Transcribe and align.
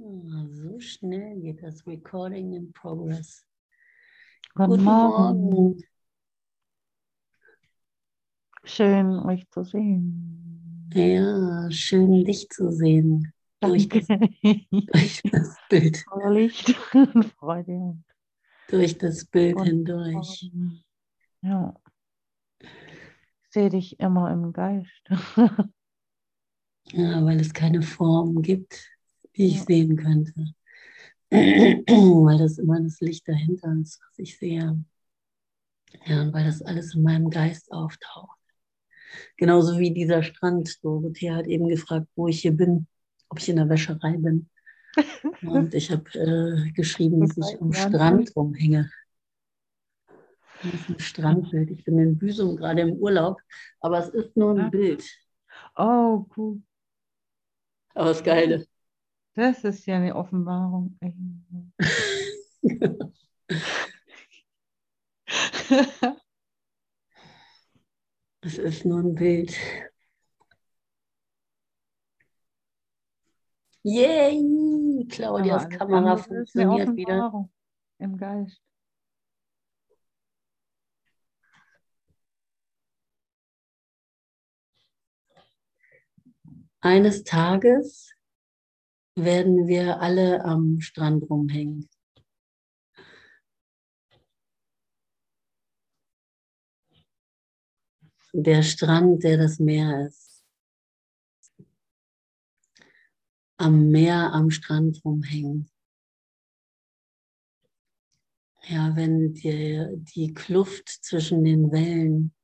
Ah, 0.00 0.46
so 0.50 0.78
schnell 0.78 1.40
geht 1.40 1.60
das 1.60 1.84
Recording 1.84 2.52
in 2.52 2.72
Progress. 2.72 3.44
Guten, 4.54 4.70
Guten 4.70 4.84
Morgen. 4.84 5.40
Morgen. 5.40 5.82
Schön, 8.62 9.18
euch 9.20 9.48
zu 9.50 9.64
sehen. 9.64 10.88
Ja, 10.94 11.68
schön 11.72 12.24
dich 12.24 12.48
zu 12.48 12.70
sehen. 12.70 13.32
Durch 13.60 13.88
das, 13.88 14.06
durch 14.06 15.22
das 15.32 15.56
Bild, 15.68 16.04
Licht 16.28 16.76
und 16.94 17.24
Freude 17.38 17.72
und 17.72 18.04
durch 18.68 18.96
das 18.98 19.24
Bild 19.24 19.56
Guten 19.56 19.66
hindurch. 19.66 20.52
Ja. 21.42 21.74
Ich 22.60 22.68
sehe 23.50 23.70
dich 23.70 23.98
immer 23.98 24.30
im 24.30 24.52
Geist. 24.52 25.10
Ja, 26.90 27.22
weil 27.22 27.38
es 27.38 27.52
keine 27.52 27.82
Form 27.82 28.40
gibt, 28.40 28.97
die 29.38 29.46
ich 29.46 29.58
Ja. 29.58 29.64
sehen 29.64 29.96
könnte. 29.96 30.32
Weil 31.30 32.38
das 32.38 32.58
immer 32.58 32.80
das 32.80 33.00
Licht 33.00 33.26
dahinter 33.28 33.74
ist, 33.80 34.00
was 34.08 34.18
ich 34.18 34.38
sehe. 34.38 34.82
Ja, 36.06 36.22
und 36.22 36.32
weil 36.34 36.44
das 36.44 36.60
alles 36.62 36.94
in 36.94 37.02
meinem 37.02 37.30
Geist 37.30 37.72
auftaucht. 37.72 38.38
Genauso 39.36 39.78
wie 39.78 39.92
dieser 39.92 40.22
Strand. 40.22 40.82
Dorothea 40.84 41.36
hat 41.36 41.46
eben 41.46 41.68
gefragt, 41.68 42.08
wo 42.14 42.28
ich 42.28 42.42
hier 42.42 42.52
bin, 42.52 42.86
ob 43.30 43.38
ich 43.38 43.48
in 43.48 43.56
der 43.56 43.68
Wäscherei 43.68 44.16
bin. 44.18 44.48
Und 45.42 45.74
ich 45.74 45.90
habe 45.90 46.04
äh, 46.14 46.70
geschrieben, 46.72 47.20
dass 47.20 47.36
ich 47.36 47.60
am 47.60 47.72
Strand 47.72 48.34
rumhänge. 48.36 48.90
Das 50.62 50.74
ist 50.74 50.88
ein 50.88 50.98
Strandbild. 50.98 51.70
Ich 51.70 51.84
bin 51.84 51.98
in 51.98 52.18
Büsum 52.18 52.56
gerade 52.56 52.82
im 52.82 52.94
Urlaub, 52.94 53.40
aber 53.80 54.00
es 54.00 54.08
ist 54.08 54.36
nur 54.36 54.50
ein 54.52 54.56
Ja. 54.56 54.68
Bild. 54.70 55.04
Oh, 55.76 56.26
cool. 56.36 56.60
Aber 57.94 58.08
das 58.10 58.24
Geile. 58.24 58.66
Das 59.38 59.62
ist 59.62 59.86
ja 59.86 59.94
eine 59.94 60.16
Offenbarung. 60.16 60.98
Es 68.40 68.56
ist 68.56 68.84
nur 68.84 69.00
ein 69.00 69.14
Bild. 69.14 69.54
Yay! 73.84 75.06
Claudias 75.08 75.66
Aber 75.66 75.76
Kamera 75.76 76.16
funktioniert 76.16 76.96
wieder. 76.96 77.26
Offenbarung 77.26 77.50
Im 77.98 78.16
Geist. 78.16 78.60
Eines 86.80 87.22
Tages 87.22 88.17
werden 89.24 89.66
wir 89.66 90.00
alle 90.00 90.44
am 90.44 90.80
Strand 90.80 91.28
rumhängen. 91.28 91.88
Der 98.32 98.62
Strand, 98.62 99.24
der 99.24 99.38
das 99.38 99.58
Meer 99.58 100.06
ist. 100.06 100.44
Am 103.56 103.90
Meer, 103.90 104.32
am 104.32 104.50
Strand 104.50 105.04
rumhängen. 105.04 105.70
Ja, 108.68 108.94
wenn 108.94 109.32
die, 109.32 109.86
die 110.14 110.34
Kluft 110.34 110.88
zwischen 110.88 111.42
den 111.42 111.72
Wellen 111.72 112.34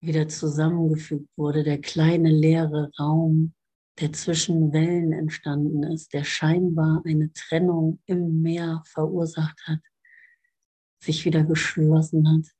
wieder 0.00 0.28
zusammengefügt 0.28 1.30
wurde, 1.36 1.64
der 1.64 1.80
kleine 1.80 2.30
leere 2.30 2.90
Raum, 2.98 3.54
der 4.00 4.12
zwischen 4.12 4.72
Wellen 4.72 5.12
entstanden 5.12 5.82
ist, 5.82 6.12
der 6.12 6.24
scheinbar 6.24 7.02
eine 7.04 7.32
Trennung 7.32 8.00
im 8.06 8.42
Meer 8.42 8.82
verursacht 8.86 9.60
hat, 9.66 9.80
sich 11.00 11.24
wieder 11.24 11.44
geschlossen 11.44 12.28
hat 12.28 12.54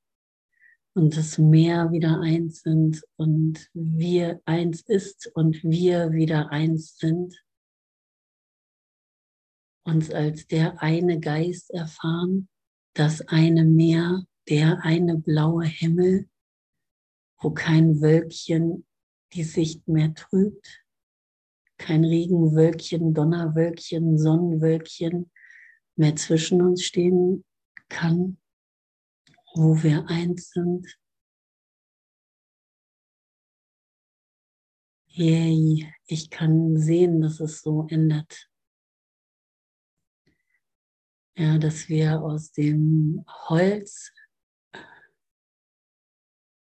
und 0.94 1.16
das 1.16 1.38
Meer 1.38 1.92
wieder 1.92 2.20
eins 2.20 2.62
sind 2.62 3.02
und 3.16 3.70
wir 3.72 4.40
eins 4.46 4.80
ist 4.82 5.30
und 5.34 5.62
wir 5.62 6.12
wieder 6.12 6.50
eins 6.50 6.98
sind, 6.98 7.40
uns 9.84 10.10
als 10.10 10.46
der 10.48 10.82
eine 10.82 11.20
Geist 11.20 11.70
erfahren, 11.70 12.48
das 12.94 13.20
eine 13.28 13.64
Meer, 13.64 14.24
der 14.48 14.82
eine 14.82 15.16
blaue 15.16 15.64
Himmel, 15.64 16.28
wo 17.40 17.50
kein 17.50 18.00
Wölkchen 18.00 18.84
die 19.34 19.44
Sicht 19.44 19.86
mehr 19.86 20.12
trübt, 20.14 20.84
kein 21.78 22.04
Regenwölkchen, 22.04 23.14
Donnerwölkchen, 23.14 24.18
Sonnenwölkchen 24.18 25.30
mehr 25.96 26.16
zwischen 26.16 26.62
uns 26.62 26.84
stehen 26.84 27.44
kann, 27.88 28.38
wo 29.54 29.82
wir 29.82 30.06
eins 30.08 30.50
sind. 30.50 30.86
Yay, 35.08 35.92
ich 36.06 36.30
kann 36.30 36.76
sehen, 36.76 37.20
dass 37.20 37.40
es 37.40 37.62
so 37.62 37.86
endet. 37.88 38.48
Ja, 41.36 41.58
dass 41.58 41.88
wir 41.88 42.22
aus 42.22 42.52
dem 42.52 43.24
Holz 43.48 44.12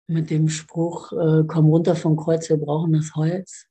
mit 0.07 0.29
dem 0.29 0.49
Spruch, 0.49 1.11
äh, 1.11 1.43
komm 1.47 1.65
runter 1.65 1.95
vom 1.95 2.15
Kreuz, 2.15 2.49
wir 2.49 2.57
brauchen 2.57 2.93
das 2.93 3.13
Holz. 3.15 3.67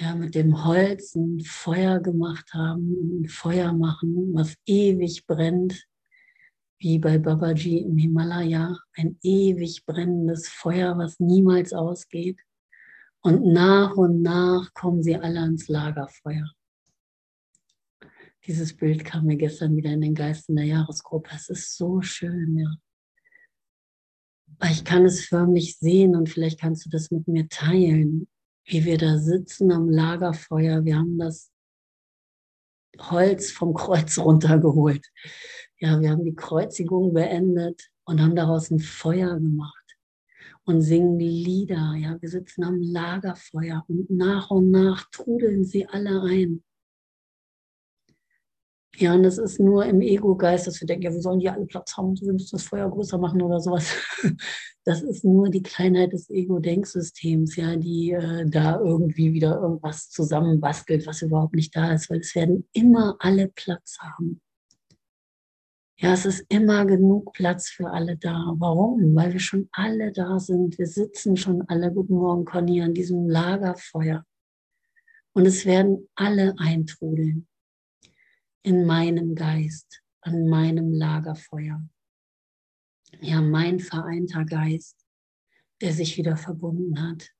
Ja, 0.00 0.14
mit 0.14 0.36
dem 0.36 0.64
Holz 0.64 1.16
ein 1.16 1.40
Feuer 1.40 1.98
gemacht 1.98 2.54
haben, 2.54 3.22
ein 3.22 3.28
Feuer 3.28 3.72
machen, 3.72 4.32
was 4.32 4.54
ewig 4.64 5.26
brennt, 5.26 5.88
wie 6.78 7.00
bei 7.00 7.18
Babaji 7.18 7.78
im 7.78 7.96
Himalaya, 7.96 8.78
ein 8.94 9.18
ewig 9.22 9.84
brennendes 9.86 10.48
Feuer, 10.48 10.96
was 10.96 11.18
niemals 11.18 11.72
ausgeht. 11.72 12.38
Und 13.22 13.44
nach 13.52 13.96
und 13.96 14.22
nach 14.22 14.72
kommen 14.72 15.02
sie 15.02 15.16
alle 15.16 15.40
ans 15.40 15.66
Lagerfeuer. 15.66 16.48
Dieses 18.46 18.76
Bild 18.76 19.04
kam 19.04 19.24
mir 19.26 19.36
gestern 19.36 19.76
wieder 19.76 19.90
in 19.90 20.00
den 20.00 20.14
Geist 20.14 20.48
in 20.48 20.54
der 20.54 20.64
Jahresgruppe. 20.64 21.30
Es 21.34 21.48
ist 21.48 21.76
so 21.76 22.00
schön, 22.02 22.56
ja. 22.56 22.72
Ich 24.70 24.84
kann 24.84 25.04
es 25.04 25.24
förmlich 25.24 25.76
sehen 25.78 26.14
und 26.14 26.28
vielleicht 26.28 26.60
kannst 26.60 26.86
du 26.86 26.90
das 26.90 27.10
mit 27.10 27.26
mir 27.26 27.48
teilen, 27.48 28.28
wie 28.68 28.84
wir 28.84 28.98
da 28.98 29.18
sitzen 29.18 29.72
am 29.72 29.88
Lagerfeuer. 29.88 30.84
Wir 30.84 30.98
haben 30.98 31.18
das 31.18 31.50
Holz 32.98 33.50
vom 33.50 33.74
Kreuz 33.74 34.18
runtergeholt. 34.18 35.06
Ja, 35.78 36.00
wir 36.00 36.10
haben 36.10 36.24
die 36.24 36.34
Kreuzigung 36.34 37.14
beendet 37.14 37.90
und 38.04 38.20
haben 38.20 38.36
daraus 38.36 38.70
ein 38.70 38.80
Feuer 38.80 39.34
gemacht 39.34 39.96
und 40.64 40.82
singen 40.82 41.18
Lieder. 41.18 41.94
Ja, 41.96 42.20
wir 42.20 42.28
sitzen 42.28 42.62
am 42.62 42.80
Lagerfeuer 42.80 43.84
und 43.88 44.10
nach 44.10 44.50
und 44.50 44.70
nach 44.70 45.08
trudeln 45.10 45.64
sie 45.64 45.86
alle 45.86 46.22
ein. 46.22 46.62
Ja, 49.00 49.14
und 49.14 49.22
das 49.22 49.38
ist 49.38 49.60
nur 49.60 49.86
im 49.86 50.00
Ego-Geist, 50.00 50.66
dass 50.66 50.80
wir 50.80 50.86
denken, 50.88 51.04
ja, 51.04 51.12
wir 51.12 51.20
sollen 51.20 51.38
die 51.38 51.48
alle 51.48 51.66
Platz 51.66 51.96
haben, 51.96 52.20
wir 52.20 52.32
müssen 52.32 52.56
das 52.56 52.64
Feuer 52.64 52.90
größer 52.90 53.16
machen 53.18 53.42
oder 53.42 53.60
sowas. 53.60 53.94
Das 54.84 55.02
ist 55.02 55.22
nur 55.22 55.50
die 55.50 55.62
Kleinheit 55.62 56.14
des 56.14 56.30
Ego-Denksystems, 56.30 57.56
ja, 57.56 57.76
die 57.76 58.12
äh, 58.12 58.48
da 58.48 58.80
irgendwie 58.80 59.34
wieder 59.34 59.60
irgendwas 59.60 60.08
zusammenbastelt, 60.08 61.06
was 61.06 61.20
überhaupt 61.20 61.54
nicht 61.54 61.76
da 61.76 61.92
ist, 61.92 62.08
weil 62.08 62.20
es 62.20 62.34
werden 62.34 62.66
immer 62.72 63.16
alle 63.18 63.48
Platz 63.48 63.98
haben. 64.00 64.40
Ja, 65.98 66.14
es 66.14 66.24
ist 66.24 66.46
immer 66.48 66.86
genug 66.86 67.34
Platz 67.34 67.68
für 67.68 67.90
alle 67.90 68.16
da. 68.16 68.54
Warum? 68.56 69.14
Weil 69.14 69.34
wir 69.34 69.40
schon 69.40 69.68
alle 69.72 70.10
da 70.10 70.38
sind. 70.38 70.78
Wir 70.78 70.86
sitzen 70.86 71.36
schon 71.36 71.68
alle, 71.68 71.92
guten 71.92 72.14
Morgen, 72.14 72.46
Conny, 72.46 72.80
an 72.80 72.94
diesem 72.94 73.28
Lagerfeuer. 73.28 74.24
Und 75.34 75.44
es 75.44 75.66
werden 75.66 76.08
alle 76.14 76.54
eintrudeln 76.56 77.46
in 78.62 78.86
meinem 78.86 79.34
Geist, 79.34 80.02
an 80.20 80.48
meinem 80.48 80.92
Lagerfeuer. 80.92 81.82
Ja, 83.20 83.40
mein 83.40 83.80
vereinter 83.80 84.44
Geist, 84.44 85.06
der 85.80 85.92
sich 85.92 86.16
wieder 86.16 86.36
verbunden 86.36 87.00
hat. 87.00 87.30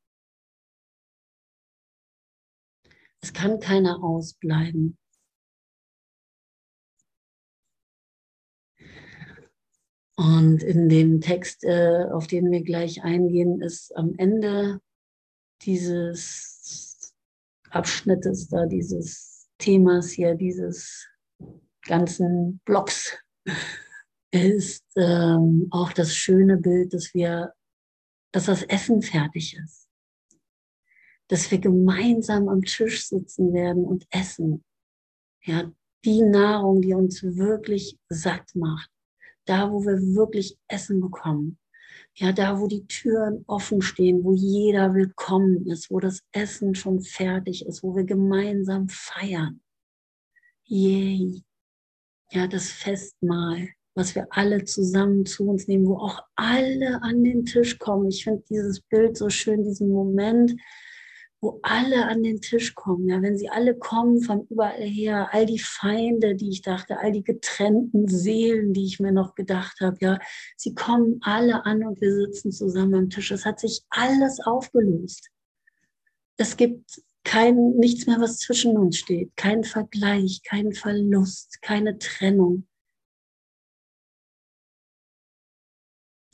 Es 3.20 3.32
kann 3.32 3.60
keiner 3.60 4.02
ausbleiben. 4.02 4.96
Und 10.16 10.64
in 10.64 10.88
dem 10.88 11.20
Text, 11.20 11.62
äh, 11.62 12.06
auf 12.10 12.26
den 12.26 12.50
wir 12.50 12.62
gleich 12.62 13.04
eingehen, 13.04 13.60
ist 13.60 13.94
am 13.96 14.14
Ende 14.16 14.80
dieses 15.62 17.14
Abschnittes 17.70 18.48
da, 18.48 18.66
dieses 18.66 19.37
Themas 19.58 20.10
hier, 20.10 20.34
dieses 20.34 21.06
ganzen 21.82 22.60
Blocks, 22.64 23.16
ist 24.30 24.84
ähm, 24.96 25.68
auch 25.70 25.92
das 25.92 26.14
schöne 26.14 26.56
Bild, 26.58 26.92
dass 26.92 27.14
wir, 27.14 27.52
dass 28.32 28.46
das 28.46 28.62
Essen 28.64 29.02
fertig 29.02 29.56
ist. 29.56 29.88
dass 31.28 31.50
wir 31.50 31.58
gemeinsam 31.58 32.48
am 32.48 32.62
Tisch 32.62 33.06
sitzen 33.06 33.52
werden 33.52 33.84
und 33.84 34.06
essen. 34.10 34.64
Ja, 35.44 35.70
die 36.04 36.22
Nahrung, 36.22 36.80
die 36.82 36.94
uns 36.94 37.22
wirklich 37.22 37.98
satt 38.08 38.54
macht. 38.54 38.90
Da, 39.44 39.70
wo 39.70 39.82
wir 39.82 39.98
wirklich 40.14 40.58
Essen 40.68 41.00
bekommen. 41.00 41.58
Ja, 42.14 42.32
da, 42.32 42.60
wo 42.60 42.66
die 42.66 42.86
Türen 42.86 43.44
offen 43.46 43.80
stehen, 43.80 44.24
wo 44.24 44.32
jeder 44.32 44.94
willkommen 44.94 45.66
ist, 45.66 45.90
wo 45.90 46.00
das 46.00 46.22
Essen 46.32 46.74
schon 46.74 47.00
fertig 47.00 47.66
ist, 47.66 47.82
wo 47.82 47.94
wir 47.94 48.04
gemeinsam 48.04 48.88
feiern. 48.88 49.60
Yay. 50.64 51.44
Ja, 52.30 52.46
das 52.46 52.70
Festmahl, 52.70 53.68
was 53.94 54.14
wir 54.14 54.26
alle 54.30 54.64
zusammen 54.64 55.24
zu 55.24 55.48
uns 55.48 55.66
nehmen, 55.66 55.86
wo 55.86 55.96
auch 55.96 56.20
alle 56.36 57.02
an 57.02 57.24
den 57.24 57.46
Tisch 57.46 57.78
kommen. 57.78 58.08
Ich 58.08 58.24
finde 58.24 58.42
dieses 58.50 58.80
Bild 58.80 59.16
so 59.16 59.30
schön, 59.30 59.64
diesen 59.64 59.88
Moment, 59.88 60.54
wo 61.40 61.60
alle 61.62 62.06
an 62.06 62.22
den 62.22 62.40
Tisch 62.40 62.74
kommen. 62.74 63.08
Ja, 63.08 63.22
wenn 63.22 63.38
sie 63.38 63.48
alle 63.48 63.76
kommen 63.76 64.20
von 64.22 64.46
überall 64.48 64.82
her, 64.82 65.28
all 65.32 65.46
die 65.46 65.58
Feinde, 65.58 66.34
die 66.34 66.50
ich 66.50 66.62
dachte, 66.62 66.98
all 66.98 67.12
die 67.12 67.22
getrennten 67.22 68.08
Seelen, 68.08 68.72
die 68.72 68.84
ich 68.84 68.98
mir 68.98 69.12
noch 69.12 69.34
gedacht 69.34 69.80
habe, 69.80 69.96
ja, 70.00 70.18
sie 70.56 70.74
kommen 70.74 71.20
alle 71.22 71.64
an 71.64 71.84
und 71.84 72.00
wir 72.00 72.14
sitzen 72.14 72.50
zusammen 72.50 72.94
am 72.94 73.10
Tisch. 73.10 73.30
Es 73.30 73.44
hat 73.44 73.60
sich 73.60 73.82
alles 73.90 74.40
aufgelöst. 74.40 75.30
Es 76.36 76.56
gibt 76.56 77.02
kein, 77.24 77.76
nichts 77.76 78.06
mehr, 78.06 78.20
was 78.20 78.38
zwischen 78.38 78.76
uns 78.76 78.98
steht, 78.98 79.36
kein 79.36 79.62
Vergleich, 79.64 80.42
kein 80.44 80.72
Verlust, 80.72 81.60
keine 81.62 81.98
Trennung. 81.98 82.66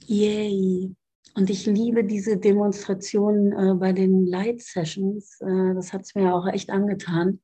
Yay. 0.07 0.95
Und 1.37 1.51
ich 1.51 1.67
liebe 1.67 2.05
diese 2.05 2.37
Demonstrationen 2.37 3.53
äh, 3.53 3.75
bei 3.75 3.93
den 3.93 4.25
Light 4.25 4.63
Sessions. 4.63 5.41
Äh, 5.41 5.75
das 5.75 5.93
hat 5.93 6.03
es 6.03 6.15
mir 6.15 6.33
auch 6.33 6.47
echt 6.47 6.71
angetan. 6.71 7.41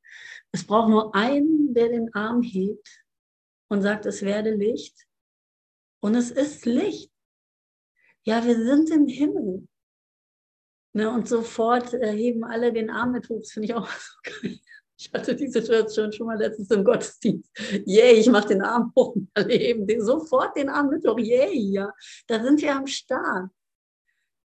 Es 0.53 0.65
braucht 0.65 0.89
nur 0.89 1.15
einen, 1.15 1.75
der 1.75 1.89
den 1.89 2.15
Arm 2.15 2.43
hebt 2.43 3.03
und 3.69 3.83
sagt, 3.83 4.07
es 4.07 4.23
werde 4.23 4.55
Licht. 4.55 5.07
Und 6.01 6.15
es 6.15 6.31
ist 6.31 6.67
Licht. 6.67 7.11
Ja, 8.23 8.45
wir 8.45 8.57
sind 8.57 8.91
im 8.91 9.09
Himmel. 9.09 9.67
Ne, 10.93 11.09
und 11.09 11.29
sofort 11.29 11.95
äh, 11.95 12.13
heben 12.13 12.45
alle 12.45 12.73
den 12.73 12.91
Arm 12.91 13.13
mit 13.13 13.29
hoch. 13.29 13.41
Das 13.41 13.53
finde 13.53 13.67
ich 13.67 13.75
auch 13.75 13.89
so 13.89 14.15
geil. 14.23 14.59
Ich 14.99 15.11
hatte 15.15 15.35
die 15.35 15.49
Situation 15.49 16.13
schon 16.13 16.27
mal 16.27 16.39
letztens 16.39 16.71
im 16.71 16.85
Gottesdienst. 16.85 17.51
Yay, 17.87 18.21
ich 18.21 18.29
mache 18.29 18.49
den 18.49 18.63
Arm 18.63 18.93
hoch 18.95 19.17
alle 19.35 19.55
heben 19.55 19.87
den, 19.87 20.03
sofort 20.03 20.57
den 20.57 20.69
Arm 20.69 20.91
mit 20.91 21.07
hoch. 21.07 21.19
Yay, 21.19 21.73
ja. 21.73 21.91
Da 22.27 22.43
sind 22.43 22.61
wir 22.61 22.77
am 22.77 22.87
Start. 22.87 23.51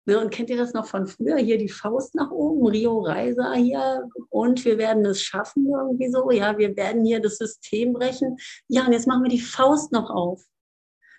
Ne, 0.05 0.19
und 0.19 0.31
kennt 0.31 0.51
ihr 0.51 0.57
das 0.57 0.73
noch 0.73 0.87
von 0.87 1.07
früher? 1.07 1.37
Hier 1.37 1.59
die 1.59 1.69
Faust 1.69 2.17
nach 2.17 2.31
oben, 2.33 2.67
Rio 2.67 3.01
Reiser 3.01 3.55
hier. 3.55 4.09
Und 4.31 4.65
wir 4.65 4.77
werden 4.77 5.05
es 5.07 5.23
schaffen 5.23 5.67
irgendwie 5.67 6.11
so. 6.11 6.31
Ja, 6.33 6.59
wir 6.59 6.77
werden 6.77 7.05
hier 7.05 7.21
das 7.21 7.39
System 7.39 7.93
brechen. 7.93 8.37
Ja, 8.67 8.85
und 8.87 8.93
jetzt 8.93 9.07
machen 9.07 9.23
wir 9.23 9.31
die 9.31 9.41
Faust 9.41 9.93
noch 9.93 10.11
auf. 10.11 10.45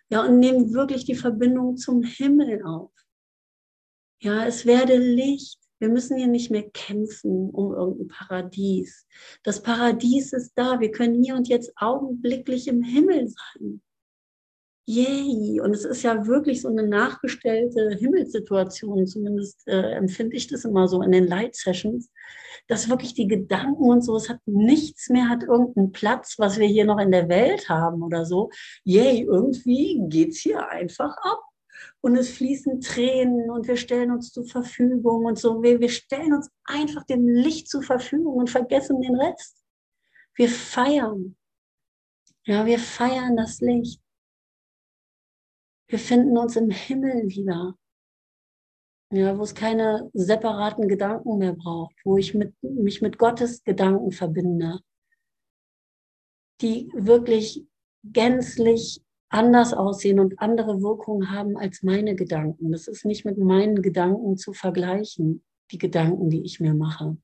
Ja, 0.09 0.25
und 0.25 0.39
nehmen 0.39 0.73
wirklich 0.73 1.05
die 1.05 1.15
Verbindung 1.15 1.77
zum 1.77 2.03
Himmel 2.03 2.61
auf. 2.65 2.91
Ja, 4.21 4.45
es 4.45 4.65
werde 4.65 4.97
Licht. 4.97 5.59
Wir 5.79 5.89
müssen 5.89 6.17
hier 6.17 6.27
nicht 6.27 6.51
mehr 6.51 6.69
kämpfen 6.69 7.49
um 7.49 7.73
irgendein 7.73 8.07
Paradies. 8.07 9.07
Das 9.43 9.61
Paradies 9.61 10.33
ist 10.33 10.53
da. 10.55 10.79
Wir 10.79 10.91
können 10.91 11.23
hier 11.23 11.35
und 11.35 11.47
jetzt 11.47 11.71
augenblicklich 11.77 12.67
im 12.67 12.83
Himmel 12.83 13.27
sein. 13.27 13.81
Yay! 14.85 15.61
Und 15.61 15.73
es 15.73 15.85
ist 15.85 16.03
ja 16.03 16.27
wirklich 16.27 16.61
so 16.61 16.67
eine 16.67 16.85
nachgestellte 16.85 17.95
Himmelssituation, 17.97 19.07
zumindest 19.07 19.65
äh, 19.67 19.93
empfinde 19.93 20.35
ich 20.35 20.47
das 20.47 20.65
immer 20.65 20.89
so 20.89 21.01
in 21.01 21.11
den 21.13 21.25
Light 21.25 21.55
Sessions, 21.55 22.11
dass 22.67 22.89
wirklich 22.89 23.13
die 23.13 23.27
Gedanken 23.27 23.89
und 23.89 24.01
so, 24.01 24.15
es 24.17 24.29
hat 24.29 24.39
nichts 24.45 25.09
mehr, 25.09 25.29
hat 25.29 25.43
irgendeinen 25.43 25.93
Platz, 25.93 26.35
was 26.37 26.59
wir 26.59 26.67
hier 26.67 26.83
noch 26.83 26.99
in 26.99 27.11
der 27.11 27.29
Welt 27.29 27.69
haben 27.69 28.03
oder 28.03 28.25
so. 28.25 28.49
Yay, 28.83 29.23
irgendwie 29.23 30.01
geht's 30.09 30.39
hier 30.39 30.67
einfach 30.69 31.15
ab. 31.21 31.39
Und 32.01 32.17
es 32.17 32.31
fließen 32.31 32.81
Tränen 32.81 33.49
und 33.49 33.67
wir 33.67 33.77
stellen 33.77 34.11
uns 34.11 34.31
zur 34.31 34.45
Verfügung 34.45 35.25
und 35.25 35.39
so. 35.39 35.63
Wir, 35.63 35.79
wir 35.79 35.89
stellen 35.89 36.33
uns 36.33 36.49
einfach 36.65 37.05
dem 37.05 37.27
Licht 37.27 37.69
zur 37.69 37.83
Verfügung 37.83 38.35
und 38.35 38.49
vergessen 38.49 39.01
den 39.01 39.15
Rest. 39.15 39.63
Wir 40.35 40.49
feiern. 40.49 41.37
Ja, 42.45 42.65
wir 42.65 42.79
feiern 42.79 43.37
das 43.37 43.61
Licht. 43.61 44.02
Wir 45.87 45.99
finden 45.99 46.37
uns 46.37 46.55
im 46.55 46.69
Himmel 46.69 47.27
wieder. 47.27 47.75
Ja, 49.11 49.37
wo 49.37 49.43
es 49.43 49.53
keine 49.53 50.09
separaten 50.13 50.87
Gedanken 50.87 51.37
mehr 51.37 51.53
braucht, 51.53 51.95
wo 52.03 52.17
ich 52.17 52.33
mit, 52.33 52.55
mich 52.63 53.01
mit 53.01 53.19
Gottes 53.19 53.63
Gedanken 53.63 54.11
verbinde, 54.11 54.79
die 56.61 56.89
wirklich 56.95 57.63
gänzlich 58.03 59.03
anders 59.29 59.73
aussehen 59.73 60.19
und 60.19 60.39
andere 60.39 60.81
Wirkungen 60.81 61.31
haben 61.31 61.57
als 61.57 61.83
meine 61.83 62.15
Gedanken. 62.15 62.71
Das 62.71 62.87
ist 62.87 63.05
nicht 63.05 63.23
mit 63.23 63.37
meinen 63.37 63.81
Gedanken 63.83 64.37
zu 64.37 64.53
vergleichen, 64.53 65.43
die 65.71 65.77
Gedanken, 65.77 66.29
die 66.29 66.43
ich 66.43 66.59
mir 66.59 66.73
mache. 66.73 67.17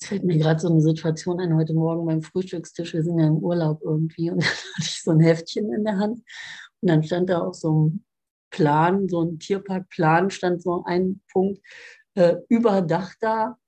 Es 0.00 0.06
fällt 0.06 0.24
mir 0.24 0.38
gerade 0.38 0.60
so 0.60 0.68
eine 0.68 0.80
Situation 0.80 1.40
ein, 1.40 1.56
heute 1.56 1.74
Morgen 1.74 2.06
beim 2.06 2.22
Frühstückstisch, 2.22 2.94
wir 2.94 3.02
sind 3.02 3.18
ja 3.18 3.26
im 3.26 3.38
Urlaub 3.38 3.80
irgendwie 3.82 4.30
und 4.30 4.42
dann 4.42 4.48
hatte 4.48 4.80
ich 4.80 5.02
so 5.02 5.10
ein 5.10 5.20
Heftchen 5.20 5.72
in 5.72 5.84
der 5.84 5.98
Hand 5.98 6.22
und 6.80 6.90
dann 6.90 7.02
stand 7.02 7.30
da 7.30 7.40
auch 7.40 7.54
so 7.54 7.72
ein 7.72 8.04
Plan, 8.50 9.08
so 9.08 9.22
ein 9.22 9.38
Tierparkplan, 9.38 10.30
stand 10.30 10.62
so 10.62 10.84
ein 10.84 11.20
Punkt, 11.32 11.60
äh, 12.14 12.36
überdachter 12.48 13.58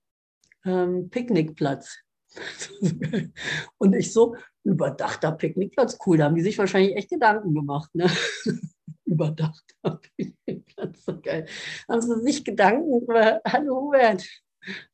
ähm, 0.64 1.10
Picknickplatz. 1.10 1.98
und 3.78 3.94
ich 3.94 4.12
so, 4.12 4.36
überdachter 4.62 5.32
Picknickplatz, 5.32 5.98
cool, 6.06 6.18
da 6.18 6.26
haben 6.26 6.36
die 6.36 6.42
sich 6.42 6.58
wahrscheinlich 6.58 6.96
echt 6.96 7.10
Gedanken 7.10 7.54
gemacht. 7.54 7.90
Ne? 7.92 8.08
überdachter 9.04 10.00
Picknickplatz, 10.16 11.04
so 11.04 11.20
geil. 11.20 11.46
Haben 11.88 12.00
sie 12.00 12.20
sich 12.20 12.44
Gedanken 12.44 13.02
über, 13.02 13.40
hallo 13.44 13.80
Hubert, 13.80 14.24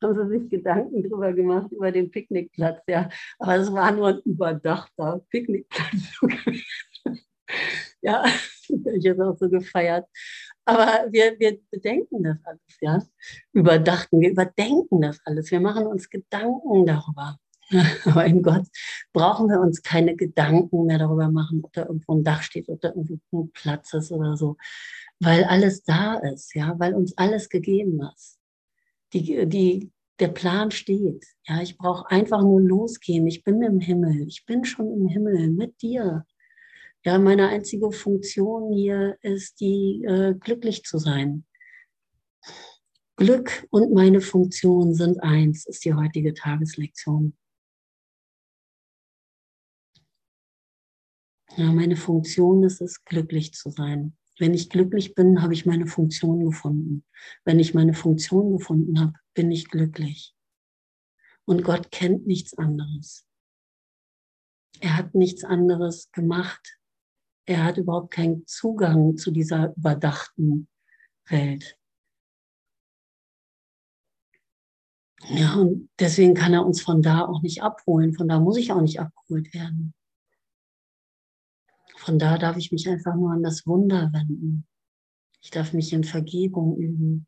haben 0.01 0.29
sie 0.29 0.39
sich 0.39 0.49
Gedanken 0.49 1.03
drüber 1.03 1.33
gemacht, 1.33 1.71
über 1.71 1.91
den 1.91 2.11
Picknickplatz, 2.11 2.81
ja. 2.87 3.09
Aber 3.39 3.55
es 3.55 3.71
war 3.71 3.91
nur 3.91 4.07
ein 4.09 4.19
überdachter 4.19 5.21
Picknickplatz. 5.29 6.19
ja, 8.01 8.23
ich 8.95 9.09
habe 9.09 9.27
auch 9.27 9.37
so 9.37 9.49
gefeiert. 9.49 10.07
Aber 10.65 11.07
wir, 11.11 11.39
wir 11.39 11.59
bedenken 11.71 12.23
das 12.23 12.37
alles, 12.43 12.77
ja. 12.81 13.01
Überdachten, 13.53 14.19
wir 14.19 14.31
überdenken 14.31 15.01
das 15.01 15.19
alles. 15.25 15.51
Wir 15.51 15.59
machen 15.59 15.87
uns 15.87 16.09
Gedanken 16.09 16.85
darüber. 16.85 17.37
Aber 18.05 18.25
in 18.25 18.41
Gott 18.41 18.65
brauchen 19.11 19.49
wir 19.49 19.59
uns 19.59 19.81
keine 19.81 20.15
Gedanken 20.15 20.85
mehr 20.85 20.99
darüber 20.99 21.29
machen, 21.29 21.61
ob 21.63 21.73
da 21.73 21.85
irgendwo 21.85 22.15
ein 22.15 22.23
Dach 22.23 22.41
steht, 22.41 22.69
da 22.69 22.89
irgendwo 22.89 23.43
ein 23.43 23.51
Platz 23.51 23.93
ist 23.93 24.11
oder 24.11 24.37
so. 24.37 24.55
Weil 25.19 25.43
alles 25.43 25.83
da 25.83 26.15
ist, 26.15 26.53
ja, 26.55 26.75
weil 26.79 26.93
uns 26.93 27.17
alles 27.17 27.49
gegeben 27.49 27.99
ist 28.15 28.37
die, 29.13 29.47
die, 29.47 29.91
der 30.19 30.29
Plan 30.29 30.71
steht. 30.71 31.25
Ja, 31.47 31.61
ich 31.61 31.77
brauche 31.77 32.09
einfach 32.09 32.41
nur 32.41 32.61
losgehen. 32.61 33.27
Ich 33.27 33.43
bin 33.43 33.61
im 33.61 33.79
Himmel. 33.79 34.27
Ich 34.27 34.45
bin 34.45 34.65
schon 34.65 34.91
im 34.91 35.07
Himmel 35.07 35.49
mit 35.51 35.81
dir. 35.81 36.25
Ja, 37.05 37.19
meine 37.19 37.47
einzige 37.47 37.91
Funktion 37.91 38.73
hier 38.73 39.17
ist 39.21 39.59
die, 39.59 40.03
äh, 40.03 40.33
glücklich 40.33 40.83
zu 40.83 40.97
sein. 40.97 41.45
Glück 43.15 43.65
und 43.71 43.93
meine 43.93 44.21
Funktion 44.21 44.93
sind 44.93 45.23
eins, 45.23 45.65
ist 45.65 45.85
die 45.85 45.93
heutige 45.93 46.33
Tageslektion. 46.33 47.35
Ja, 51.55 51.71
meine 51.71 51.95
Funktion 51.95 52.63
ist 52.63 52.81
es, 52.81 53.03
glücklich 53.05 53.53
zu 53.53 53.71
sein. 53.71 54.15
Wenn 54.39 54.53
ich 54.53 54.69
glücklich 54.69 55.15
bin, 55.15 55.41
habe 55.41 55.53
ich 55.53 55.65
meine 55.65 55.87
Funktion 55.87 56.45
gefunden. 56.45 57.03
Wenn 57.43 57.59
ich 57.59 57.73
meine 57.73 57.93
Funktion 57.93 58.57
gefunden 58.57 58.99
habe, 58.99 59.13
bin 59.33 59.51
ich 59.51 59.69
glücklich. 59.69 60.35
Und 61.45 61.63
Gott 61.63 61.91
kennt 61.91 62.27
nichts 62.27 62.57
anderes. 62.57 63.25
Er 64.79 64.95
hat 64.95 65.15
nichts 65.15 65.43
anderes 65.43 66.11
gemacht. 66.11 66.77
Er 67.45 67.63
hat 67.63 67.77
überhaupt 67.77 68.11
keinen 68.11 68.45
Zugang 68.45 69.17
zu 69.17 69.31
dieser 69.31 69.73
überdachten 69.75 70.67
Welt. 71.29 71.77
Ja, 75.29 75.55
und 75.55 75.89
deswegen 75.99 76.35
kann 76.35 76.53
er 76.53 76.65
uns 76.65 76.81
von 76.81 77.01
da 77.01 77.25
auch 77.25 77.41
nicht 77.41 77.63
abholen. 77.63 78.13
Von 78.13 78.27
da 78.27 78.39
muss 78.39 78.57
ich 78.57 78.71
auch 78.71 78.81
nicht 78.81 78.99
abgeholt 78.99 79.53
werden. 79.53 79.93
Von 82.07 82.19
da 82.19 82.37
darf 82.37 82.55
ich 82.55 82.71
mich 82.71 82.87
einfach 82.87 83.15
nur 83.15 83.33
an 83.33 83.43
das 83.43 83.67
Wunder 83.67 84.13
wenden. 84.13 84.65
Ich 85.41 85.49
darf 85.49 85.73
mich 85.73 85.91
in 85.91 86.05
Vergebung 86.05 86.77
üben, 86.77 87.27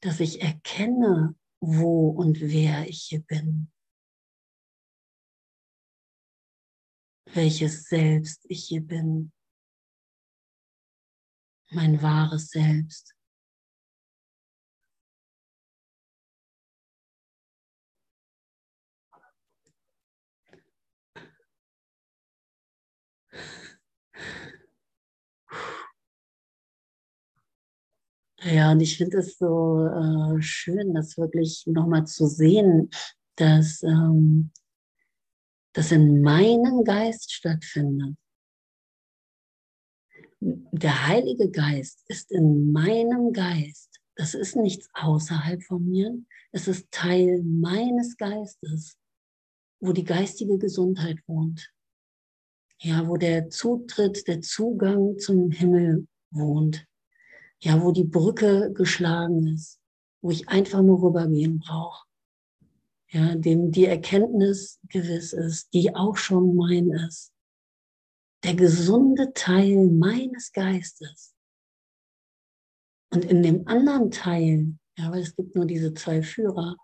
dass 0.00 0.20
ich 0.20 0.40
erkenne, 0.40 1.34
wo 1.60 2.08
und 2.08 2.40
wer 2.40 2.88
ich 2.88 3.02
hier 3.02 3.20
bin. 3.20 3.70
Welches 7.34 7.90
Selbst 7.90 8.46
ich 8.48 8.64
hier 8.64 8.80
bin. 8.80 9.32
Mein 11.70 12.00
wahres 12.00 12.48
Selbst. 12.48 13.15
Ja, 28.42 28.72
und 28.72 28.80
ich 28.80 28.98
finde 28.98 29.18
es 29.18 29.38
so 29.38 29.86
äh, 29.86 30.42
schön, 30.42 30.94
das 30.94 31.16
wirklich 31.16 31.64
nochmal 31.66 32.06
zu 32.06 32.26
sehen, 32.26 32.90
dass 33.36 33.82
ähm, 33.82 34.50
das 35.72 35.90
in 35.90 36.20
meinem 36.20 36.84
Geist 36.84 37.32
stattfindet. 37.32 38.16
Der 40.40 41.08
Heilige 41.08 41.50
Geist 41.50 42.04
ist 42.08 42.30
in 42.30 42.72
meinem 42.72 43.32
Geist. 43.32 44.00
Das 44.16 44.34
ist 44.34 44.54
nichts 44.54 44.88
außerhalb 44.92 45.62
von 45.62 45.86
mir. 45.86 46.16
Es 46.52 46.68
ist 46.68 46.90
Teil 46.90 47.42
meines 47.42 48.16
Geistes, 48.16 48.98
wo 49.80 49.92
die 49.92 50.04
geistige 50.04 50.58
Gesundheit 50.58 51.18
wohnt. 51.26 51.70
Ja, 52.80 53.08
wo 53.08 53.16
der 53.16 53.48
Zutritt, 53.48 54.28
der 54.28 54.42
Zugang 54.42 55.18
zum 55.18 55.50
Himmel 55.50 56.06
wohnt 56.30 56.86
ja, 57.66 57.82
wo 57.82 57.90
die 57.90 58.04
Brücke 58.04 58.72
geschlagen 58.72 59.48
ist, 59.48 59.80
wo 60.22 60.30
ich 60.30 60.48
einfach 60.48 60.82
nur 60.82 61.02
rübergehen 61.02 61.58
brauche. 61.58 62.06
Ja, 63.10 63.34
dem 63.34 63.72
die 63.72 63.86
Erkenntnis 63.86 64.78
gewiss 64.88 65.32
ist, 65.32 65.74
die 65.74 65.92
auch 65.92 66.16
schon 66.16 66.54
mein 66.54 66.90
ist. 66.90 67.32
Der 68.44 68.54
gesunde 68.54 69.32
Teil 69.32 69.88
meines 69.88 70.52
Geistes. 70.52 71.34
Und 73.12 73.24
in 73.24 73.42
dem 73.42 73.66
anderen 73.66 74.12
Teil, 74.12 74.76
ja, 74.96 75.10
weil 75.10 75.22
es 75.22 75.34
gibt 75.34 75.56
nur 75.56 75.66
diese 75.66 75.92
zwei 75.92 76.22
Führer, 76.22 76.76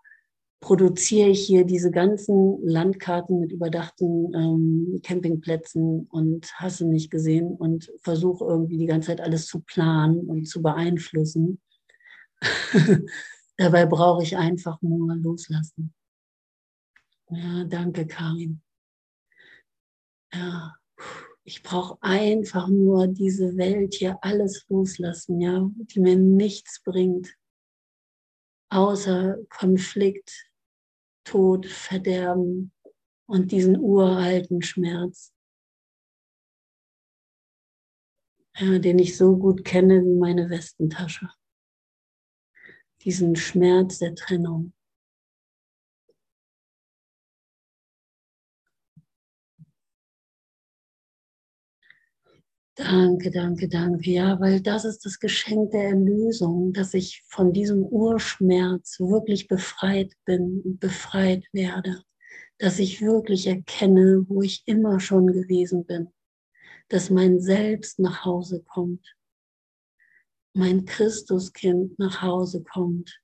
produziere 0.63 1.27
ich 1.27 1.45
hier 1.45 1.65
diese 1.65 1.91
ganzen 1.91 2.57
Landkarten 2.65 3.41
mit 3.41 3.51
überdachten 3.51 4.33
ähm, 4.33 5.01
Campingplätzen 5.03 6.07
und 6.09 6.53
hasse 6.53 6.85
nicht 6.87 7.11
gesehen 7.11 7.53
und 7.53 7.91
versuche 8.01 8.45
irgendwie 8.45 8.77
die 8.77 8.85
ganze 8.85 9.07
Zeit 9.07 9.19
alles 9.19 9.45
zu 9.45 9.59
planen 9.59 10.21
und 10.21 10.45
zu 10.45 10.61
beeinflussen. 10.61 11.61
Dabei 13.57 13.85
brauche 13.85 14.23
ich 14.23 14.37
einfach 14.37 14.81
nur 14.81 15.13
loslassen. 15.17 15.93
Ja, 17.29 17.65
danke, 17.65 18.07
Karin. 18.07 18.61
Ja, 20.33 20.75
ich 21.43 21.61
brauche 21.61 21.97
einfach 21.99 22.69
nur 22.69 23.07
diese 23.07 23.57
Welt 23.57 23.95
hier 23.95 24.17
alles 24.21 24.65
loslassen, 24.69 25.41
ja, 25.41 25.69
die 25.75 25.99
mir 25.99 26.15
nichts 26.15 26.81
bringt, 26.81 27.35
außer 28.69 29.39
Konflikt, 29.49 30.52
Tod, 31.23 31.65
Verderben 31.65 32.71
und 33.25 33.51
diesen 33.51 33.79
uralten 33.79 34.61
Schmerz, 34.61 35.33
ja, 38.57 38.79
den 38.79 38.99
ich 38.99 39.17
so 39.17 39.37
gut 39.37 39.65
kenne 39.65 40.01
wie 40.03 40.19
meine 40.19 40.49
Westentasche. 40.49 41.29
Diesen 43.01 43.35
Schmerz 43.35 43.99
der 43.99 44.15
Trennung. 44.15 44.73
Danke, 52.75 53.29
danke, 53.29 53.67
danke. 53.69 54.09
Ja, 54.09 54.39
weil 54.39 54.59
das 54.59 54.83
ist 54.83 55.05
das 55.05 55.19
Geschenk 55.19 55.71
der 55.71 55.89
Erlösung, 55.89 56.73
dass 56.73 56.95
ich 56.95 57.23
von 57.27 57.53
diesem 57.53 57.83
Urschmerz 57.83 58.99
wirklich 58.99 59.47
befreit 59.47 60.13
bin 60.25 60.61
und 60.65 60.79
befreit 60.79 61.45
werde. 61.51 62.03
Dass 62.57 62.79
ich 62.79 63.01
wirklich 63.01 63.45
erkenne, 63.45 64.25
wo 64.27 64.41
ich 64.41 64.63
immer 64.65 64.99
schon 64.99 65.27
gewesen 65.27 65.85
bin. 65.85 66.11
Dass 66.87 67.11
mein 67.11 67.39
Selbst 67.39 67.99
nach 67.99 68.25
Hause 68.25 68.63
kommt. 68.63 69.17
Mein 70.55 70.85
Christuskind 70.85 71.99
nach 71.99 72.23
Hause 72.23 72.63
kommt. 72.63 73.21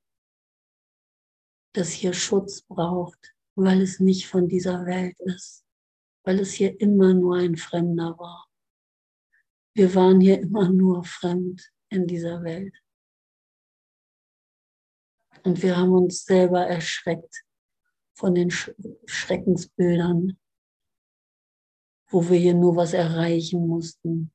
Das 1.73 1.89
hier 1.89 2.13
Schutz 2.13 2.61
braucht, 2.61 3.33
weil 3.55 3.81
es 3.81 3.99
nicht 3.99 4.27
von 4.27 4.47
dieser 4.47 4.85
Welt 4.85 5.19
ist. 5.21 5.65
Weil 6.23 6.39
es 6.39 6.51
hier 6.53 6.79
immer 6.79 7.15
nur 7.15 7.37
ein 7.37 7.55
Fremder 7.55 8.15
war 8.19 8.48
wir 9.79 9.95
waren 9.95 10.19
hier 10.19 10.41
immer 10.41 10.69
nur 10.69 11.05
fremd 11.05 11.71
in 11.87 12.05
dieser 12.05 12.43
Welt. 12.43 12.75
Und 15.45 15.63
wir 15.63 15.77
haben 15.77 15.93
uns 15.93 16.25
selber 16.25 16.67
erschreckt 16.67 17.45
von 18.13 18.35
den 18.35 18.51
Schreckensbildern, 18.51 20.37
wo 22.09 22.29
wir 22.29 22.37
hier 22.37 22.55
nur 22.55 22.75
was 22.75 22.91
erreichen 22.91 23.65
mussten, 23.67 24.33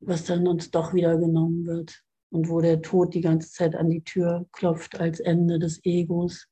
was 0.00 0.24
dann 0.24 0.48
uns 0.48 0.72
doch 0.72 0.92
wieder 0.92 1.16
genommen 1.18 1.66
wird 1.66 2.02
und 2.30 2.48
wo 2.48 2.60
der 2.60 2.82
Tod 2.82 3.14
die 3.14 3.20
ganze 3.20 3.52
Zeit 3.52 3.76
an 3.76 3.90
die 3.90 4.02
Tür 4.02 4.48
klopft 4.50 4.98
als 4.98 5.20
Ende 5.20 5.60
des 5.60 5.84
Egos, 5.84 6.48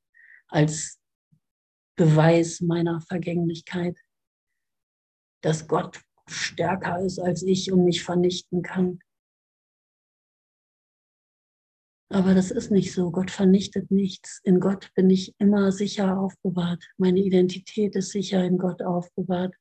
als 0.46 1.00
Beweis 1.96 2.60
meiner 2.60 3.00
Vergänglichkeit, 3.00 3.96
dass 5.40 5.66
Gott 5.66 6.06
stärker 6.28 7.00
ist 7.00 7.18
als 7.18 7.42
ich 7.42 7.72
und 7.72 7.84
mich 7.84 8.02
vernichten 8.02 8.62
kann. 8.62 8.98
Aber 12.08 12.34
das 12.34 12.50
ist 12.50 12.70
nicht 12.70 12.92
so. 12.92 13.10
Gott 13.10 13.30
vernichtet 13.30 13.90
nichts. 13.90 14.40
In 14.44 14.60
Gott 14.60 14.92
bin 14.94 15.10
ich 15.10 15.34
immer 15.38 15.72
sicher 15.72 16.18
aufbewahrt. 16.18 16.84
Meine 16.98 17.20
Identität 17.20 17.96
ist 17.96 18.10
sicher 18.10 18.44
in 18.44 18.58
Gott 18.58 18.80
aufbewahrt. 18.80 19.54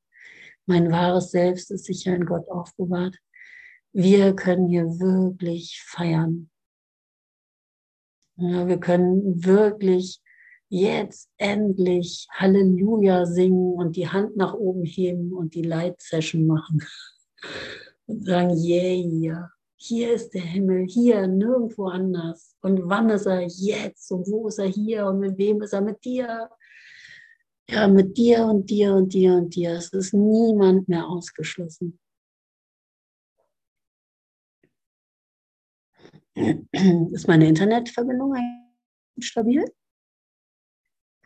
Mein 0.67 0.91
wahres 0.91 1.31
Selbst 1.31 1.71
ist 1.71 1.85
sicher 1.85 2.15
in 2.15 2.25
Gott 2.25 2.47
aufbewahrt. 2.49 3.17
Wir 3.93 4.35
können 4.35 4.67
hier 4.67 4.85
wirklich 4.85 5.81
feiern. 5.85 6.49
Ja, 8.37 8.67
wir 8.67 8.79
können 8.79 9.43
wirklich 9.43 10.21
jetzt 10.75 11.29
endlich 11.37 12.27
Halleluja 12.31 13.25
singen 13.25 13.73
und 13.73 13.95
die 13.95 14.07
Hand 14.07 14.35
nach 14.35 14.53
oben 14.53 14.83
heben 14.83 15.33
und 15.33 15.55
die 15.55 15.61
Light 15.61 16.01
Session 16.01 16.45
machen 16.45 16.83
und 18.07 18.25
sagen, 18.25 18.57
yeah, 18.57 19.49
hier 19.77 20.13
ist 20.13 20.33
der 20.33 20.41
Himmel, 20.41 20.85
hier, 20.87 21.27
nirgendwo 21.27 21.87
anders. 21.87 22.55
Und 22.61 22.81
wann 22.89 23.09
ist 23.09 23.25
er 23.25 23.41
jetzt 23.41 24.11
und 24.11 24.27
wo 24.27 24.47
ist 24.47 24.59
er 24.59 24.67
hier 24.67 25.05
und 25.05 25.19
mit 25.19 25.37
wem 25.37 25.61
ist 25.61 25.73
er 25.73 25.81
mit 25.81 26.03
dir? 26.03 26.49
Ja, 27.69 27.87
mit 27.87 28.17
dir 28.17 28.45
und 28.45 28.69
dir 28.69 28.93
und 28.93 29.13
dir 29.13 29.33
und 29.33 29.55
dir. 29.55 29.73
Es 29.73 29.89
ist 29.89 30.13
niemand 30.13 30.87
mehr 30.87 31.07
ausgeschlossen. 31.07 31.99
Ist 37.13 37.29
meine 37.29 37.47
Internetverbindung 37.47 38.35
stabil? 39.19 39.63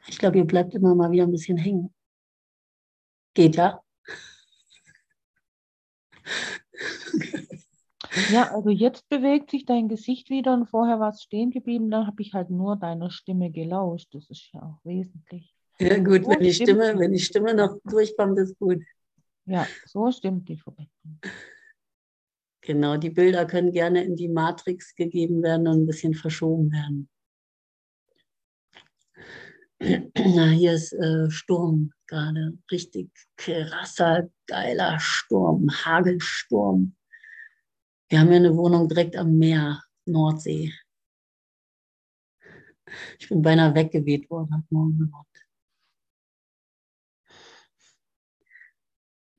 Ich 0.07 0.17
glaube, 0.17 0.37
ihr 0.37 0.45
bleibt 0.45 0.73
immer 0.73 0.95
mal 0.95 1.11
wieder 1.11 1.23
ein 1.23 1.31
bisschen 1.31 1.57
hängen. 1.57 1.93
Geht 3.33 3.55
ja? 3.55 3.81
Ja, 8.31 8.51
also 8.53 8.69
jetzt 8.69 9.07
bewegt 9.09 9.51
sich 9.51 9.65
dein 9.65 9.87
Gesicht 9.87 10.29
wieder 10.29 10.53
und 10.53 10.67
vorher 10.67 10.99
war 10.99 11.09
es 11.09 11.21
stehen 11.21 11.51
geblieben, 11.51 11.91
dann 11.91 12.07
habe 12.07 12.21
ich 12.21 12.33
halt 12.33 12.49
nur 12.49 12.75
deiner 12.75 13.11
Stimme 13.11 13.51
gelauscht. 13.51 14.13
Das 14.13 14.29
ist 14.29 14.49
ja 14.53 14.61
auch 14.61 14.83
wesentlich. 14.83 15.53
Ja, 15.79 15.97
gut, 15.99 16.25
so 16.25 16.31
wenn 16.31 16.39
die, 16.39 16.53
Stimme, 16.53 16.97
wenn 16.97 17.11
die 17.11 17.19
Stimme 17.19 17.53
noch 17.53 17.77
durchkommt, 17.85 18.37
ist 18.39 18.57
gut. 18.57 18.83
Ja, 19.45 19.65
so 19.85 20.11
stimmt 20.11 20.47
die 20.49 20.57
Verbindung. 20.57 21.19
Genau, 22.61 22.97
die 22.97 23.09
Bilder 23.09 23.45
können 23.45 23.71
gerne 23.71 24.03
in 24.03 24.15
die 24.15 24.27
Matrix 24.27 24.93
gegeben 24.95 25.41
werden 25.41 25.67
und 25.67 25.83
ein 25.83 25.85
bisschen 25.85 26.13
verschoben 26.13 26.71
werden. 26.71 27.09
Na, 30.35 30.49
hier 30.49 30.73
ist 30.73 30.91
äh, 30.93 31.29
Sturm 31.31 31.93
gerade. 32.07 32.57
Richtig 32.69 33.09
krasser, 33.37 34.29
geiler 34.45 34.99
Sturm, 34.99 35.69
Hagelsturm. 35.71 36.95
Wir 38.09 38.19
haben 38.19 38.27
hier 38.27 38.37
eine 38.37 38.57
Wohnung 38.57 38.89
direkt 38.89 39.15
am 39.15 39.37
Meer, 39.37 39.81
Nordsee. 40.05 40.73
Ich 43.19 43.29
bin 43.29 43.41
beinahe 43.41 43.73
weggeweht 43.73 44.29
worden 44.29 44.49
heute 44.53 44.65
Morgen. 44.69 45.13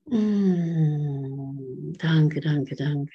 Mm, 0.07 1.93
danke, 1.99 2.41
danke, 2.41 2.77
danke. 2.77 3.13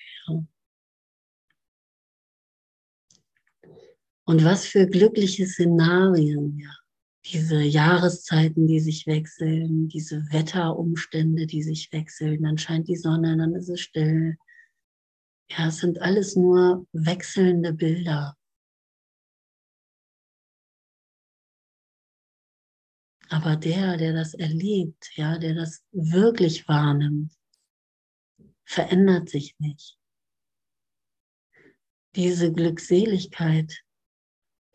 Und 4.25 4.44
was 4.44 4.65
für 4.65 4.88
glückliche 4.88 5.48
Szenarien, 5.48 6.60
ja 6.60 6.84
diese 7.32 7.62
Jahreszeiten, 7.62 8.67
die 8.67 8.79
sich 8.79 9.08
wechseln, 9.08 9.88
diese 9.88 10.32
Wetterumstände, 10.32 11.48
die 11.48 11.63
sich 11.63 11.91
wechseln, 11.91 12.44
dann 12.44 12.58
scheint 12.58 12.88
die 12.88 12.96
Sonne, 12.96 13.36
dann 13.38 13.55
ist 13.55 13.70
es 13.70 13.82
still. 13.82 14.38
Ja, 15.50 15.67
es 15.67 15.77
sind 15.77 16.01
alles 16.01 16.36
nur 16.36 16.88
wechselnde 16.91 17.74
Bilder. 17.74 18.38
Aber 23.29 23.55
der, 23.55 23.98
der 23.98 24.13
das 24.13 24.34
erlebt, 24.34 25.10
ja, 25.15 25.38
der 25.38 25.55
das 25.55 25.84
wirklich 25.91 26.67
wahrnimmt, 26.67 27.34
verändert 28.65 29.29
sich 29.29 29.55
nicht. 29.60 29.98
diese 32.15 32.51
Glückseligkeit 32.51 33.84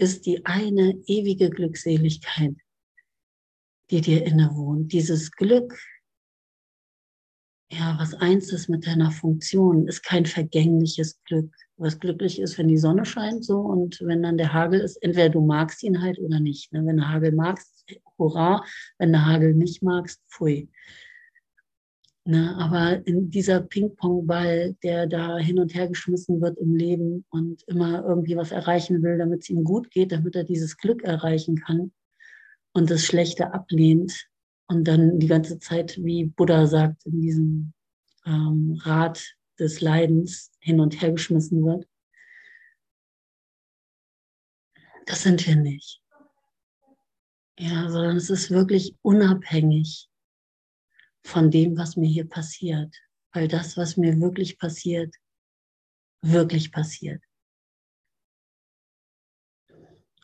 ist 0.00 0.25
die 0.25 0.45
eine 0.47 0.95
ewige 1.07 1.50
Glückseligkeit, 1.50 2.57
die 3.90 4.00
dir 4.00 4.25
innewohnt. 4.25 4.92
Dieses 4.92 5.30
Glück, 5.30 5.78
ja, 7.71 7.97
was 8.00 8.14
eins 8.14 8.50
ist 8.52 8.69
mit 8.69 8.87
deiner 8.87 9.11
Funktion, 9.11 9.87
ist 9.87 10.02
kein 10.02 10.25
vergängliches 10.25 11.23
Glück, 11.25 11.54
was 11.76 12.00
glücklich 12.00 12.40
ist, 12.40 12.57
wenn 12.57 12.69
die 12.69 12.78
Sonne 12.78 13.04
scheint 13.04 13.45
so 13.45 13.59
und 13.61 14.00
wenn 14.00 14.23
dann 14.23 14.38
der 14.38 14.52
Hagel 14.52 14.80
ist, 14.80 14.97
entweder 15.02 15.28
du 15.28 15.40
magst 15.42 15.83
ihn 15.83 16.00
halt 16.00 16.19
oder 16.19 16.40
nicht. 16.40 16.73
Ne? 16.73 16.85
Wenn 16.87 16.97
du 16.97 17.07
Hagel 17.07 17.33
magst, 17.33 17.85
hurra, 18.19 18.64
wenn 18.99 19.12
du 19.12 19.25
Hagel 19.25 19.54
nicht 19.54 19.83
magst, 19.83 20.21
pfui. 20.30 20.71
Ne? 22.24 22.56
Aber 22.58 23.06
in 23.06 23.30
dieser 23.30 23.60
Ping-Pong-Ball, 23.60 24.76
der 24.82 25.06
da 25.06 25.38
hin 25.38 25.58
und 25.58 25.74
her 25.74 25.88
geschmissen 25.88 26.40
wird 26.40 26.58
im 26.58 26.74
Leben 26.74 27.24
und 27.30 27.62
immer 27.66 28.04
irgendwie 28.04 28.36
was 28.36 28.52
erreichen 28.52 29.02
will, 29.02 29.18
damit 29.18 29.42
es 29.42 29.50
ihm 29.50 29.64
gut 29.64 29.90
geht, 29.90 30.12
damit 30.12 30.36
er 30.36 30.44
dieses 30.44 30.76
Glück 30.76 31.02
erreichen 31.02 31.56
kann 31.56 31.92
und 32.72 32.90
das 32.90 33.04
Schlechte 33.04 33.52
ablehnt, 33.52 34.30
und 34.70 34.84
dann 34.84 35.18
die 35.18 35.26
ganze 35.26 35.58
Zeit, 35.58 35.98
wie 36.00 36.26
Buddha 36.26 36.64
sagt, 36.64 37.04
in 37.04 37.20
diesem 37.20 37.72
ähm, 38.24 38.80
Rad 38.82 39.20
des 39.58 39.80
Leidens 39.80 40.52
hin 40.60 40.78
und 40.78 41.02
her 41.02 41.10
geschmissen 41.10 41.64
wird. 41.64 41.88
Das 45.06 45.24
sind 45.24 45.44
wir 45.44 45.56
nicht. 45.56 46.00
Ja, 47.58 47.90
sondern 47.90 48.16
es 48.16 48.30
ist 48.30 48.52
wirklich 48.52 48.94
unabhängig 49.02 50.09
von 51.24 51.50
dem, 51.50 51.76
was 51.76 51.96
mir 51.96 52.08
hier 52.08 52.28
passiert. 52.28 52.94
Weil 53.32 53.48
das, 53.48 53.76
was 53.76 53.96
mir 53.96 54.20
wirklich 54.20 54.58
passiert, 54.58 55.14
wirklich 56.22 56.72
passiert. 56.72 57.22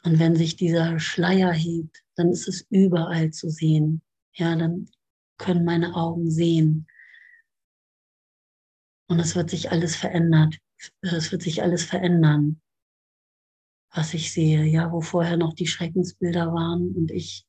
Und 0.02 0.18
wenn 0.18 0.36
sich 0.36 0.56
dieser 0.56 0.98
Schleier 0.98 1.52
hebt, 1.52 2.04
dann 2.14 2.30
ist 2.30 2.48
es 2.48 2.66
überall 2.70 3.30
zu 3.30 3.48
sehen 3.50 4.02
ja, 4.36 4.54
dann 4.54 4.88
können 5.38 5.64
meine 5.64 5.94
Augen 5.94 6.30
sehen. 6.30 6.86
Und 9.08 9.18
es 9.18 9.34
wird 9.34 9.50
sich 9.50 9.70
alles 9.70 9.96
verändert. 9.96 10.56
Es 11.00 11.32
wird 11.32 11.42
sich 11.42 11.62
alles 11.62 11.84
verändern, 11.84 12.60
was 13.94 14.12
ich 14.14 14.32
sehe. 14.32 14.64
Ja, 14.64 14.92
wo 14.92 15.00
vorher 15.00 15.36
noch 15.36 15.54
die 15.54 15.66
Schreckensbilder 15.66 16.52
waren 16.52 16.94
und 16.94 17.10
ich 17.10 17.46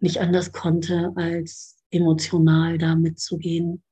nicht 0.00 0.18
anders 0.18 0.52
konnte, 0.52 1.12
als 1.16 1.77
emotional 1.90 2.78
da 2.78 2.94
mitzugehen, 2.94 3.82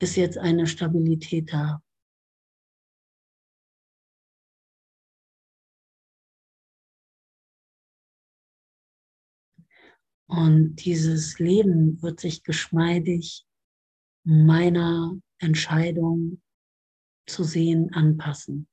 ist 0.00 0.16
jetzt 0.16 0.38
eine 0.38 0.66
Stabilität 0.66 1.52
da. 1.52 1.82
Und 10.28 10.76
dieses 10.84 11.38
Leben 11.38 12.02
wird 12.02 12.20
sich 12.20 12.42
geschmeidig 12.42 13.46
meiner 14.24 15.16
Entscheidung 15.38 16.42
zu 17.26 17.44
sehen 17.44 17.92
anpassen. 17.92 18.68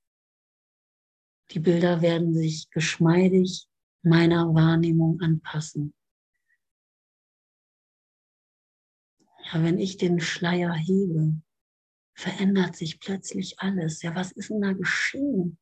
Die 1.52 1.60
Bilder 1.60 2.02
werden 2.02 2.34
sich 2.34 2.70
geschmeidig 2.72 3.68
meiner 4.02 4.54
Wahrnehmung 4.54 5.22
anpassen. 5.22 5.94
Ja, 9.54 9.64
wenn 9.64 9.78
ich 9.78 9.98
den 9.98 10.20
Schleier 10.20 10.74
hebe, 10.74 11.36
verändert 12.16 12.76
sich 12.76 13.00
plötzlich 13.00 13.60
alles. 13.60 14.02
Ja, 14.02 14.16
was 14.16 14.32
ist 14.32 14.50
denn 14.50 14.62
da 14.62 14.74
geschehen? 14.74 15.60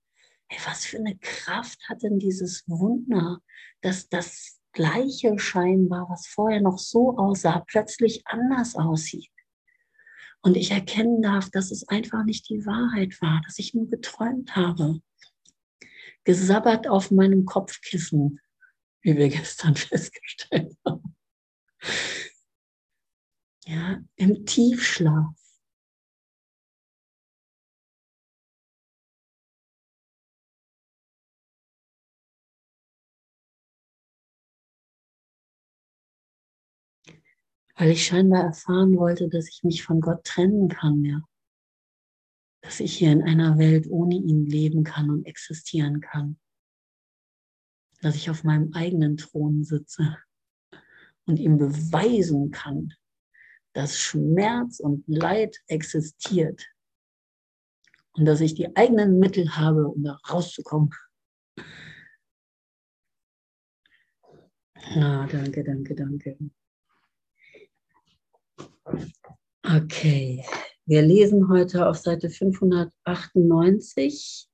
Hey, 0.47 0.60
was 0.65 0.86
für 0.86 0.97
eine 0.97 1.17
Kraft 1.17 1.80
hat 1.89 2.04
denn 2.04 2.17
dieses 2.17 2.63
Wunder, 2.67 3.39
dass 3.82 4.08
das 4.08 4.60
Gleiche 4.71 5.38
scheinbar, 5.39 6.10
was 6.10 6.27
vorher 6.27 6.62
noch 6.62 6.77
so 6.77 7.17
aussah, 7.17 7.63
plötzlich 7.67 8.25
anders 8.25 8.75
aussieht. 8.75 9.32
Und 10.41 10.56
ich 10.56 10.71
erkennen 10.71 11.21
darf, 11.21 11.49
dass 11.49 11.71
es 11.71 11.88
einfach 11.88 12.23
nicht 12.23 12.49
die 12.49 12.65
Wahrheit 12.65 13.21
war, 13.21 13.41
dass 13.45 13.60
ich 13.60 13.73
nur 13.73 13.89
geträumt 13.89 14.56
habe. 14.56 15.01
Gesabbert 16.23 16.88
auf 16.88 17.12
meinem 17.12 17.45
Kopfkissen, 17.45 18.39
wie 19.01 19.17
wir 19.17 19.27
gestern 19.27 19.75
festgestellt 19.75 20.77
haben. 20.86 21.15
Ja, 23.65 24.00
im 24.15 24.45
Tiefschlaf. 24.45 25.41
weil 37.82 37.89
ich 37.89 38.06
scheinbar 38.06 38.43
erfahren 38.43 38.95
wollte, 38.95 39.28
dass 39.28 39.50
ich 39.50 39.63
mich 39.63 39.82
von 39.82 40.02
Gott 40.02 40.24
trennen 40.24 40.67
kann, 40.67 41.04
ja. 41.04 41.24
Dass 42.62 42.80
ich 42.80 42.95
hier 42.95 43.12
in 43.12 43.24
einer 43.24 43.58
Welt 43.58 43.88
ohne 43.89 44.17
ihn 44.17 44.45
leben 44.45 44.84
kann 44.84 45.10
und 45.10 45.26
existieren 45.26 46.00
kann. 46.00 46.39
Dass 48.02 48.15
ich 48.15 48.30
auf 48.30 48.43
meinem 48.43 48.71
eigenen 48.74 49.17
Thron 49.17 49.63
sitze 49.63 50.19
und 51.26 51.39
ihm 51.39 51.58
beweisen 51.58 52.52
kann, 52.52 52.93
dass 53.73 53.97
Schmerz 53.97 54.79
und 54.79 55.03
Leid 55.07 55.57
existiert 55.67 56.65
und 58.13 58.25
dass 58.25 58.41
ich 58.41 58.55
die 58.55 58.75
eigenen 58.75 59.19
Mittel 59.19 59.55
habe, 59.55 59.88
um 59.88 60.03
da 60.03 60.19
rauszukommen. 60.29 60.89
Ah, 64.95 65.25
danke, 65.27 65.63
danke, 65.63 65.95
danke. 65.95 66.38
Okay, 69.63 70.43
wir 70.86 71.01
lesen 71.01 71.47
heute 71.47 71.88
auf 71.88 71.95
Seite 71.97 72.29
598, 72.29 74.49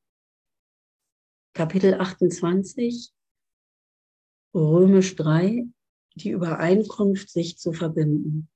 Kapitel 1.53 1.95
28, 1.95 3.11
Römisch 4.53 5.15
3, 5.15 5.65
die 6.15 6.29
Übereinkunft, 6.29 7.31
sich 7.31 7.57
zu 7.57 7.73
verbinden. 7.73 8.47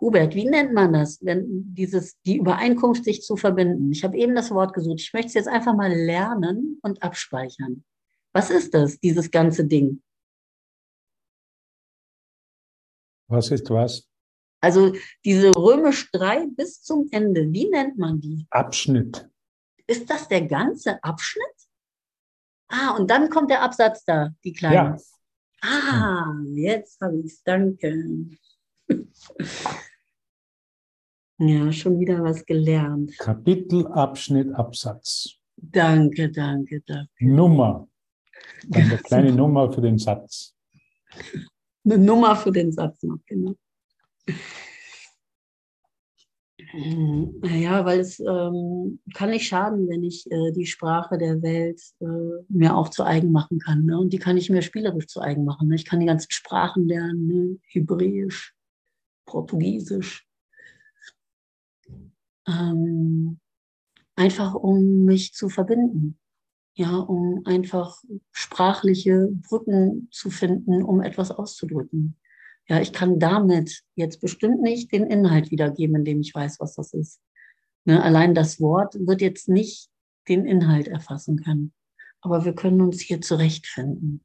Hubert, 0.00 0.34
wie 0.34 0.48
nennt 0.48 0.72
man 0.72 0.92
das, 0.92 1.22
wenn 1.22 1.74
dieses, 1.74 2.20
die 2.22 2.38
Übereinkunft 2.38 3.04
sich 3.04 3.22
zu 3.22 3.36
verbinden? 3.36 3.92
Ich 3.92 4.02
habe 4.02 4.16
eben 4.16 4.34
das 4.34 4.50
Wort 4.50 4.72
gesucht. 4.72 5.00
Ich 5.00 5.12
möchte 5.12 5.28
es 5.28 5.34
jetzt 5.34 5.48
einfach 5.48 5.74
mal 5.74 5.92
lernen 5.92 6.78
und 6.82 7.02
abspeichern. 7.02 7.84
Was 8.32 8.50
ist 8.50 8.72
das, 8.72 8.98
dieses 8.98 9.30
ganze 9.30 9.64
Ding? 9.66 10.02
Was 13.28 13.50
ist 13.50 13.68
was? 13.70 14.08
Also 14.62 14.94
diese 15.24 15.54
römisch 15.56 16.10
3 16.12 16.48
bis 16.48 16.82
zum 16.82 17.08
Ende, 17.10 17.52
wie 17.52 17.68
nennt 17.68 17.98
man 17.98 18.20
die? 18.20 18.46
Abschnitt. 18.50 19.28
Ist 19.86 20.08
das 20.08 20.28
der 20.28 20.46
ganze 20.46 21.02
Abschnitt? 21.02 21.44
Ah, 22.68 22.96
und 22.96 23.10
dann 23.10 23.30
kommt 23.30 23.50
der 23.50 23.62
Absatz 23.62 24.04
da, 24.04 24.30
die 24.44 24.52
kleine. 24.52 24.74
Ja. 24.74 24.96
Ah, 25.62 26.34
jetzt 26.54 27.00
habe 27.00 27.18
ich 27.18 27.32
es. 27.32 27.42
Danke. 27.42 28.38
Ja, 31.42 31.72
schon 31.72 31.98
wieder 31.98 32.22
was 32.22 32.44
gelernt. 32.44 33.16
Kapitel, 33.18 33.86
Abschnitt, 33.86 34.52
Absatz. 34.52 35.38
Danke, 35.56 36.30
danke, 36.30 36.82
danke. 36.82 37.08
Nummer. 37.18 37.88
Eine 38.70 38.98
kleine 39.04 39.32
Nummer 39.32 39.72
für 39.72 39.80
den 39.80 39.96
Satz. 39.96 40.54
Eine 41.82 41.96
Nummer 41.96 42.36
für 42.36 42.52
den 42.52 42.70
Satz 42.70 43.02
noch, 43.04 43.20
genau. 43.24 43.54
Naja, 47.40 47.86
weil 47.86 48.00
es 48.00 48.20
ähm, 48.20 49.00
kann 49.14 49.30
nicht 49.30 49.48
schaden, 49.48 49.88
wenn 49.88 50.04
ich 50.04 50.30
äh, 50.30 50.52
die 50.52 50.66
Sprache 50.66 51.16
der 51.16 51.40
Welt 51.40 51.80
äh, 52.00 52.44
mir 52.48 52.76
auch 52.76 52.90
zu 52.90 53.02
eigen 53.02 53.32
machen 53.32 53.58
kann. 53.58 53.86
Ne? 53.86 53.98
Und 53.98 54.12
die 54.12 54.18
kann 54.18 54.36
ich 54.36 54.50
mir 54.50 54.60
spielerisch 54.60 55.06
zu 55.06 55.22
eigen 55.22 55.46
machen. 55.46 55.68
Ne? 55.68 55.74
Ich 55.74 55.86
kann 55.86 56.00
die 56.00 56.06
ganzen 56.06 56.30
Sprachen 56.30 56.86
lernen, 56.86 57.26
ne? 57.26 57.58
Hebräisch, 57.66 58.54
Portugiesisch, 59.24 60.29
ähm, 62.46 63.40
einfach 64.16 64.54
um 64.54 65.04
mich 65.04 65.32
zu 65.34 65.48
verbinden. 65.48 66.18
Ja, 66.74 66.96
um 66.96 67.42
einfach 67.44 67.98
sprachliche 68.30 69.28
Brücken 69.48 70.08
zu 70.12 70.30
finden, 70.30 70.82
um 70.82 71.02
etwas 71.02 71.30
auszudrücken. 71.30 72.16
Ja, 72.68 72.80
ich 72.80 72.92
kann 72.92 73.18
damit 73.18 73.82
jetzt 73.96 74.20
bestimmt 74.20 74.62
nicht 74.62 74.92
den 74.92 75.06
Inhalt 75.06 75.50
wiedergeben, 75.50 75.96
indem 75.96 76.20
ich 76.20 76.34
weiß, 76.34 76.60
was 76.60 76.76
das 76.76 76.94
ist. 76.94 77.20
Ne, 77.84 78.02
allein 78.02 78.34
das 78.34 78.60
Wort 78.60 78.94
wird 78.94 79.20
jetzt 79.20 79.48
nicht 79.48 79.90
den 80.28 80.46
Inhalt 80.46 80.86
erfassen 80.86 81.42
können. 81.42 81.72
Aber 82.20 82.44
wir 82.44 82.54
können 82.54 82.80
uns 82.80 83.00
hier 83.00 83.20
zurechtfinden. 83.20 84.22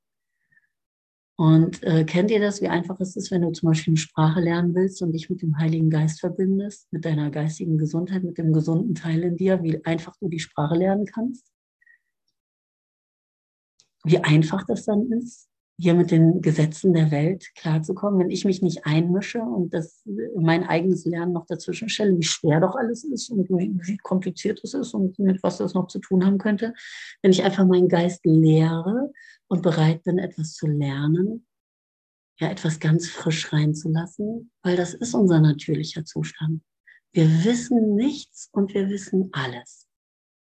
Und 1.37 1.83
äh, 1.83 2.05
kennt 2.05 2.31
ihr 2.31 2.39
das, 2.39 2.61
wie 2.61 2.69
einfach 2.69 2.97
es 3.01 3.17
ist, 3.17 3.29
wenn 3.29 3.41
du 3.41 3.51
zum 3.51 3.67
Beispiel 3.67 3.91
eine 3.91 3.97
Sprache 3.97 4.39
lernen 4.39 4.73
willst 4.73 5.01
und 5.01 5.11
dich 5.11 5.29
mit 5.29 5.41
dem 5.41 5.57
Heiligen 5.57 5.89
Geist 5.89 6.21
verbindest, 6.21 6.91
mit 6.93 7.03
deiner 7.03 7.29
geistigen 7.29 7.77
Gesundheit, 7.77 8.23
mit 8.23 8.37
dem 8.37 8.53
gesunden 8.53 8.95
Teil 8.95 9.21
in 9.23 9.35
dir, 9.35 9.61
wie 9.61 9.83
einfach 9.85 10.15
du 10.21 10.29
die 10.29 10.39
Sprache 10.39 10.75
lernen 10.75 11.05
kannst? 11.05 11.51
Wie 14.05 14.19
einfach 14.19 14.65
das 14.65 14.85
dann 14.85 15.11
ist, 15.11 15.49
hier 15.77 15.93
mit 15.93 16.11
den 16.11 16.41
Gesetzen 16.41 16.93
der 16.93 17.11
Welt 17.11 17.53
klarzukommen, 17.55 18.19
wenn 18.19 18.31
ich 18.31 18.45
mich 18.45 18.61
nicht 18.61 18.85
einmische 18.85 19.41
und 19.41 19.73
das 19.73 20.03
mein 20.37 20.63
eigenes 20.63 21.05
Lernen 21.05 21.33
noch 21.33 21.45
dazwischen 21.45 21.89
stelle, 21.89 22.17
wie 22.17 22.23
schwer 22.23 22.61
doch 22.61 22.75
alles 22.75 23.03
ist 23.03 23.29
und 23.29 23.49
wie, 23.49 23.97
kompliziert 23.97 24.61
es 24.63 24.73
ist 24.73 24.93
und 24.93 25.19
mit 25.19 25.43
was 25.43 25.57
das 25.57 25.73
noch 25.73 25.87
zu 25.87 25.99
tun 25.99 26.25
haben 26.25 26.37
könnte, 26.37 26.73
wenn 27.21 27.31
ich 27.31 27.43
einfach 27.43 27.65
meinen 27.65 27.89
Geist 27.89 28.25
lehre 28.25 29.11
und 29.47 29.61
bereit 29.63 30.03
bin, 30.03 30.17
etwas 30.17 30.53
zu 30.53 30.67
lernen, 30.67 31.45
ja, 32.39 32.49
etwas 32.49 32.79
ganz 32.79 33.07
frisch 33.09 33.51
reinzulassen, 33.51 34.51
weil 34.63 34.77
das 34.77 34.93
ist 34.93 35.13
unser 35.13 35.39
natürlicher 35.39 36.05
Zustand. 36.05 36.61
Wir 37.11 37.27
wissen 37.45 37.95
nichts 37.95 38.49
und 38.51 38.73
wir 38.73 38.89
wissen 38.89 39.29
alles. 39.33 39.84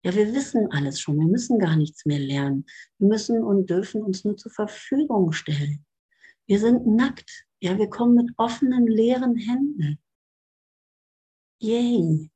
Ja, 0.02 0.14
wir 0.14 0.32
wissen 0.32 0.70
alles 0.72 1.00
schon. 1.00 1.18
Wir 1.18 1.26
müssen 1.26 1.58
gar 1.58 1.76
nichts 1.76 2.06
mehr 2.06 2.18
lernen. 2.18 2.64
Wir 2.98 3.08
müssen 3.08 3.42
und 3.42 3.68
dürfen 3.68 4.02
uns 4.02 4.24
nur 4.24 4.36
zur 4.36 4.50
Verfügung 4.50 5.32
stellen. 5.32 5.84
Wir 6.46 6.58
sind 6.58 6.86
nackt. 6.86 7.46
Ja, 7.60 7.76
wir 7.76 7.90
kommen 7.90 8.14
mit 8.14 8.30
offenen, 8.38 8.86
leeren 8.86 9.36
Händen. 9.36 9.98
Yay. 11.60 12.30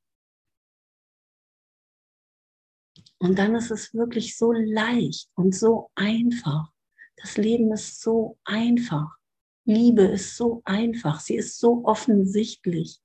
Und 3.19 3.39
dann 3.39 3.55
ist 3.55 3.71
es 3.71 3.95
wirklich 3.95 4.37
so 4.37 4.53
leicht 4.53 5.31
und 5.35 5.55
so 5.55 5.91
einfach. 5.95 6.71
Das 7.17 7.39
Leben 7.39 7.73
ist 7.73 8.03
so 8.03 8.39
einfach. 8.45 9.17
Liebe 9.65 10.03
ist 10.03 10.37
so 10.37 10.61
einfach. 10.67 11.21
Sie 11.21 11.37
ist 11.37 11.59
so 11.59 11.87
offensichtlich, 11.87 13.01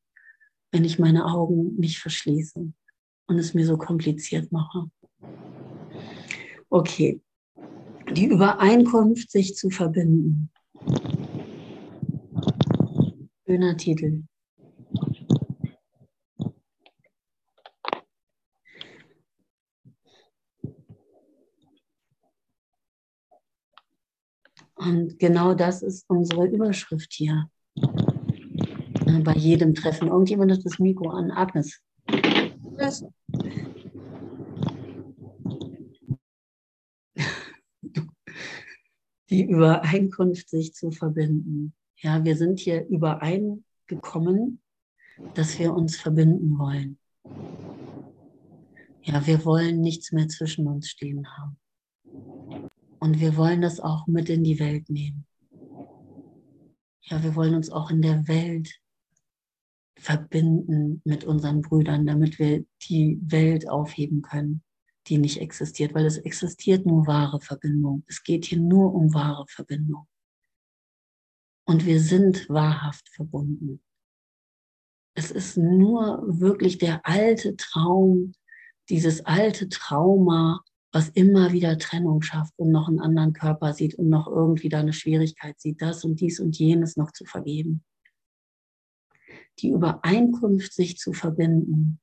wenn 0.73 0.83
ich 0.83 0.99
meine 0.99 1.25
Augen 1.25 1.77
nicht 1.77 1.99
verschließe 1.99 2.73
und 3.29 3.37
es 3.37 3.53
mir 3.53 3.65
so 3.65 3.77
kompliziert 3.77 4.51
mache. 4.51 4.89
Okay, 6.69 7.21
die 8.11 8.25
Übereinkunft, 8.25 9.31
sich 9.31 9.55
zu 9.55 9.69
verbinden. 9.69 10.49
Schöner 13.45 13.77
Titel. 13.77 14.23
Und 24.75 25.19
genau 25.19 25.53
das 25.53 25.83
ist 25.83 26.09
unsere 26.09 26.47
Überschrift 26.47 27.13
hier. 27.13 27.49
Bei 29.23 29.33
jedem 29.33 29.75
Treffen. 29.75 30.07
Irgendjemand 30.07 30.51
hat 30.51 30.65
das 30.65 30.79
Mikro 30.79 31.09
an. 31.09 31.31
Agnes. 31.31 31.81
Die 39.30 39.45
Übereinkunft, 39.45 40.49
sich 40.49 40.73
zu 40.73 40.91
verbinden. 40.91 41.73
Ja, 41.97 42.23
wir 42.23 42.36
sind 42.36 42.60
hier 42.60 42.88
übereingekommen, 42.88 44.62
dass 45.36 45.60
wir 45.60 45.73
uns 45.73 45.97
verbinden 45.97 46.58
wollen. 46.58 46.97
Ja, 49.04 49.25
wir 49.28 49.45
wollen 49.45 49.82
nichts 49.82 50.12
mehr 50.12 50.28
zwischen 50.28 50.67
uns 50.67 50.89
stehen 50.89 51.28
haben. 51.38 51.58
Und 52.99 53.19
wir 53.19 53.38
wollen 53.38 53.62
das 53.62 53.80
auch 53.80 54.08
mit 54.08 54.30
in 54.30 54.43
die 54.43 54.60
Welt 54.60 54.89
nehmen. 54.89 55.25
Ja, 57.02 57.23
wir 57.23 57.36
wollen 57.36 57.56
uns 57.56 57.69
auch 57.69 57.91
in 57.91 58.02
der 58.02 58.28
Welt 58.28 58.80
verbinden 59.99 61.01
mit 61.03 61.25
unseren 61.25 61.62
Brüdern, 61.62 62.05
damit 62.05 62.39
wir 62.39 62.65
die 62.88 63.19
Welt 63.21 63.69
aufheben 63.69 64.21
können, 64.21 64.63
die 65.07 65.17
nicht 65.17 65.41
existiert, 65.41 65.93
weil 65.93 66.05
es 66.05 66.17
existiert 66.17 66.85
nur 66.85 67.05
wahre 67.05 67.41
Verbindung. 67.41 68.03
Es 68.07 68.23
geht 68.23 68.45
hier 68.45 68.59
nur 68.59 68.93
um 68.93 69.13
wahre 69.13 69.45
Verbindung. 69.47 70.07
Und 71.65 71.85
wir 71.85 71.99
sind 71.99 72.49
wahrhaft 72.49 73.09
verbunden. 73.09 73.81
Es 75.15 75.31
ist 75.31 75.57
nur 75.57 76.23
wirklich 76.27 76.77
der 76.77 77.05
alte 77.05 77.57
Traum, 77.57 78.33
dieses 78.89 79.25
alte 79.25 79.69
Trauma, 79.69 80.62
was 80.91 81.09
immer 81.09 81.51
wieder 81.51 81.77
Trennung 81.77 82.21
schafft 82.21 82.57
und 82.57 82.71
noch 82.71 82.88
einen 82.88 82.99
anderen 82.99 83.33
Körper 83.33 83.73
sieht 83.73 83.95
und 83.95 84.09
noch 84.09 84.27
irgendwie 84.27 84.69
da 84.69 84.79
eine 84.79 84.93
Schwierigkeit 84.93 85.59
sieht, 85.59 85.81
das 85.81 86.03
und 86.03 86.21
dies 86.21 86.39
und 86.39 86.57
jenes 86.57 86.95
noch 86.95 87.12
zu 87.12 87.25
vergeben 87.25 87.83
die 89.61 89.69
Übereinkunft, 89.69 90.73
sich 90.73 90.97
zu 90.97 91.13
verbinden. 91.13 91.99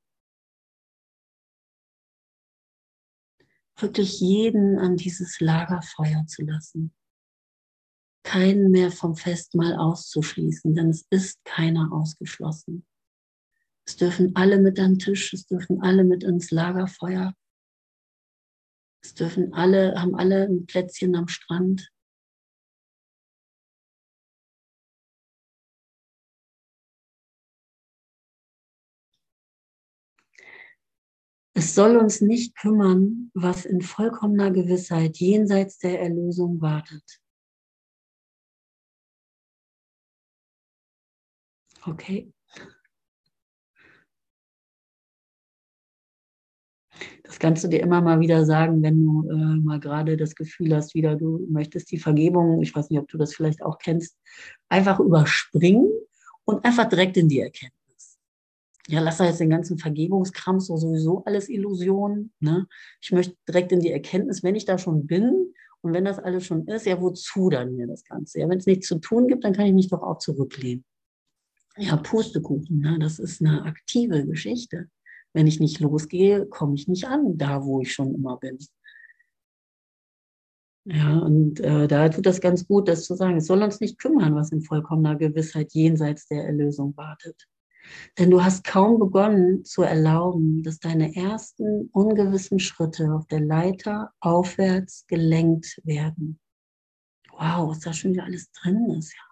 Wirklich 3.79 4.19
jeden 4.19 4.79
an 4.79 4.97
dieses 4.97 5.39
Lagerfeuer 5.39 6.25
zu 6.25 6.43
lassen. 6.43 6.93
Keinen 8.23 8.71
mehr 8.71 8.91
vom 8.91 9.15
Festmahl 9.15 9.75
auszuschließen, 9.75 10.73
denn 10.73 10.89
es 10.89 11.05
ist 11.09 11.43
keiner 11.45 11.93
ausgeschlossen. 11.93 12.85
Es 13.85 13.95
dürfen 13.95 14.35
alle 14.35 14.59
mit 14.59 14.79
am 14.79 14.97
Tisch, 14.97 15.33
es 15.33 15.45
dürfen 15.45 15.81
alle 15.81 16.03
mit 16.03 16.23
ins 16.23 16.51
Lagerfeuer. 16.51 17.33
Es 19.01 19.13
dürfen 19.13 19.53
alle, 19.53 19.93
haben 19.95 20.15
alle 20.15 20.45
ein 20.45 20.65
Plätzchen 20.65 21.15
am 21.15 21.27
Strand. 21.27 21.89
Es 31.57 31.73
soll 31.73 31.97
uns 31.97 32.21
nicht 32.21 32.55
kümmern, 32.55 33.31
was 33.33 33.65
in 33.65 33.81
vollkommener 33.81 34.51
Gewissheit 34.51 35.17
jenseits 35.17 35.79
der 35.79 35.99
Erlösung 35.99 36.61
wartet. 36.61 37.01
Okay. 41.87 42.31
Das 47.23 47.39
kannst 47.39 47.63
du 47.63 47.69
dir 47.69 47.81
immer 47.81 48.01
mal 48.01 48.19
wieder 48.19 48.45
sagen, 48.45 48.83
wenn 48.83 49.03
du 49.03 49.27
äh, 49.27 49.35
mal 49.59 49.79
gerade 49.79 50.15
das 50.15 50.35
Gefühl 50.35 50.75
hast, 50.75 50.93
wieder 50.93 51.15
du 51.15 51.43
möchtest 51.49 51.89
die 51.91 51.97
Vergebung, 51.97 52.61
ich 52.61 52.75
weiß 52.75 52.91
nicht, 52.91 52.99
ob 52.99 53.07
du 53.07 53.17
das 53.17 53.33
vielleicht 53.33 53.63
auch 53.63 53.79
kennst, 53.79 54.15
einfach 54.69 54.99
überspringen 54.99 55.89
und 56.45 56.63
einfach 56.63 56.87
direkt 56.87 57.17
in 57.17 57.27
die 57.29 57.39
Erkenntnis 57.39 57.76
ja, 58.89 59.01
lass 59.01 59.17
da 59.17 59.25
jetzt 59.25 59.41
den 59.41 59.49
ganzen 59.49 59.77
Vergebungskram 59.77 60.59
so 60.59 60.77
sowieso 60.77 61.23
alles 61.25 61.49
Illusion. 61.49 62.31
Ne? 62.39 62.67
Ich 63.01 63.11
möchte 63.11 63.35
direkt 63.47 63.71
in 63.73 63.81
die 63.81 63.91
Erkenntnis, 63.91 64.43
wenn 64.43 64.55
ich 64.55 64.65
da 64.65 64.77
schon 64.77 65.05
bin 65.07 65.53
und 65.81 65.93
wenn 65.93 66.05
das 66.05 66.19
alles 66.19 66.45
schon 66.45 66.65
ist, 66.67 66.85
ja, 66.85 67.01
wozu 67.01 67.49
dann 67.49 67.75
mir 67.75 67.87
das 67.87 68.05
Ganze? 68.05 68.39
Ja, 68.39 68.49
wenn 68.49 68.59
es 68.59 68.65
nichts 68.65 68.87
zu 68.87 68.99
tun 68.99 69.27
gibt, 69.27 69.43
dann 69.43 69.53
kann 69.53 69.65
ich 69.65 69.73
mich 69.73 69.89
doch 69.89 70.01
auch 70.01 70.19
zurücklehnen. 70.19 70.85
Ja, 71.75 71.97
Pustekuchen, 71.97 72.79
ne? 72.79 72.97
das 72.99 73.19
ist 73.19 73.41
eine 73.41 73.63
aktive 73.63 74.25
Geschichte. 74.25 74.89
Wenn 75.33 75.47
ich 75.47 75.59
nicht 75.59 75.79
losgehe, 75.79 76.45
komme 76.47 76.75
ich 76.75 76.87
nicht 76.87 77.05
an, 77.05 77.37
da 77.37 77.63
wo 77.63 77.81
ich 77.81 77.93
schon 77.93 78.15
immer 78.15 78.37
bin. 78.37 78.57
Ja, 80.85 81.19
und 81.19 81.59
äh, 81.59 81.87
da 81.87 82.07
tut 82.07 82.25
das 82.25 82.39
ganz 82.39 82.65
gut, 82.65 82.87
das 82.87 83.03
zu 83.03 83.15
sagen. 83.15 83.35
Es 83.35 83.47
soll 83.47 83.61
uns 83.61 83.81
nicht 83.81 83.99
kümmern, 83.99 84.33
was 84.33 84.53
in 84.53 84.61
vollkommener 84.61 85.17
Gewissheit 85.17 85.73
jenseits 85.73 86.27
der 86.29 86.45
Erlösung 86.45 86.95
wartet. 86.95 87.47
Denn 88.17 88.29
du 88.31 88.43
hast 88.43 88.63
kaum 88.63 88.99
begonnen 88.99 89.63
zu 89.63 89.83
erlauben, 89.83 90.63
dass 90.63 90.79
deine 90.79 91.15
ersten 91.15 91.89
ungewissen 91.91 92.59
Schritte 92.59 93.13
auf 93.13 93.27
der 93.27 93.41
Leiter 93.41 94.11
aufwärts 94.19 95.05
gelenkt 95.07 95.81
werden. 95.83 96.39
Wow, 97.31 97.69
was 97.69 97.79
da 97.79 97.93
schon 97.93 98.13
wieder 98.13 98.23
alles 98.23 98.51
drin 98.51 98.89
ist, 98.97 99.13
ja. 99.13 99.23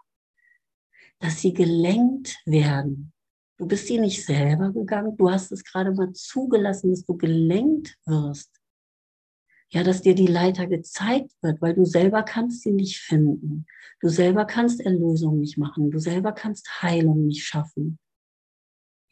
Dass 1.20 1.42
sie 1.42 1.54
gelenkt 1.54 2.38
werden. 2.46 3.14
Du 3.58 3.66
bist 3.66 3.88
sie 3.88 4.00
nicht 4.00 4.26
selber 4.26 4.72
gegangen, 4.72 5.16
du 5.18 5.32
hast 5.32 5.52
es 5.52 5.64
gerade 5.64 5.94
mal 5.94 6.12
zugelassen, 6.12 6.92
dass 6.92 7.06
du 7.06 7.16
gelenkt 7.16 7.98
wirst. 8.06 8.52
Ja, 9.70 9.84
dass 9.84 10.02
dir 10.02 10.14
die 10.14 10.28
Leiter 10.28 10.68
gezeigt 10.68 11.32
wird, 11.42 11.62
weil 11.62 11.74
du 11.74 11.86
selber 11.86 12.24
kannst 12.24 12.62
sie 12.62 12.72
nicht 12.72 13.00
finden. 13.00 13.66
Du 14.00 14.10
selber 14.10 14.46
kannst 14.46 14.82
Erlösung 14.82 15.40
nicht 15.40 15.58
machen. 15.58 15.90
Du 15.90 16.00
selber 16.00 16.34
kannst 16.34 16.82
Heilung 16.82 17.26
nicht 17.26 17.44
schaffen. 17.44 17.98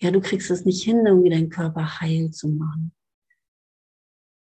Ja, 0.04 0.12
du 0.12 0.20
kriegst 0.20 0.52
es 0.52 0.66
nicht 0.66 0.84
hin, 0.84 1.06
irgendwie 1.06 1.30
deinen 1.30 1.50
Körper 1.50 2.02
heil 2.02 2.30
zu 2.32 2.50
machen. 2.50 2.94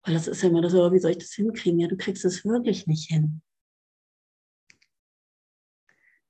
Weil 0.02 0.14
das 0.14 0.26
ist 0.26 0.42
ja 0.42 0.48
immer 0.48 0.60
das, 0.60 0.74
oh, 0.74 0.90
wie 0.90 0.98
soll 0.98 1.12
ich 1.12 1.18
das 1.18 1.34
hinkriegen? 1.34 1.78
Ja, 1.78 1.86
du 1.86 1.96
kriegst 1.96 2.24
es 2.24 2.44
wirklich 2.44 2.88
nicht 2.88 3.08
hin. 3.08 3.42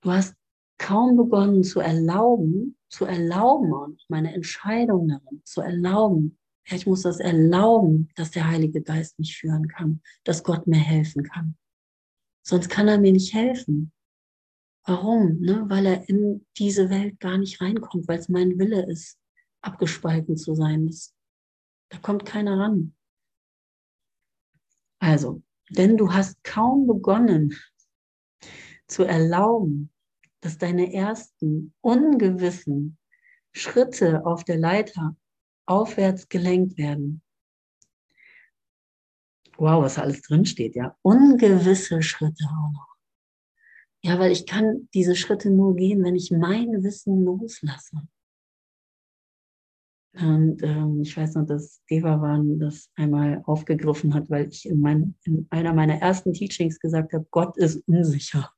Du 0.03 0.13
hast 0.13 0.35
kaum 0.77 1.17
begonnen 1.17 1.65
zu 1.65 1.81
erlauben, 1.81 2.77
zu 2.91 3.07
erlauben 3.07 3.73
und 3.73 4.05
meine 4.09 4.35
Entscheidung 4.35 5.09
darin, 5.09 5.41
zu 5.45 5.63
erlauben. 5.63 6.39
Ja, 6.67 6.77
ich 6.77 6.87
muss 6.87 7.01
das 7.01 7.19
erlauben, 7.19 8.11
dass 8.17 8.33
der 8.33 8.49
Heilige 8.49 8.83
Geist 8.83 9.19
mich 9.19 9.39
führen 9.39 9.67
kann, 9.67 10.03
dass 10.25 10.45
Gott 10.45 10.67
mir 10.67 10.77
helfen 10.77 11.23
kann. 11.23 11.57
Sonst 12.47 12.69
kann 12.69 12.87
er 12.87 12.99
mir 12.99 13.13
nicht 13.13 13.33
helfen. 13.33 13.93
Warum? 14.85 15.41
Ne? 15.41 15.65
Weil 15.69 15.87
er 15.87 16.07
in 16.11 16.45
diese 16.59 16.91
Welt 16.91 17.19
gar 17.19 17.39
nicht 17.39 17.63
reinkommt, 17.63 18.09
weil 18.09 18.19
es 18.19 18.29
mein 18.29 18.59
Wille 18.59 18.85
ist, 18.91 19.22
abgespalten 19.63 20.37
zu 20.37 20.55
sein. 20.55 20.87
Das, 20.87 21.15
da 21.89 21.99
kommt 21.99 22.27
keiner 22.27 22.59
ran. 22.59 22.95
Also, 24.99 25.43
denn 25.71 25.97
du 25.97 26.13
hast 26.13 26.43
kaum 26.45 26.87
begonnen 26.87 27.57
zu 28.87 29.05
erlauben, 29.05 29.91
dass 30.41 30.59
deine 30.59 30.93
ersten 30.93 31.75
ungewissen 31.81 32.99
Schritte 33.53 34.27
auf 34.27 34.45
der 34.45 34.59
Leiter 34.59 35.17
aufwärts 35.67 36.29
gelenkt 36.29 36.77
werden. 36.79 37.23
Wow, 39.57 39.83
was 39.83 39.99
alles 39.99 40.23
drinsteht, 40.23 40.75
ja. 40.75 40.97
Ungewisse 41.03 42.03
Schritte 42.03 42.45
auch 42.45 42.73
noch. 42.73 42.97
Ja, 44.05 44.19
weil 44.19 44.33
ich 44.33 44.47
kann 44.47 44.89
diese 44.95 45.15
Schritte 45.15 45.51
nur 45.51 45.77
gehen, 45.77 46.03
wenn 46.03 46.17
ich 46.17 46.33
mein 46.33 46.83
Wissen 46.83 47.25
loslasse. 47.25 48.09
Und 50.15 50.63
ähm, 50.63 51.01
ich 51.01 51.17
weiß 51.17 51.35
noch, 51.37 51.47
dass 51.47 51.83
Devavan 51.91 52.59
das 52.59 52.91
einmal 52.97 53.43
aufgegriffen 53.47 54.13
hat, 54.13 54.29
weil 54.29 54.49
ich 54.49 54.67
in, 54.67 54.81
mein, 54.81 55.15
in 55.25 55.47
einer 55.51 55.73
meiner 55.73 55.95
ersten 55.95 56.35
Teachings 56.35 56.79
gesagt 56.79 57.15
habe, 57.15 57.27
Gott 57.31 57.57
ist 57.57 57.83
unsicher. 57.87 58.51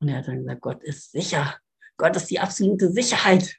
Und 0.00 0.08
er 0.08 0.18
hat 0.18 0.28
dann 0.28 0.38
gesagt, 0.38 0.60
Gott 0.60 0.82
ist 0.82 1.12
sicher. 1.12 1.58
Gott 1.96 2.16
ist 2.16 2.30
die 2.30 2.38
absolute 2.38 2.90
Sicherheit. 2.90 3.56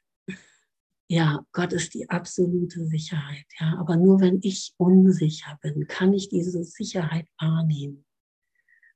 Ja, 1.07 1.45
Gott 1.51 1.73
ist 1.73 1.93
die 1.93 2.09
absolute 2.09 2.85
Sicherheit. 2.87 3.45
Ja, 3.59 3.77
aber 3.79 3.97
nur 3.97 4.21
wenn 4.21 4.39
ich 4.43 4.73
unsicher 4.77 5.59
bin, 5.61 5.87
kann 5.87 6.13
ich 6.13 6.29
diese 6.29 6.63
Sicherheit 6.63 7.27
wahrnehmen. 7.39 8.05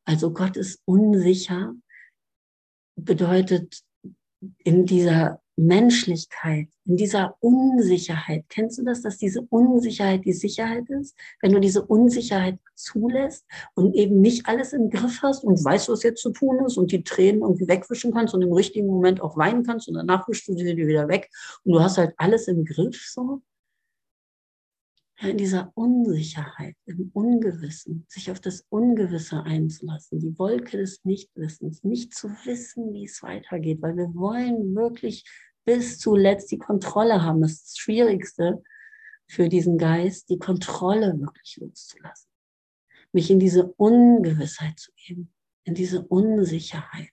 Also 0.05 0.31
Gott 0.31 0.55
ist 0.55 0.81
unsicher, 0.85 1.73
bedeutet 2.95 3.81
in 4.63 4.85
dieser 4.85 5.41
Menschlichkeit, 5.57 6.67
in 6.85 6.97
dieser 6.97 7.37
Unsicherheit. 7.39 8.43
Kennst 8.49 8.77
du 8.77 8.83
das, 8.83 9.01
dass 9.01 9.17
diese 9.17 9.41
Unsicherheit 9.41 10.25
die 10.25 10.33
Sicherheit 10.33 10.89
ist? 10.89 11.15
Wenn 11.41 11.53
du 11.53 11.59
diese 11.59 11.85
Unsicherheit 11.85 12.59
zulässt 12.75 13.45
und 13.73 13.95
eben 13.95 14.19
nicht 14.19 14.47
alles 14.47 14.73
im 14.73 14.89
Griff 14.89 15.21
hast 15.21 15.43
und 15.43 15.63
weißt, 15.63 15.87
was 15.87 16.03
jetzt 16.03 16.21
zu 16.21 16.31
tun 16.31 16.65
ist 16.65 16.77
und 16.77 16.91
die 16.91 17.03
Tränen 17.03 17.41
irgendwie 17.41 17.67
wegwischen 17.67 18.13
kannst 18.13 18.33
und 18.33 18.41
im 18.41 18.51
richtigen 18.51 18.87
Moment 18.87 19.21
auch 19.21 19.37
weinen 19.37 19.63
kannst 19.63 19.87
und 19.87 19.93
danach 19.93 20.27
wischst 20.27 20.47
du 20.49 20.57
sie 20.57 20.75
wieder 20.75 21.07
weg 21.07 21.29
und 21.63 21.73
du 21.73 21.79
hast 21.79 21.97
halt 21.97 22.13
alles 22.17 22.47
im 22.49 22.65
Griff 22.65 23.07
so, 23.09 23.41
in 25.21 25.37
dieser 25.37 25.71
Unsicherheit, 25.75 26.75
im 26.85 27.09
Ungewissen, 27.13 28.05
sich 28.09 28.31
auf 28.31 28.39
das 28.39 28.65
Ungewisse 28.69 29.43
einzulassen, 29.43 30.19
die 30.19 30.37
Wolke 30.37 30.77
des 30.77 31.03
Nichtwissens, 31.05 31.83
nicht 31.83 32.13
zu 32.13 32.29
wissen, 32.45 32.93
wie 32.93 33.05
es 33.05 33.23
weitergeht, 33.23 33.81
weil 33.81 33.95
wir 33.95 34.13
wollen 34.13 34.75
wirklich 34.75 35.23
bis 35.63 35.99
zuletzt 35.99 36.51
die 36.51 36.57
Kontrolle 36.57 37.23
haben. 37.23 37.41
Das 37.41 37.53
ist 37.53 37.63
das 37.63 37.77
Schwierigste 37.77 38.61
für 39.27 39.47
diesen 39.47 39.77
Geist, 39.77 40.29
die 40.29 40.37
Kontrolle 40.37 41.19
wirklich 41.19 41.57
loszulassen. 41.61 42.29
Mich 43.13 43.31
in 43.31 43.39
diese 43.39 43.71
Ungewissheit 43.73 44.77
zu 44.77 44.91
geben, 44.95 45.33
in 45.63 45.73
diese 45.75 46.05
Unsicherheit, 46.05 47.11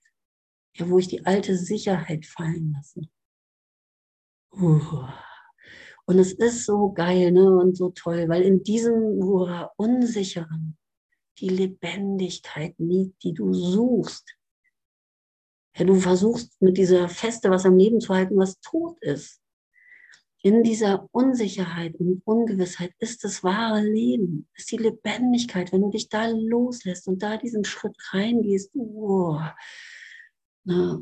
ja, 0.75 0.89
wo 0.89 0.99
ich 0.99 1.07
die 1.07 1.25
alte 1.25 1.57
Sicherheit 1.57 2.25
fallen 2.25 2.73
lasse. 2.73 3.01
Uh. 4.51 5.07
Und 6.05 6.19
es 6.19 6.33
ist 6.33 6.65
so 6.65 6.91
geil 6.91 7.31
ne, 7.31 7.55
und 7.57 7.77
so 7.77 7.89
toll, 7.89 8.27
weil 8.27 8.41
in 8.41 8.63
diesem 8.63 9.21
Unsicheren 9.77 10.77
die 11.39 11.49
Lebendigkeit 11.49 12.75
liegt, 12.77 13.23
die 13.23 13.33
du 13.33 13.53
suchst. 13.53 14.35
Ja, 15.75 15.85
du 15.85 15.95
versuchst 15.95 16.61
mit 16.61 16.77
dieser 16.77 17.09
Feste 17.09 17.49
was 17.49 17.65
am 17.65 17.77
Leben 17.77 17.99
zu 17.99 18.13
halten, 18.13 18.37
was 18.37 18.59
tot 18.59 18.97
ist. 19.01 19.41
In 20.45 20.61
dieser 20.61 21.07
Unsicherheit 21.13 21.95
und 21.95 22.21
Ungewissheit 22.25 22.91
ist 22.99 23.23
das 23.23 23.45
wahre 23.45 23.81
Leben, 23.81 24.49
ist 24.55 24.69
die 24.71 24.77
Lebendigkeit. 24.77 25.71
Wenn 25.71 25.83
du 25.83 25.89
dich 25.89 26.09
da 26.09 26.27
loslässt 26.27 27.07
und 27.07 27.23
da 27.23 27.37
diesen 27.37 27.63
Schritt 27.63 27.95
reingehst, 28.11 28.71
oh, 28.75 29.39
na, 30.65 31.01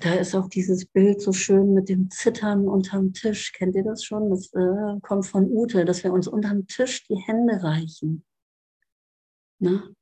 da 0.00 0.14
ist 0.14 0.34
auch 0.34 0.48
dieses 0.48 0.86
Bild 0.86 1.20
so 1.20 1.32
schön 1.32 1.74
mit 1.74 1.88
dem 1.88 2.10
Zittern 2.10 2.68
unterm 2.68 3.12
Tisch. 3.12 3.52
Kennt 3.52 3.74
ihr 3.74 3.84
das 3.84 4.04
schon? 4.04 4.30
Das 4.30 4.52
äh, 4.52 5.00
kommt 5.02 5.26
von 5.26 5.50
Ute, 5.50 5.84
dass 5.84 6.04
wir 6.04 6.12
uns 6.12 6.28
unterm 6.28 6.66
Tisch 6.66 7.06
die 7.08 7.16
Hände 7.16 7.62
reichen. 7.62 8.24
Ne? 9.58 9.94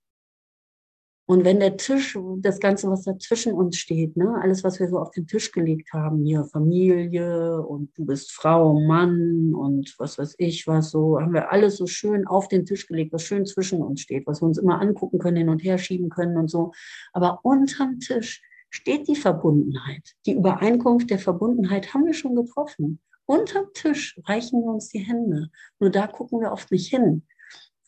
Und 1.30 1.44
wenn 1.44 1.60
der 1.60 1.76
Tisch, 1.76 2.18
das 2.38 2.58
Ganze, 2.58 2.90
was 2.90 3.02
da 3.02 3.18
zwischen 3.18 3.52
uns 3.52 3.76
steht, 3.76 4.16
ne, 4.16 4.38
alles, 4.40 4.64
was 4.64 4.80
wir 4.80 4.88
so 4.88 4.98
auf 4.98 5.10
den 5.10 5.26
Tisch 5.26 5.52
gelegt 5.52 5.92
haben, 5.92 6.24
hier 6.24 6.44
Familie 6.44 7.60
und 7.60 7.90
du 7.98 8.06
bist 8.06 8.32
Frau, 8.32 8.80
Mann 8.80 9.52
und 9.54 9.94
was 9.98 10.16
weiß 10.16 10.36
ich, 10.38 10.66
was 10.66 10.90
so, 10.90 11.20
haben 11.20 11.34
wir 11.34 11.52
alles 11.52 11.76
so 11.76 11.86
schön 11.86 12.26
auf 12.26 12.48
den 12.48 12.64
Tisch 12.64 12.86
gelegt, 12.86 13.12
was 13.12 13.24
schön 13.24 13.44
zwischen 13.44 13.82
uns 13.82 14.00
steht, 14.00 14.26
was 14.26 14.40
wir 14.40 14.46
uns 14.46 14.56
immer 14.56 14.80
angucken 14.80 15.18
können, 15.18 15.36
hin 15.36 15.50
und 15.50 15.62
her 15.62 15.76
schieben 15.76 16.08
können 16.08 16.38
und 16.38 16.48
so. 16.48 16.72
Aber 17.12 17.40
unterm 17.42 18.00
Tisch 18.00 18.40
steht 18.70 19.08
die 19.08 19.16
Verbundenheit. 19.16 20.14
Die 20.26 20.34
Übereinkunft 20.34 21.10
der 21.10 21.18
Verbundenheit 21.18 21.94
haben 21.94 22.06
wir 22.06 22.14
schon 22.14 22.34
getroffen. 22.34 23.00
Unterm 23.26 23.66
Tisch 23.74 24.18
reichen 24.24 24.62
wir 24.62 24.72
uns 24.72 24.88
die 24.88 25.00
Hände. 25.00 25.50
Nur 25.78 25.90
da 25.90 26.06
gucken 26.06 26.40
wir 26.40 26.52
oft 26.52 26.70
nicht 26.70 26.88
hin. 26.88 27.26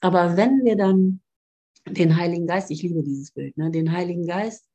Aber 0.00 0.36
wenn 0.36 0.64
wir 0.64 0.76
dann 0.76 1.20
den 1.86 2.16
Heiligen 2.16 2.46
Geist, 2.46 2.70
ich 2.70 2.82
liebe 2.82 3.02
dieses 3.02 3.32
Bild, 3.32 3.56
ne, 3.56 3.70
den 3.70 3.92
Heiligen 3.92 4.26
Geist 4.26 4.66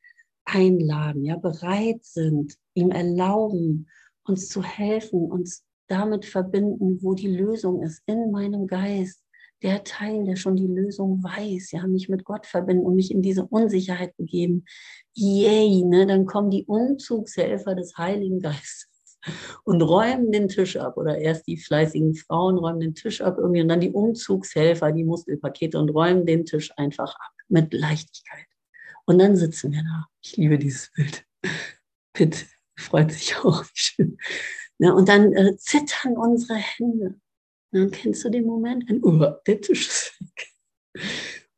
einladen, 0.45 1.23
ja, 1.23 1.35
bereit 1.37 2.03
sind, 2.03 2.55
ihm 2.73 2.91
erlauben, 2.91 3.87
uns 4.25 4.49
zu 4.49 4.63
helfen, 4.63 5.31
uns 5.31 5.63
damit 5.87 6.25
verbinden, 6.25 6.99
wo 7.01 7.13
die 7.13 7.35
Lösung 7.35 7.81
ist, 7.81 8.01
in 8.05 8.31
meinem 8.31 8.67
Geist, 8.67 9.21
der 9.65 9.83
Teil, 9.83 10.25
der 10.25 10.35
schon 10.35 10.55
die 10.55 10.67
Lösung 10.67 11.23
weiß, 11.23 11.71
ja, 11.71 11.87
mich 11.87 12.07
mit 12.07 12.23
Gott 12.23 12.45
verbinden 12.45 12.85
und 12.85 12.95
mich 12.95 13.09
in 13.09 13.23
diese 13.23 13.45
Unsicherheit 13.45 14.15
begeben. 14.15 14.63
Yay, 15.15 15.83
ne, 15.83 16.05
dann 16.05 16.27
kommen 16.27 16.51
die 16.51 16.65
Umzugshelfer 16.65 17.73
des 17.73 17.97
Heiligen 17.97 18.39
Geistes 18.39 19.17
und 19.63 19.81
räumen 19.81 20.31
den 20.31 20.49
Tisch 20.49 20.77
ab. 20.77 20.97
Oder 20.97 21.17
erst 21.17 21.47
die 21.47 21.57
fleißigen 21.57 22.13
Frauen 22.13 22.59
räumen 22.59 22.79
den 22.79 22.93
Tisch 22.93 23.21
ab 23.21 23.37
irgendwie 23.39 23.61
und 23.61 23.69
dann 23.69 23.81
die 23.81 23.91
Umzugshelfer, 23.91 24.91
die 24.91 25.03
Muskelpakete 25.03 25.79
und 25.79 25.89
räumen 25.89 26.27
den 26.27 26.45
Tisch 26.45 26.71
einfach 26.77 27.15
ab 27.15 27.31
mit 27.47 27.73
Leichtigkeit. 27.73 28.45
Und 29.07 29.17
dann 29.17 29.35
sitzen 29.35 29.71
wir 29.71 29.81
da. 29.81 30.05
Ich 30.21 30.37
liebe 30.37 30.59
dieses 30.59 30.91
Bild. 30.91 31.25
Pitt 32.13 32.45
freut 32.77 33.11
sich 33.11 33.35
auch. 33.37 33.63
Ja, 34.77 34.91
und 34.91 35.07
dann 35.07 35.31
äh, 35.31 35.55
zittern 35.55 36.17
unsere 36.17 36.55
Hände. 36.55 37.15
Dann 37.75 37.91
kennst 37.91 38.23
du 38.23 38.29
den 38.29 38.45
Moment? 38.45 38.89
Ein, 38.89 39.03
oh, 39.03 39.19
der 39.45 39.61
Tisch 39.61 39.87
ist 39.87 40.21
weg. 40.21 40.47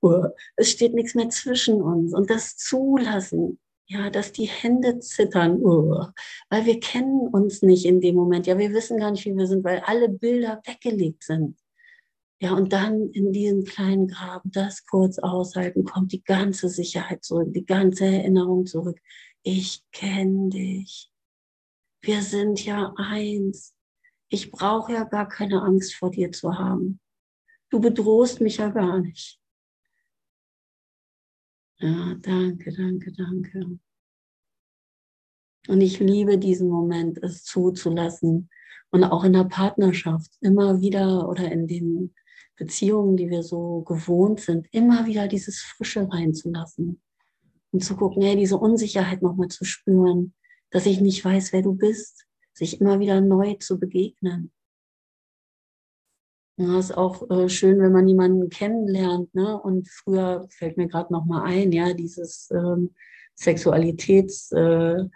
Oh, 0.02 0.26
es 0.56 0.72
steht 0.72 0.94
nichts 0.94 1.16
mehr 1.16 1.30
zwischen 1.30 1.82
uns. 1.82 2.14
Und 2.14 2.30
das 2.30 2.58
Zulassen, 2.58 3.60
ja, 3.88 4.10
dass 4.10 4.32
die 4.32 4.46
Hände 4.46 5.00
zittern, 5.00 5.62
uh, 5.64 6.08
weil 6.50 6.66
wir 6.66 6.80
kennen 6.80 7.28
uns 7.28 7.62
nicht 7.62 7.86
in 7.86 8.02
dem 8.02 8.16
Moment. 8.16 8.48
Ja, 8.48 8.58
wir 8.58 8.74
wissen 8.74 9.00
gar 9.00 9.12
nicht, 9.12 9.26
wie 9.26 9.36
wir 9.36 9.48
sind, 9.48 9.64
weil 9.64 9.80
alle 9.86 10.10
Bilder 10.10 10.62
weggelegt 10.66 11.24
sind. 11.24 11.58
Ja, 12.40 12.54
und 12.54 12.72
dann 12.72 13.10
in 13.12 13.32
diesen 13.32 13.64
kleinen 13.64 14.08
Graben 14.08 14.52
das 14.52 14.86
kurz 14.86 15.18
aushalten, 15.18 15.86
kommt 15.86 16.12
die 16.12 16.24
ganze 16.24 16.70
Sicherheit 16.70 17.24
zurück, 17.24 17.52
die 17.54 17.66
ganze 17.66 18.06
Erinnerung 18.06 18.68
zurück. 18.68 19.00
Ich 19.42 19.84
kenne 19.92 20.50
dich. 20.50 21.10
Wir 22.02 22.22
sind 22.22 22.64
ja 22.64 22.94
eins. 22.98 23.74
Ich 24.30 24.52
brauche 24.52 24.94
ja 24.94 25.04
gar 25.04 25.28
keine 25.28 25.62
Angst 25.62 25.96
vor 25.96 26.12
dir 26.12 26.32
zu 26.32 26.58
haben. 26.58 27.00
Du 27.70 27.80
bedrohst 27.80 28.42
mich 28.42 28.58
ja 28.58 28.70
gar 28.70 29.00
nicht. 29.00 29.40
Ja, 31.80 32.16
danke, 32.16 32.74
danke, 32.74 33.12
danke. 33.14 33.80
Und 35.68 35.82
ich 35.82 36.00
liebe 36.00 36.38
diesen 36.38 36.70
Moment, 36.70 37.18
es 37.20 37.44
zuzulassen. 37.44 38.50
Und 38.90 39.04
auch 39.04 39.24
in 39.24 39.34
der 39.34 39.44
Partnerschaft 39.44 40.32
immer 40.42 40.80
wieder 40.80 41.28
oder 41.28 41.52
in 41.52 41.68
den 41.68 42.16
Beziehungen, 42.56 43.18
die 43.18 43.30
wir 43.30 43.44
so 43.44 43.82
gewohnt 43.82 44.40
sind, 44.40 44.68
immer 44.72 45.06
wieder 45.06 45.28
dieses 45.28 45.60
Frische 45.62 46.10
reinzulassen. 46.10 47.02
Und 47.72 47.84
zu 47.84 47.96
gucken, 47.96 48.24
hey, 48.24 48.36
diese 48.36 48.58
Unsicherheit 48.58 49.22
nochmal 49.22 49.50
zu 49.50 49.66
spüren, 49.66 50.34
dass 50.72 50.86
ich 50.86 51.02
nicht 51.02 51.24
weiß, 51.24 51.54
wer 51.54 51.62
du 51.62 51.74
bist, 51.74 52.27
sich 52.58 52.82
immer 52.82 53.00
wieder 53.00 53.22
neu 53.22 53.54
zu 53.56 53.80
begegnen. 53.80 54.52
Ja, 56.60 56.80
ist 56.80 56.98
auch 56.98 57.30
äh, 57.30 57.50
schön, 57.50 57.80
wenn 57.80 57.92
man 57.92 58.08
jemanden 58.08 58.50
kennenlernt. 58.50 59.34
Ne? 59.36 59.62
Und 59.62 59.88
früher 59.88 60.48
fällt 60.50 60.76
mir 60.76 60.88
gerade 60.88 61.14
noch 61.14 61.26
mal 61.26 61.44
ein, 61.44 61.72
ja, 61.72 61.94
dieses 61.94 62.50
ähm, 62.52 62.96
Sexualitätskonzept 63.36 65.12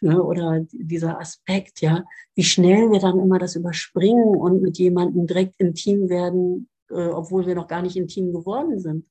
äh, 0.00 0.06
ne? 0.06 0.22
oder 0.22 0.64
dieser 0.70 1.18
Aspekt, 1.18 1.80
ja, 1.80 2.04
wie 2.36 2.44
schnell 2.44 2.92
wir 2.92 3.00
dann 3.00 3.18
immer 3.18 3.40
das 3.40 3.56
überspringen 3.56 4.36
und 4.36 4.62
mit 4.62 4.78
jemandem 4.78 5.26
direkt 5.26 5.56
intim 5.58 6.08
werden, 6.08 6.68
äh, 6.90 7.08
obwohl 7.08 7.44
wir 7.48 7.56
noch 7.56 7.66
gar 7.66 7.82
nicht 7.82 7.96
intim 7.96 8.32
geworden 8.32 8.78
sind. 8.78 9.08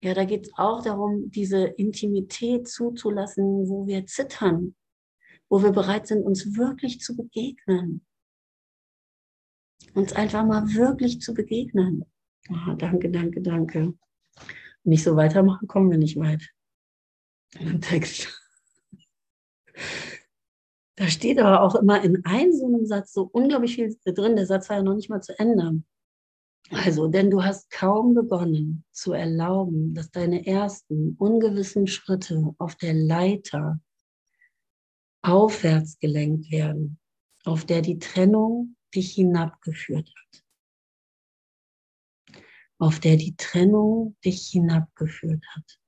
Ja, 0.00 0.14
da 0.14 0.24
geht 0.24 0.46
es 0.46 0.52
auch 0.56 0.80
darum, 0.84 1.28
diese 1.32 1.64
Intimität 1.64 2.68
zuzulassen, 2.68 3.68
wo 3.68 3.88
wir 3.88 4.06
zittern, 4.06 4.76
wo 5.48 5.62
wir 5.62 5.72
bereit 5.72 6.06
sind, 6.06 6.24
uns 6.24 6.56
wirklich 6.56 7.00
zu 7.00 7.16
begegnen. 7.16 8.04
Uns 9.94 10.12
einfach 10.12 10.44
mal 10.44 10.74
wirklich 10.74 11.20
zu 11.20 11.34
begegnen. 11.34 12.04
Oh, 12.50 12.74
danke, 12.74 13.10
danke, 13.10 13.40
danke. 13.40 13.94
Nicht 14.84 15.04
so 15.04 15.16
weitermachen, 15.16 15.68
kommen 15.68 15.90
wir 15.90 15.98
nicht 15.98 16.18
weit. 16.18 16.48
Im 17.58 17.80
Text. 17.80 18.28
Da 20.96 21.06
steht 21.06 21.38
aber 21.38 21.62
auch 21.62 21.76
immer 21.76 22.02
in 22.02 22.24
einem 22.24 22.52
so 22.52 22.66
einem 22.66 22.84
Satz 22.84 23.12
so 23.12 23.22
unglaublich 23.32 23.76
viel 23.76 23.96
drin. 24.04 24.36
Der 24.36 24.46
Satz 24.46 24.68
war 24.68 24.78
ja 24.78 24.82
noch 24.82 24.96
nicht 24.96 25.08
mal 25.08 25.20
zu 25.20 25.38
Ende. 25.38 25.82
Also, 26.70 27.06
denn 27.06 27.30
du 27.30 27.42
hast 27.42 27.70
kaum 27.70 28.14
begonnen 28.14 28.84
zu 28.90 29.12
erlauben, 29.12 29.94
dass 29.94 30.10
deine 30.10 30.46
ersten 30.46 31.14
ungewissen 31.18 31.86
Schritte 31.86 32.54
auf 32.58 32.74
der 32.74 32.94
Leiter 32.94 33.80
aufwärts 35.22 35.98
gelenkt 35.98 36.50
werden, 36.50 36.98
auf 37.44 37.64
der 37.64 37.82
die 37.82 37.98
Trennung 37.98 38.76
dich 38.94 39.12
hinabgeführt 39.12 40.08
hat. 40.08 40.44
Auf 42.78 43.00
der 43.00 43.16
die 43.16 43.36
Trennung 43.36 44.16
dich 44.24 44.48
hinabgeführt 44.48 45.44
hat. 45.54 45.78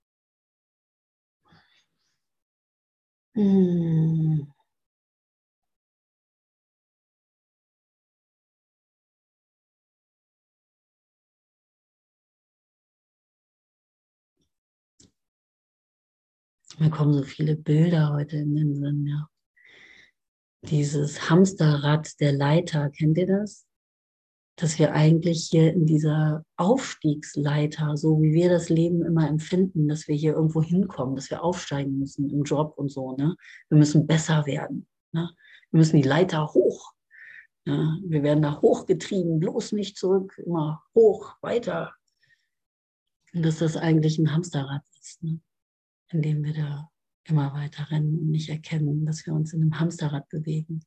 Hm. 3.35 4.53
Mir 16.81 16.89
kommen 16.89 17.13
so 17.13 17.23
viele 17.25 17.57
Bilder 17.57 18.15
heute 18.15 18.39
in 18.39 18.55
den 18.55 18.75
Sinn, 18.75 19.07
ja. 19.07 19.29
Dieses 20.63 21.29
Hamsterrad 21.29 22.19
der 22.21 22.33
Leiter, 22.33 22.89
kennt 22.89 23.19
ihr 23.19 23.27
das? 23.27 23.67
Dass 24.57 24.79
wir 24.79 24.95
eigentlich 24.95 25.49
hier 25.51 25.75
in 25.75 25.85
dieser 25.85 26.43
Aufstiegsleiter, 26.57 27.99
so 27.99 28.23
wie 28.23 28.33
wir 28.33 28.49
das 28.49 28.71
Leben 28.71 29.05
immer 29.05 29.29
empfinden, 29.29 29.89
dass 29.89 30.09
wir 30.09 30.15
hier 30.15 30.33
irgendwo 30.33 30.63
hinkommen, 30.63 31.17
dass 31.17 31.29
wir 31.29 31.45
aufsteigen 31.45 31.99
müssen 31.99 32.31
im 32.31 32.45
Job 32.45 32.73
und 32.79 32.91
so, 32.91 33.15
ne? 33.15 33.37
Wir 33.69 33.77
müssen 33.77 34.07
besser 34.07 34.47
werden. 34.47 34.87
Ne? 35.13 35.31
Wir 35.71 35.79
müssen 35.79 36.01
die 36.01 36.09
Leiter 36.09 36.47
hoch. 36.55 36.95
Ja? 37.67 37.99
Wir 38.07 38.23
werden 38.23 38.43
da 38.43 38.59
hochgetrieben, 38.63 39.39
bloß 39.39 39.73
nicht 39.73 39.99
zurück, 39.99 40.41
immer 40.47 40.83
hoch, 40.95 41.35
weiter. 41.43 41.93
Und 43.35 43.45
dass 43.45 43.59
das 43.59 43.77
eigentlich 43.77 44.19
ein 44.19 44.33
Hamsterrad 44.33 44.83
ist. 44.99 45.23
Ne? 45.23 45.41
Indem 46.13 46.45
wir 46.45 46.55
da 46.55 46.91
immer 47.25 47.53
weiter 47.55 47.91
rennen 47.91 48.19
und 48.19 48.31
nicht 48.31 48.49
erkennen, 48.49 49.07
dass 49.07 49.25
wir 49.27 49.35
uns 49.35 49.53
in 49.53 49.63
einem 49.63 49.79
Hamsterrad 49.79 50.29
bewegen 50.29 50.81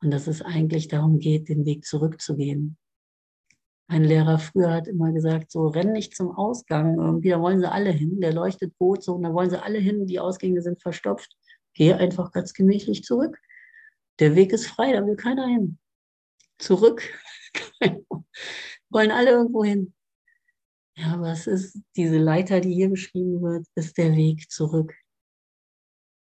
und 0.00 0.10
dass 0.10 0.26
es 0.26 0.42
eigentlich 0.42 0.88
darum 0.88 1.18
geht, 1.18 1.48
den 1.48 1.64
Weg 1.64 1.84
zurückzugehen. 1.84 2.76
Ein 3.88 4.04
Lehrer 4.04 4.38
früher 4.38 4.72
hat 4.72 4.88
immer 4.88 5.12
gesagt, 5.12 5.50
so 5.52 5.68
renn 5.68 5.92
nicht 5.92 6.16
zum 6.16 6.32
Ausgang, 6.32 6.98
irgendwie, 6.98 7.30
da 7.30 7.40
wollen 7.40 7.60
sie 7.60 7.70
alle 7.70 7.90
hin, 7.90 8.20
der 8.20 8.32
leuchtet 8.32 8.74
rot, 8.80 9.02
so, 9.02 9.14
und 9.14 9.22
da 9.22 9.32
wollen 9.32 9.50
sie 9.50 9.62
alle 9.62 9.78
hin, 9.78 10.06
die 10.06 10.18
Ausgänge 10.18 10.60
sind 10.60 10.82
verstopft. 10.82 11.36
Geh 11.74 11.92
einfach 11.92 12.32
ganz 12.32 12.52
gemächlich 12.52 13.04
zurück. 13.04 13.38
Der 14.18 14.34
Weg 14.34 14.52
ist 14.52 14.66
frei, 14.66 14.92
da 14.92 15.06
will 15.06 15.16
keiner 15.16 15.46
hin. 15.46 15.78
Zurück. 16.58 17.02
wollen 18.90 19.10
alle 19.10 19.30
irgendwo 19.30 19.62
hin. 19.62 19.94
Ja, 20.98 21.12
aber 21.12 21.30
es 21.30 21.46
ist 21.46 21.78
diese 21.94 22.18
Leiter, 22.18 22.60
die 22.60 22.72
hier 22.72 22.88
beschrieben 22.88 23.42
wird, 23.42 23.66
ist 23.74 23.98
der 23.98 24.16
Weg 24.16 24.50
zurück. 24.50 24.94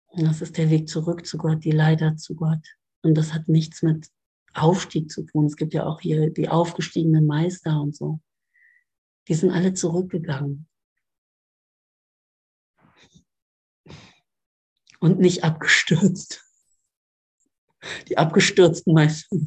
Und 0.07 0.25
das 0.25 0.41
ist 0.41 0.57
der 0.57 0.69
Weg 0.71 0.89
zurück 0.89 1.25
zu 1.27 1.37
Gott, 1.37 1.63
die 1.63 1.71
Leiter 1.71 2.15
zu 2.17 2.35
Gott. 2.35 2.65
Und 3.03 3.15
das 3.15 3.33
hat 3.33 3.47
nichts 3.47 3.83
mit 3.83 4.09
Aufstieg 4.53 5.11
zu 5.11 5.23
tun. 5.23 5.45
Es 5.45 5.55
gibt 5.55 5.75
ja 5.75 5.85
auch 5.85 6.01
hier 6.01 6.31
die 6.31 6.49
aufgestiegenen 6.49 7.27
Meister 7.27 7.79
und 7.79 7.95
so. 7.95 8.19
Die 9.27 9.35
sind 9.35 9.51
alle 9.51 9.73
zurückgegangen. 9.73 10.67
Und 14.99 15.19
nicht 15.19 15.43
abgestürzt. 15.43 16.43
Die 18.07 18.17
abgestürzten 18.17 18.93
Meister. 18.93 19.37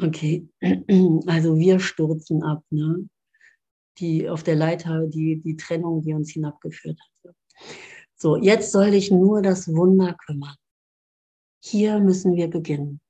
Okay, 0.00 0.48
also 1.26 1.58
wir 1.58 1.80
stürzen 1.80 2.42
ab, 2.42 2.64
ne? 2.70 3.08
Die 3.98 4.28
auf 4.28 4.42
der 4.42 4.56
Leiter, 4.56 5.06
die, 5.06 5.40
die 5.42 5.56
Trennung, 5.56 6.02
die 6.02 6.14
uns 6.14 6.30
hinabgeführt 6.30 6.98
hat. 6.98 7.34
So, 8.16 8.36
jetzt 8.36 8.72
soll 8.72 8.94
ich 8.94 9.10
nur 9.10 9.42
das 9.42 9.68
Wunder 9.68 10.14
kümmern. 10.14 10.56
Hier 11.62 11.98
müssen 12.00 12.34
wir 12.34 12.48
beginnen. 12.48 13.00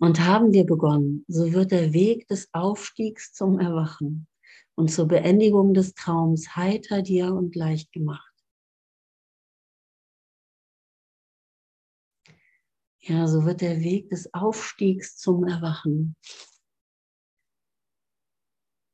Und 0.00 0.20
haben 0.20 0.52
wir 0.52 0.64
begonnen, 0.64 1.24
so 1.28 1.52
wird 1.52 1.70
der 1.70 1.92
Weg 1.92 2.26
des 2.26 2.48
Aufstiegs 2.52 3.32
zum 3.32 3.60
Erwachen 3.60 4.26
und 4.74 4.90
zur 4.90 5.06
Beendigung 5.06 5.74
des 5.74 5.94
Traums 5.94 6.56
heiter 6.56 7.02
dir 7.02 7.32
und 7.32 7.54
leicht 7.54 7.92
gemacht. 7.92 8.31
Ja, 13.04 13.26
so 13.26 13.44
wird 13.44 13.62
der 13.62 13.80
Weg 13.80 14.10
des 14.10 14.32
Aufstiegs 14.32 15.16
zum 15.16 15.44
Erwachen. 15.44 16.14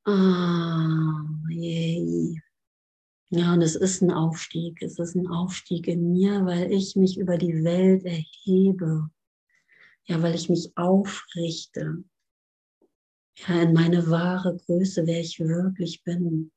Ah, 0.06 1.26
yay. 1.50 2.40
Ja, 3.28 3.52
und 3.52 3.60
es 3.60 3.76
ist 3.76 4.00
ein 4.00 4.10
Aufstieg. 4.10 4.80
Es 4.80 4.98
ist 4.98 5.14
ein 5.14 5.26
Aufstieg 5.26 5.86
in 5.88 6.12
mir, 6.12 6.46
weil 6.46 6.72
ich 6.72 6.96
mich 6.96 7.18
über 7.18 7.36
die 7.36 7.62
Welt 7.62 8.04
erhebe. 8.04 9.10
Ja, 10.04 10.22
weil 10.22 10.34
ich 10.34 10.48
mich 10.48 10.72
aufrichte. 10.74 12.02
Ja, 13.36 13.60
in 13.60 13.74
meine 13.74 14.08
wahre 14.08 14.56
Größe, 14.56 15.06
wer 15.06 15.20
ich 15.20 15.38
wirklich 15.38 16.02
bin. 16.02 16.50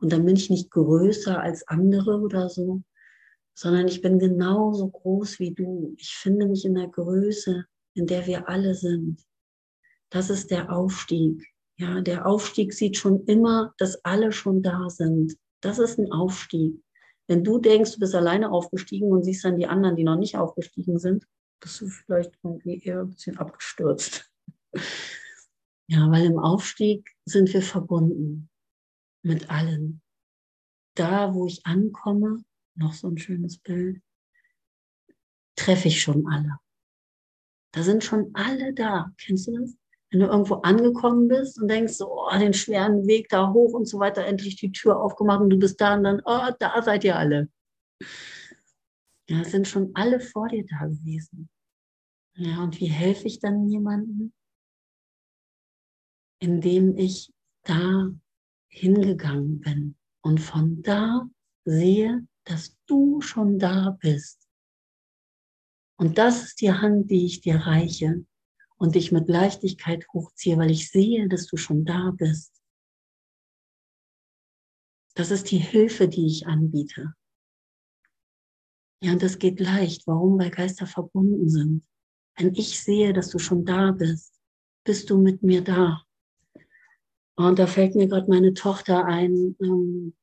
Und 0.00 0.12
dann 0.12 0.24
bin 0.24 0.36
ich 0.36 0.48
nicht 0.48 0.70
größer 0.70 1.38
als 1.38 1.68
andere 1.68 2.20
oder 2.20 2.48
so, 2.48 2.82
sondern 3.56 3.88
ich 3.88 4.02
bin 4.02 4.18
genauso 4.18 4.88
groß 4.88 5.38
wie 5.38 5.54
du. 5.54 5.94
Ich 5.96 6.14
finde 6.14 6.46
mich 6.46 6.64
in 6.66 6.74
der 6.74 6.88
Größe, 6.88 7.64
in 7.94 8.06
der 8.06 8.26
wir 8.26 8.48
alle 8.48 8.74
sind. 8.74 9.24
Das 10.10 10.28
ist 10.28 10.50
der 10.50 10.70
Aufstieg. 10.70 11.42
Ja, 11.78 12.02
der 12.02 12.26
Aufstieg 12.26 12.74
sieht 12.74 12.98
schon 12.98 13.24
immer, 13.24 13.74
dass 13.78 14.04
alle 14.04 14.30
schon 14.32 14.62
da 14.62 14.90
sind. 14.90 15.36
Das 15.62 15.78
ist 15.78 15.98
ein 15.98 16.12
Aufstieg. 16.12 16.82
Wenn 17.28 17.42
du 17.42 17.58
denkst, 17.58 17.92
du 17.92 17.98
bist 17.98 18.14
alleine 18.14 18.50
aufgestiegen 18.50 19.10
und 19.10 19.24
siehst 19.24 19.44
dann 19.44 19.56
die 19.56 19.66
anderen, 19.66 19.96
die 19.96 20.04
noch 20.04 20.16
nicht 20.18 20.36
aufgestiegen 20.36 20.98
sind, 20.98 21.26
bist 21.60 21.80
du 21.80 21.88
vielleicht 21.88 22.32
irgendwie 22.42 22.82
eher 22.82 23.00
ein 23.00 23.10
bisschen 23.10 23.38
abgestürzt. 23.38 24.30
Ja, 25.88 26.10
weil 26.10 26.24
im 26.24 26.40
Aufstieg 26.40 27.08
sind 27.26 27.54
wir 27.54 27.62
verbunden 27.62 28.50
mit 29.22 29.50
allen. 29.50 30.02
Da, 30.96 31.32
wo 31.32 31.46
ich 31.46 31.64
ankomme, 31.64 32.42
noch 32.76 32.92
so 32.92 33.08
ein 33.08 33.18
schönes 33.18 33.58
Bild, 33.58 34.00
treffe 35.56 35.88
ich 35.88 36.00
schon 36.00 36.26
alle. 36.26 36.58
Da 37.72 37.82
sind 37.82 38.04
schon 38.04 38.30
alle 38.34 38.72
da. 38.72 39.12
Kennst 39.18 39.48
du 39.48 39.58
das? 39.58 39.76
Wenn 40.10 40.20
du 40.20 40.26
irgendwo 40.26 40.56
angekommen 40.56 41.28
bist 41.28 41.60
und 41.60 41.68
denkst, 41.68 42.00
oh, 42.00 42.30
den 42.38 42.54
schweren 42.54 43.06
Weg 43.06 43.28
da 43.28 43.52
hoch 43.52 43.72
und 43.74 43.86
so 43.86 43.98
weiter, 43.98 44.24
endlich 44.24 44.56
die 44.56 44.72
Tür 44.72 45.00
aufgemacht 45.00 45.40
und 45.40 45.50
du 45.50 45.58
bist 45.58 45.80
da 45.80 45.94
und 45.94 46.04
dann, 46.04 46.22
oh, 46.24 46.50
da 46.58 46.80
seid 46.82 47.04
ihr 47.04 47.16
alle. 47.16 47.50
Es 49.28 49.50
sind 49.50 49.66
schon 49.66 49.90
alle 49.94 50.20
vor 50.20 50.48
dir 50.48 50.64
da 50.64 50.86
gewesen. 50.86 51.50
Ja, 52.36 52.62
und 52.62 52.80
wie 52.80 52.86
helfe 52.86 53.26
ich 53.26 53.40
dann 53.40 53.66
jemandem? 53.68 54.32
Indem 56.38 56.96
ich 56.96 57.32
da 57.64 58.08
hingegangen 58.68 59.60
bin 59.60 59.96
und 60.22 60.38
von 60.38 60.82
da 60.82 61.28
sehe, 61.64 62.26
dass 62.46 62.76
du 62.86 63.20
schon 63.20 63.58
da 63.58 63.96
bist. 64.00 64.48
Und 65.98 66.18
das 66.18 66.44
ist 66.44 66.60
die 66.60 66.72
Hand, 66.72 67.10
die 67.10 67.26
ich 67.26 67.40
dir 67.40 67.56
reiche 67.56 68.24
und 68.76 68.94
dich 68.94 69.12
mit 69.12 69.28
Leichtigkeit 69.28 70.06
hochziehe, 70.12 70.56
weil 70.56 70.70
ich 70.70 70.90
sehe, 70.90 71.28
dass 71.28 71.46
du 71.46 71.56
schon 71.56 71.84
da 71.84 72.12
bist. 72.16 72.52
Das 75.14 75.30
ist 75.30 75.50
die 75.50 75.58
Hilfe, 75.58 76.08
die 76.08 76.26
ich 76.26 76.46
anbiete. 76.46 77.14
Ja, 79.02 79.12
und 79.12 79.22
das 79.22 79.38
geht 79.38 79.60
leicht. 79.60 80.06
Warum? 80.06 80.38
Weil 80.38 80.50
Geister 80.50 80.86
verbunden 80.86 81.48
sind. 81.48 81.84
Wenn 82.36 82.54
ich 82.54 82.82
sehe, 82.82 83.12
dass 83.12 83.30
du 83.30 83.38
schon 83.38 83.64
da 83.64 83.92
bist, 83.92 84.34
bist 84.84 85.08
du 85.10 85.18
mit 85.20 85.42
mir 85.42 85.64
da. 85.64 86.02
Und 87.34 87.58
da 87.58 87.66
fällt 87.66 87.94
mir 87.94 88.08
gerade 88.08 88.30
meine 88.30 88.54
Tochter 88.54 89.06
ein, 89.06 89.56
ähm, 89.60 90.14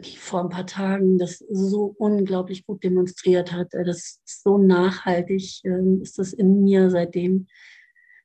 die 0.00 0.16
vor 0.16 0.40
ein 0.40 0.48
paar 0.48 0.66
Tagen 0.66 1.18
das 1.18 1.38
so 1.50 1.94
unglaublich 1.98 2.66
gut 2.66 2.82
demonstriert 2.84 3.52
hat. 3.52 3.74
Äh, 3.74 3.84
das 3.84 4.20
so 4.24 4.58
nachhaltig 4.58 5.60
ähm, 5.64 6.00
ist 6.02 6.18
das 6.18 6.32
in 6.32 6.62
mir 6.62 6.90
seitdem. 6.90 7.46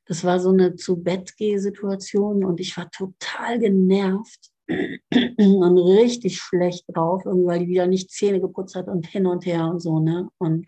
Das 0.06 0.24
war 0.24 0.40
so 0.40 0.50
eine 0.50 0.76
zu 0.76 1.04
Bett 1.04 1.34
Situation 1.38 2.44
und 2.44 2.60
ich 2.60 2.76
war 2.78 2.90
total 2.90 3.60
genervt 3.60 4.50
und 4.68 5.78
richtig 5.78 6.40
schlecht 6.40 6.86
drauf, 6.88 7.24
weil 7.26 7.60
die 7.60 7.68
wieder 7.68 7.88
nicht 7.88 8.12
Zähne 8.12 8.42
geputzt 8.42 8.76
hat 8.76 8.88
und 8.88 9.06
hin 9.06 9.26
und 9.28 9.46
her 9.46 9.68
und 9.68 9.80
so, 9.80 10.00
ne? 10.00 10.30
Und 10.38 10.68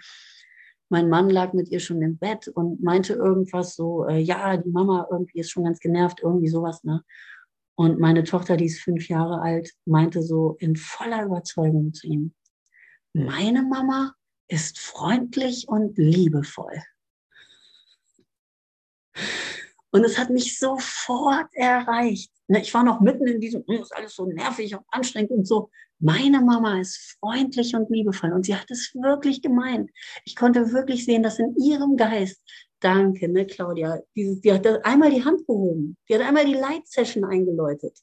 mein 0.90 1.10
Mann 1.10 1.30
lag 1.30 1.54
mit 1.54 1.70
ihr 1.70 1.80
schon 1.80 2.02
im 2.02 2.18
Bett 2.18 2.50
und 2.50 2.84
meinte 2.84 3.14
irgendwas 3.14 3.76
so, 3.76 4.06
äh, 4.06 4.20
ja, 4.20 4.58
die 4.58 4.70
Mama 4.70 5.08
irgendwie 5.10 5.40
ist 5.40 5.50
schon 5.50 5.64
ganz 5.64 5.80
genervt, 5.80 6.20
irgendwie 6.22 6.50
sowas, 6.50 6.84
ne? 6.84 7.04
Und 7.82 7.98
meine 7.98 8.24
Tochter, 8.24 8.58
die 8.58 8.66
ist 8.66 8.82
fünf 8.82 9.08
Jahre 9.08 9.42
alt, 9.42 9.72
meinte 9.86 10.22
so 10.22 10.56
in 10.60 10.76
voller 10.76 11.26
Überzeugung 11.26 11.96
zu 11.96 12.06
ihm, 12.06 12.36
meine 13.12 13.64
Mama 13.64 14.14
ist 14.48 14.78
freundlich 14.78 15.68
und 15.68 15.98
liebevoll. 15.98 16.84
Und 19.90 20.04
es 20.04 20.20
hat 20.20 20.30
mich 20.30 20.60
sofort 20.60 21.48
erreicht. 21.54 22.32
Ne, 22.48 22.62
ich 22.62 22.72
war 22.72 22.84
noch 22.84 23.02
mitten 23.02 23.26
in 23.26 23.42
diesem, 23.42 23.64
hm, 23.66 23.82
ist 23.82 23.96
alles 23.96 24.14
so 24.14 24.28
nervig 24.28 24.76
und 24.76 24.86
anstrengend 24.90 25.32
und 25.32 25.48
so. 25.48 25.72
Meine 25.98 26.40
Mama 26.40 26.80
ist 26.80 27.18
freundlich 27.20 27.74
und 27.74 27.90
liebevoll 27.90 28.32
und 28.32 28.46
sie 28.46 28.56
hat 28.56 28.70
es 28.70 28.94
wirklich 28.94 29.42
gemeint. 29.42 29.90
Ich 30.24 30.36
konnte 30.36 30.72
wirklich 30.72 31.06
sehen, 31.06 31.24
dass 31.24 31.40
in 31.40 31.56
ihrem 31.58 31.98
Geist, 31.98 32.44
danke, 32.84 33.28
ne, 33.30 33.46
Claudia, 33.46 34.02
die, 34.16 34.40
die 34.42 34.52
hat 34.52 34.68
einmal 34.86 35.12
die 35.12 35.24
Hand 35.24 35.46
gehoben, 35.48 35.98
die 36.10 36.16
hat 36.16 36.22
einmal 36.22 36.46
die 36.46 36.54
Light-Session 36.54 37.24
eingeläutet. 37.24 37.98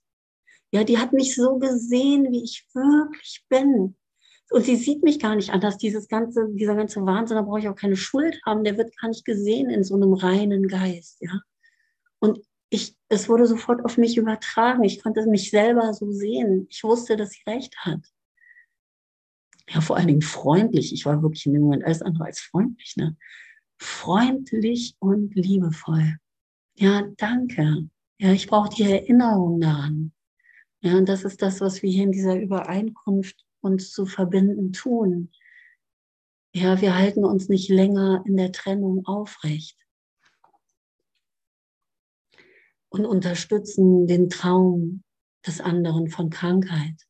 Ja, 0.70 0.85
die 0.85 0.99
hat 0.99 1.12
mich 1.12 1.35
so 1.35 1.59
gesehen, 1.59 2.31
wie 2.31 2.45
ich 2.45 2.66
wirklich 2.74 3.45
bin. 3.49 3.97
Und 4.51 4.64
sie 4.64 4.76
sieht 4.76 5.03
mich 5.03 5.18
gar 5.18 5.37
nicht 5.37 5.51
anders. 5.51 5.79
Dieses 5.79 6.09
ganze, 6.09 6.49
dieser 6.51 6.74
ganze 6.74 7.05
Wahnsinn, 7.05 7.37
da 7.37 7.43
brauche 7.43 7.59
ich 7.59 7.68
auch 7.68 7.74
keine 7.74 7.97
Schuld 7.97 8.41
haben. 8.47 8.64
Der 8.64 8.76
wird 8.76 8.97
gar 8.99 9.09
nicht 9.09 9.24
gesehen 9.24 9.70
in 9.70 9.85
so 9.85 9.95
einem 9.95 10.14
reinen 10.14 10.68
Geist, 10.68 11.18
ja. 11.20 11.41
Und 12.18 12.41
ich, 12.70 12.97
es 13.09 13.29
wurde 13.29 13.47
sofort 13.47 13.85
auf 13.85 13.97
mich 13.97 14.16
übertragen. 14.16 14.85
Ich 14.85 15.03
konnte 15.03 15.26
mich 15.26 15.51
selber 15.51 15.95
so 15.95 16.11
sehen. 16.11 16.66
Ich 16.68 16.85
wusste, 16.85 17.16
dass 17.16 17.31
sie 17.31 17.43
recht 17.47 17.76
hat. 17.79 18.01
Ja, 19.70 19.81
vor 19.81 19.97
allen 19.97 20.09
Dingen 20.09 20.22
freundlich. 20.22 20.93
Ich 20.93 21.05
war 21.05 21.22
wirklich 21.22 21.47
in 21.47 21.53
dem 21.53 21.62
Moment 21.62 21.85
alles 21.85 22.03
andere 22.03 22.24
als 22.24 22.41
freundlich. 22.41 22.95
Ne? 22.97 23.16
Freundlich 23.79 24.95
und 24.99 25.35
liebevoll. 25.35 26.18
Ja, 26.76 27.03
danke. 27.16 27.89
Ja, 28.18 28.33
ich 28.33 28.47
brauche 28.47 28.74
die 28.74 28.85
Erinnerung 28.85 29.61
daran. 29.61 30.12
Ja, 30.81 30.97
und 30.97 31.09
das 31.09 31.24
ist 31.24 31.43
das, 31.43 31.61
was 31.61 31.83
wir 31.83 31.91
hier 31.91 32.05
in 32.05 32.12
dieser 32.12 32.37
Übereinkunft 32.41 33.45
uns 33.61 33.91
zu 33.93 34.07
verbinden 34.07 34.72
tun. 34.72 35.31
Ja, 36.55 36.81
wir 36.81 36.97
halten 36.97 37.24
uns 37.24 37.49
nicht 37.49 37.68
länger 37.68 38.22
in 38.26 38.37
der 38.37 38.53
Trennung 38.53 39.05
aufrecht 39.07 39.76
und 42.89 43.07
unterstützen 43.07 44.07
den 44.07 44.31
Traum 44.31 45.03
des 45.47 45.61
anderen 45.61 46.09
von 46.09 46.31
Krankheit. 46.31 47.08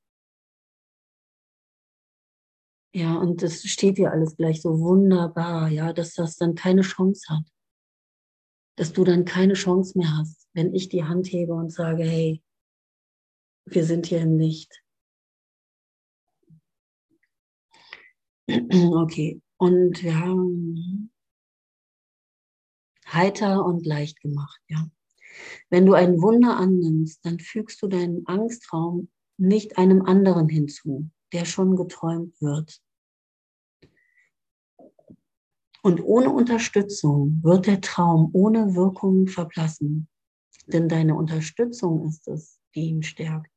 Ja, 2.94 3.16
und 3.16 3.42
das 3.42 3.62
steht 3.62 3.96
hier 3.96 4.12
alles 4.12 4.36
gleich 4.36 4.62
so 4.62 4.80
wunderbar, 4.80 5.68
ja, 5.68 5.92
dass 5.92 6.14
das 6.14 6.36
dann 6.36 6.54
keine 6.54 6.80
Chance 6.82 7.22
hat. 7.28 7.44
Dass 8.76 8.92
du 8.92 9.04
dann 9.04 9.24
keine 9.24 9.54
Chance 9.54 9.98
mehr 9.98 10.16
hast, 10.16 10.48
wenn 10.54 10.74
ich 10.74 10.88
die 10.88 11.04
Hand 11.04 11.26
hebe 11.26 11.52
und 11.52 11.70
sage, 11.70 12.04
hey, 12.04 12.42
wir 13.66 13.84
sind 13.84 14.06
hier 14.06 14.20
im 14.20 14.38
Licht. 14.38 14.82
Okay, 18.48 19.42
und 19.58 20.02
wir 20.02 20.18
haben 20.18 21.10
heiter 23.06 23.64
und 23.64 23.84
leicht 23.84 24.20
gemacht, 24.22 24.60
ja. 24.68 24.88
Wenn 25.68 25.84
du 25.86 25.92
ein 25.92 26.22
Wunder 26.22 26.56
annimmst, 26.56 27.24
dann 27.24 27.38
fügst 27.38 27.82
du 27.82 27.88
deinen 27.88 28.26
Angstraum 28.26 29.10
nicht 29.36 29.76
einem 29.76 30.02
anderen 30.02 30.48
hinzu, 30.48 31.10
der 31.32 31.44
schon 31.44 31.76
geträumt 31.76 32.40
wird. 32.40 32.80
Und 35.82 36.02
ohne 36.02 36.30
Unterstützung 36.30 37.40
wird 37.42 37.66
der 37.66 37.80
Traum 37.80 38.30
ohne 38.32 38.74
Wirkung 38.74 39.26
verblassen, 39.28 40.08
denn 40.66 40.88
deine 40.88 41.14
Unterstützung 41.14 42.06
ist 42.08 42.26
es, 42.28 42.60
die 42.74 42.88
ihn 42.88 43.02
stärkt. 43.02 43.50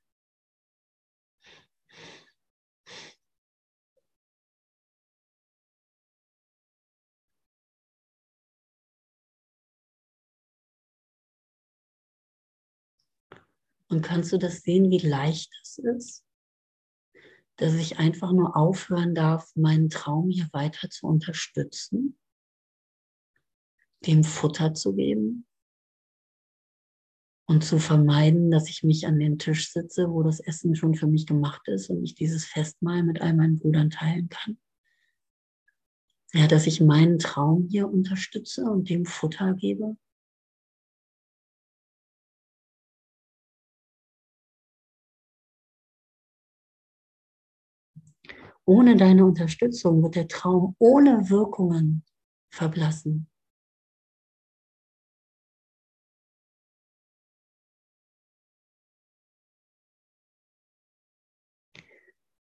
Und 13.89 14.03
kannst 14.03 14.31
du 14.31 14.37
das 14.37 14.61
sehen, 14.61 14.89
wie 14.89 14.99
leicht 14.99 15.51
es 15.61 15.77
ist? 15.79 16.30
Dass 17.61 17.75
ich 17.75 17.99
einfach 17.99 18.31
nur 18.31 18.57
aufhören 18.57 19.13
darf, 19.13 19.51
meinen 19.55 19.91
Traum 19.91 20.31
hier 20.31 20.49
weiter 20.51 20.89
zu 20.89 21.05
unterstützen, 21.05 22.17
dem 24.03 24.23
Futter 24.23 24.73
zu 24.73 24.95
geben 24.95 25.45
und 27.45 27.63
zu 27.63 27.77
vermeiden, 27.77 28.49
dass 28.49 28.67
ich 28.67 28.81
mich 28.81 29.05
an 29.05 29.19
den 29.19 29.37
Tisch 29.37 29.71
sitze, 29.71 30.09
wo 30.09 30.23
das 30.23 30.39
Essen 30.39 30.75
schon 30.75 30.95
für 30.95 31.05
mich 31.05 31.27
gemacht 31.27 31.67
ist 31.67 31.91
und 31.91 32.03
ich 32.03 32.15
dieses 32.15 32.45
Festmahl 32.45 33.03
mit 33.03 33.21
all 33.21 33.35
meinen 33.35 33.59
Brüdern 33.59 33.91
teilen 33.91 34.27
kann. 34.29 34.57
Ja, 36.33 36.47
dass 36.47 36.65
ich 36.65 36.81
meinen 36.81 37.19
Traum 37.19 37.67
hier 37.69 37.87
unterstütze 37.87 38.63
und 38.63 38.89
dem 38.89 39.05
Futter 39.05 39.53
gebe 39.53 39.97
Ohne 48.71 48.95
deine 48.95 49.25
Unterstützung 49.25 50.01
wird 50.01 50.15
der 50.15 50.29
Traum 50.29 50.77
ohne 50.79 51.29
Wirkungen 51.29 52.05
verblassen. 52.49 53.27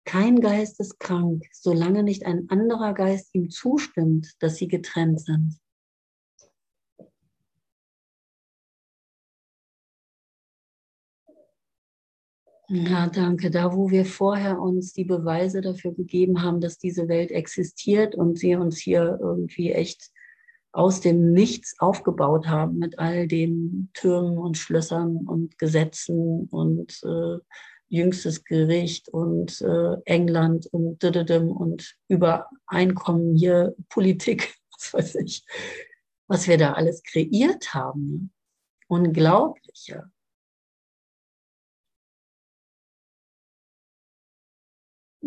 Kein 0.04 0.42
Geist 0.42 0.82
ist 0.82 1.00
krank, 1.00 1.46
solange 1.54 2.04
nicht 2.04 2.26
ein 2.26 2.50
anderer 2.50 2.94
Geist 2.94 3.34
ihm 3.34 3.50
zustimmt, 3.50 4.36
dass 4.42 4.58
sie 4.58 4.68
getrennt 4.68 5.22
sind. 5.22 5.58
Ja, 12.70 13.08
danke. 13.08 13.50
Da, 13.50 13.74
wo 13.74 13.90
wir 13.90 14.06
vorher 14.06 14.60
uns 14.60 14.92
die 14.92 15.06
Beweise 15.06 15.62
dafür 15.62 15.94
gegeben 15.94 16.42
haben, 16.42 16.60
dass 16.60 16.78
diese 16.78 17.08
Welt 17.08 17.32
existiert 17.32 18.14
und 18.14 18.38
sie 18.38 18.56
uns 18.56 18.78
hier 18.78 19.18
irgendwie 19.22 19.72
echt 19.72 20.12
aus 20.74 21.00
dem 21.00 21.32
Nichts 21.32 21.76
aufgebaut 21.80 22.48
haben 22.48 22.78
mit 22.78 23.00
all 23.00 23.28
den 23.28 23.90
Türmen 23.94 24.38
und 24.38 24.58
Schlössern 24.58 25.26
und 25.26 25.58
Gesetzen 25.58 26.48
und 26.52 27.02
äh, 27.04 27.40
jüngstes 27.88 28.44
Gericht 28.44 29.08
und 29.10 29.62
äh, 29.62 29.96
England 30.04 30.68
und 30.68 31.02
und 31.04 31.96
Übereinkommen 32.10 33.36
hier, 33.36 33.76
Politik, 33.90 34.56
was 34.74 34.94
weiß 34.94 35.16
ich, 35.16 35.46
was 36.28 36.48
wir 36.50 36.58
da 36.58 36.74
alles 36.74 37.02
kreiert 37.02 37.74
haben. 37.74 38.34
Unglaublich, 38.90 39.88
ja. 39.88 40.04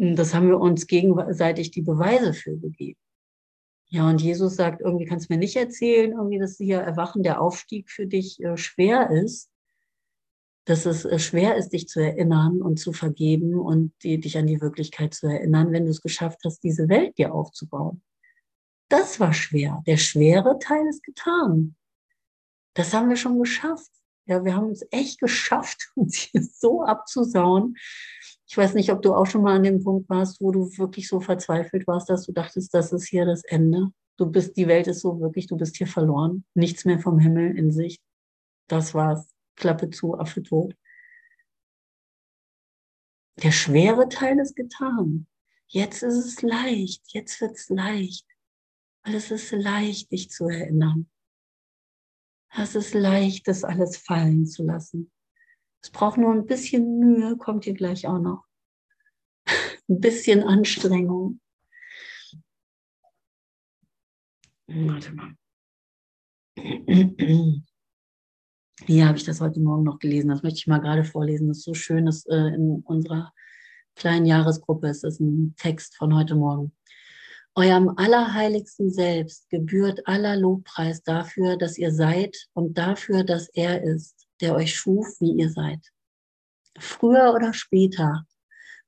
Das 0.02 0.32
haben 0.32 0.48
wir 0.48 0.58
uns 0.58 0.86
gegenseitig 0.86 1.72
die 1.72 1.82
Beweise 1.82 2.32
für 2.32 2.56
gegeben. 2.56 2.98
Ja, 3.88 4.08
und 4.08 4.22
Jesus 4.22 4.56
sagt, 4.56 4.80
irgendwie 4.80 5.04
kannst 5.04 5.28
du 5.28 5.34
mir 5.34 5.38
nicht 5.38 5.56
erzählen, 5.56 6.12
irgendwie, 6.12 6.38
dass 6.38 6.56
hier 6.56 6.78
Erwachen, 6.78 7.22
der 7.22 7.42
Aufstieg 7.42 7.90
für 7.90 8.06
dich 8.06 8.42
äh, 8.42 8.56
schwer 8.56 9.10
ist, 9.10 9.50
dass 10.64 10.86
es 10.86 11.04
äh, 11.04 11.18
schwer 11.18 11.56
ist, 11.56 11.74
dich 11.74 11.86
zu 11.86 12.00
erinnern 12.00 12.62
und 12.62 12.78
zu 12.78 12.94
vergeben 12.94 13.58
und 13.58 13.92
die, 14.02 14.18
dich 14.18 14.38
an 14.38 14.46
die 14.46 14.62
Wirklichkeit 14.62 15.12
zu 15.12 15.26
erinnern, 15.26 15.70
wenn 15.70 15.84
du 15.84 15.90
es 15.90 16.00
geschafft 16.00 16.38
hast, 16.46 16.62
diese 16.62 16.88
Welt 16.88 17.18
dir 17.18 17.34
aufzubauen. 17.34 18.02
Das 18.88 19.20
war 19.20 19.34
schwer. 19.34 19.82
Der 19.86 19.98
schwere 19.98 20.58
Teil 20.60 20.86
ist 20.86 21.02
getan. 21.02 21.76
Das 22.72 22.94
haben 22.94 23.10
wir 23.10 23.16
schon 23.16 23.38
geschafft. 23.38 23.90
Ja, 24.24 24.44
wir 24.44 24.54
haben 24.54 24.70
es 24.70 24.86
echt 24.92 25.20
geschafft, 25.20 25.90
uns 25.94 26.16
hier 26.16 26.42
so 26.42 26.84
abzusauen, 26.84 27.76
ich 28.50 28.56
weiß 28.56 28.74
nicht, 28.74 28.90
ob 28.90 29.00
du 29.00 29.14
auch 29.14 29.26
schon 29.26 29.42
mal 29.42 29.54
an 29.54 29.62
dem 29.62 29.80
Punkt 29.80 30.08
warst, 30.08 30.40
wo 30.40 30.50
du 30.50 30.76
wirklich 30.76 31.06
so 31.06 31.20
verzweifelt 31.20 31.86
warst, 31.86 32.10
dass 32.10 32.26
du 32.26 32.32
dachtest, 32.32 32.74
das 32.74 32.92
ist 32.92 33.06
hier 33.06 33.24
das 33.24 33.44
Ende. 33.44 33.92
Du 34.16 34.26
bist, 34.26 34.56
die 34.56 34.66
Welt 34.66 34.88
ist 34.88 35.02
so 35.02 35.20
wirklich, 35.20 35.46
du 35.46 35.56
bist 35.56 35.76
hier 35.76 35.86
verloren. 35.86 36.44
Nichts 36.54 36.84
mehr 36.84 36.98
vom 36.98 37.20
Himmel 37.20 37.56
in 37.56 37.70
Sicht. 37.70 38.02
Das 38.66 38.92
war's. 38.92 39.32
Klappe 39.54 39.90
zu, 39.90 40.18
Affe 40.18 40.42
tot. 40.42 40.74
Der 43.40 43.52
schwere 43.52 44.08
Teil 44.08 44.40
ist 44.40 44.56
getan. 44.56 45.28
Jetzt 45.68 46.02
ist 46.02 46.16
es 46.16 46.42
leicht, 46.42 47.04
jetzt 47.12 47.40
wird 47.40 47.52
es 47.52 47.68
leicht. 47.68 48.26
Weil 49.04 49.14
es 49.14 49.30
ist 49.30 49.52
leicht, 49.52 50.10
dich 50.10 50.28
zu 50.28 50.48
erinnern. 50.48 51.08
Es 52.52 52.74
ist 52.74 52.94
leicht, 52.94 53.46
das 53.46 53.62
alles 53.62 53.96
fallen 53.96 54.44
zu 54.44 54.64
lassen. 54.64 55.12
Es 55.82 55.90
braucht 55.90 56.18
nur 56.18 56.32
ein 56.32 56.46
bisschen 56.46 56.98
Mühe, 56.98 57.36
kommt 57.36 57.64
hier 57.64 57.74
gleich 57.74 58.06
auch 58.06 58.18
noch. 58.18 58.44
Ein 59.88 60.00
bisschen 60.00 60.42
Anstrengung. 60.42 61.40
Warte 64.66 65.12
mal. 65.12 65.34
Hier 68.86 69.06
habe 69.06 69.18
ich 69.18 69.24
das 69.24 69.40
heute 69.40 69.60
Morgen 69.60 69.82
noch 69.84 69.98
gelesen. 69.98 70.28
Das 70.28 70.42
möchte 70.42 70.58
ich 70.58 70.66
mal 70.66 70.80
gerade 70.80 71.04
vorlesen. 71.04 71.48
Das 71.48 71.58
ist 71.58 71.64
so 71.64 71.74
schön, 71.74 72.06
dass 72.06 72.24
äh, 72.26 72.54
in 72.54 72.82
unserer 72.84 73.32
kleinen 73.94 74.26
Jahresgruppe 74.26 74.88
ist. 74.88 75.02
Das 75.04 75.14
ist 75.14 75.20
ein 75.20 75.54
Text 75.56 75.96
von 75.96 76.14
heute 76.14 76.34
Morgen. 76.34 76.72
Eurem 77.54 77.92
allerheiligsten 77.96 78.90
Selbst 78.90 79.50
gebührt 79.50 80.06
aller 80.06 80.36
Lobpreis 80.36 81.02
dafür, 81.02 81.56
dass 81.56 81.78
ihr 81.78 81.92
seid 81.92 82.48
und 82.52 82.78
dafür, 82.78 83.24
dass 83.24 83.48
er 83.48 83.82
ist, 83.82 84.19
der 84.40 84.54
euch 84.54 84.74
schuf, 84.74 85.06
wie 85.20 85.32
ihr 85.32 85.50
seid. 85.50 85.80
Früher 86.78 87.34
oder 87.34 87.52
später 87.52 88.26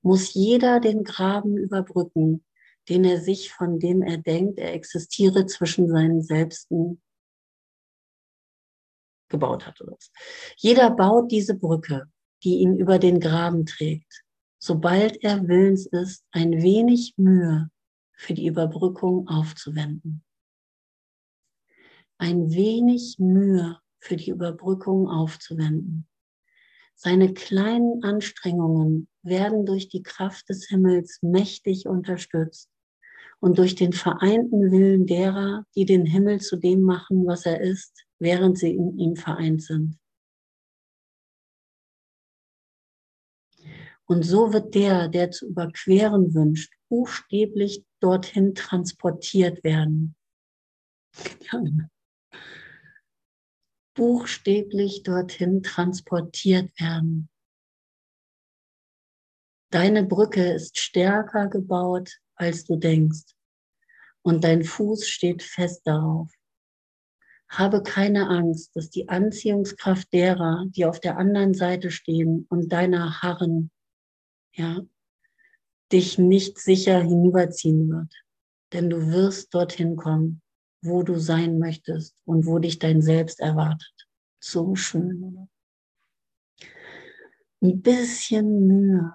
muss 0.02 0.34
jeder 0.34 0.80
den 0.80 1.04
Graben 1.04 1.56
überbrücken, 1.56 2.44
den 2.88 3.04
er 3.04 3.20
sich, 3.20 3.52
von 3.52 3.78
dem 3.78 4.02
er 4.02 4.18
denkt, 4.18 4.58
er 4.58 4.74
existiere 4.74 5.46
zwischen 5.46 5.88
seinen 5.88 6.22
Selbsten 6.22 7.00
gebaut 9.28 9.66
hat. 9.66 9.78
Jeder 10.56 10.90
baut 10.90 11.30
diese 11.30 11.54
Brücke, 11.54 12.10
die 12.42 12.58
ihn 12.58 12.76
über 12.76 12.98
den 12.98 13.20
Graben 13.20 13.66
trägt, 13.66 14.24
sobald 14.58 15.22
er 15.22 15.48
willens 15.48 15.86
ist, 15.86 16.24
ein 16.32 16.62
wenig 16.62 17.14
Mühe 17.16 17.70
für 18.14 18.34
die 18.34 18.46
Überbrückung 18.46 19.28
aufzuwenden. 19.28 20.24
Ein 22.18 22.50
wenig 22.50 23.18
Mühe 23.18 23.80
für 24.02 24.16
die 24.16 24.30
Überbrückung 24.30 25.08
aufzuwenden. 25.08 26.08
Seine 26.94 27.32
kleinen 27.32 28.02
Anstrengungen 28.02 29.08
werden 29.22 29.64
durch 29.64 29.88
die 29.88 30.02
Kraft 30.02 30.48
des 30.48 30.66
Himmels 30.68 31.20
mächtig 31.22 31.86
unterstützt 31.86 32.68
und 33.38 33.58
durch 33.58 33.76
den 33.76 33.92
vereinten 33.92 34.72
Willen 34.72 35.06
derer, 35.06 35.64
die 35.76 35.84
den 35.84 36.04
Himmel 36.04 36.40
zu 36.40 36.56
dem 36.56 36.82
machen, 36.82 37.26
was 37.26 37.46
er 37.46 37.60
ist, 37.60 38.04
während 38.18 38.58
sie 38.58 38.74
in 38.74 38.98
ihm 38.98 39.16
vereint 39.16 39.62
sind. 39.62 39.98
Und 44.04 44.24
so 44.24 44.52
wird 44.52 44.74
der, 44.74 45.08
der 45.08 45.30
zu 45.30 45.46
überqueren 45.46 46.34
wünscht, 46.34 46.72
buchstäblich 46.88 47.84
dorthin 48.00 48.54
transportiert 48.54 49.62
werden. 49.62 50.16
Buchstäblich 53.94 55.02
dorthin 55.02 55.62
transportiert 55.62 56.70
werden. 56.80 57.28
Deine 59.70 60.04
Brücke 60.04 60.52
ist 60.52 60.78
stärker 60.78 61.48
gebaut, 61.48 62.18
als 62.34 62.66
du 62.66 62.76
denkst. 62.76 63.34
Und 64.20 64.44
dein 64.44 64.64
Fuß 64.64 65.08
steht 65.08 65.42
fest 65.42 65.86
darauf. 65.86 66.30
Habe 67.48 67.82
keine 67.82 68.28
Angst, 68.28 68.76
dass 68.76 68.90
die 68.90 69.08
Anziehungskraft 69.08 70.12
derer, 70.12 70.66
die 70.68 70.84
auf 70.84 71.00
der 71.00 71.16
anderen 71.16 71.54
Seite 71.54 71.90
stehen 71.90 72.46
und 72.50 72.70
deiner 72.70 73.22
harren, 73.22 73.70
ja, 74.52 74.82
dich 75.90 76.18
nicht 76.18 76.58
sicher 76.58 77.00
hinüberziehen 77.00 77.90
wird. 77.90 78.14
Denn 78.74 78.90
du 78.90 79.06
wirst 79.08 79.54
dorthin 79.54 79.96
kommen, 79.96 80.41
wo 80.82 81.02
du 81.02 81.18
sein 81.18 81.58
möchtest 81.58 82.16
und 82.24 82.46
wo 82.46 82.58
dich 82.58 82.78
dein 82.78 83.02
Selbst 83.02 83.40
erwartet. 83.40 84.08
So 84.40 84.74
schön, 84.74 85.22
oder? 85.22 85.48
Ein 87.60 87.80
bisschen 87.80 88.66
Mühe 88.66 89.12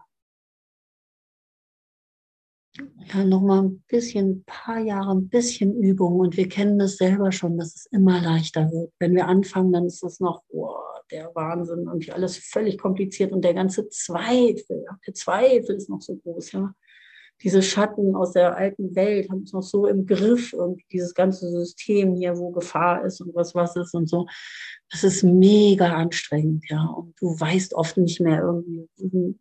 ja, 3.13 3.23
noch 3.23 3.41
mal 3.41 3.63
ein 3.63 3.83
bisschen, 3.87 4.29
ein 4.29 4.43
paar 4.45 4.79
Jahre, 4.79 5.11
ein 5.11 5.29
bisschen 5.29 5.75
Übung 5.81 6.19
und 6.19 6.37
wir 6.37 6.47
kennen 6.47 6.77
das 6.77 6.97
selber 6.97 7.31
schon, 7.31 7.57
dass 7.57 7.75
es 7.75 7.85
immer 7.87 8.21
leichter 8.21 8.71
wird. 8.71 8.91
Wenn 8.99 9.15
wir 9.15 9.27
anfangen, 9.27 9.71
dann 9.71 9.85
ist 9.85 10.03
es 10.03 10.19
noch, 10.19 10.43
oh, 10.49 10.75
der 11.11 11.33
Wahnsinn 11.35 11.87
und 11.87 12.09
alles 12.11 12.37
völlig 12.37 12.77
kompliziert 12.77 13.31
und 13.31 13.43
der 13.43 13.53
ganze 13.53 13.87
Zweifel, 13.89 14.85
der 15.05 15.13
Zweifel 15.13 15.75
ist 15.75 15.89
noch 15.89 16.01
so 16.01 16.15
groß, 16.17 16.51
ja. 16.53 16.73
Diese 17.43 17.61
Schatten 17.61 18.15
aus 18.15 18.33
der 18.33 18.57
alten 18.57 18.95
Welt 18.95 19.29
haben 19.29 19.43
es 19.43 19.53
noch 19.53 19.61
so 19.61 19.85
im 19.85 20.05
Griff 20.05 20.53
und 20.53 20.81
dieses 20.91 21.13
ganze 21.13 21.49
System 21.51 22.15
hier, 22.15 22.35
wo 22.37 22.51
Gefahr 22.51 23.05
ist 23.05 23.21
und 23.21 23.35
was 23.35 23.53
was 23.53 23.75
ist 23.75 23.93
und 23.93 24.09
so. 24.09 24.27
Das 24.89 25.03
ist 25.03 25.23
mega 25.23 25.95
anstrengend, 25.95 26.63
ja. 26.69 26.83
Und 26.85 27.13
du 27.19 27.39
weißt 27.39 27.75
oft 27.75 27.97
nicht 27.97 28.19
mehr 28.19 28.41
irgendwie, 28.41 29.37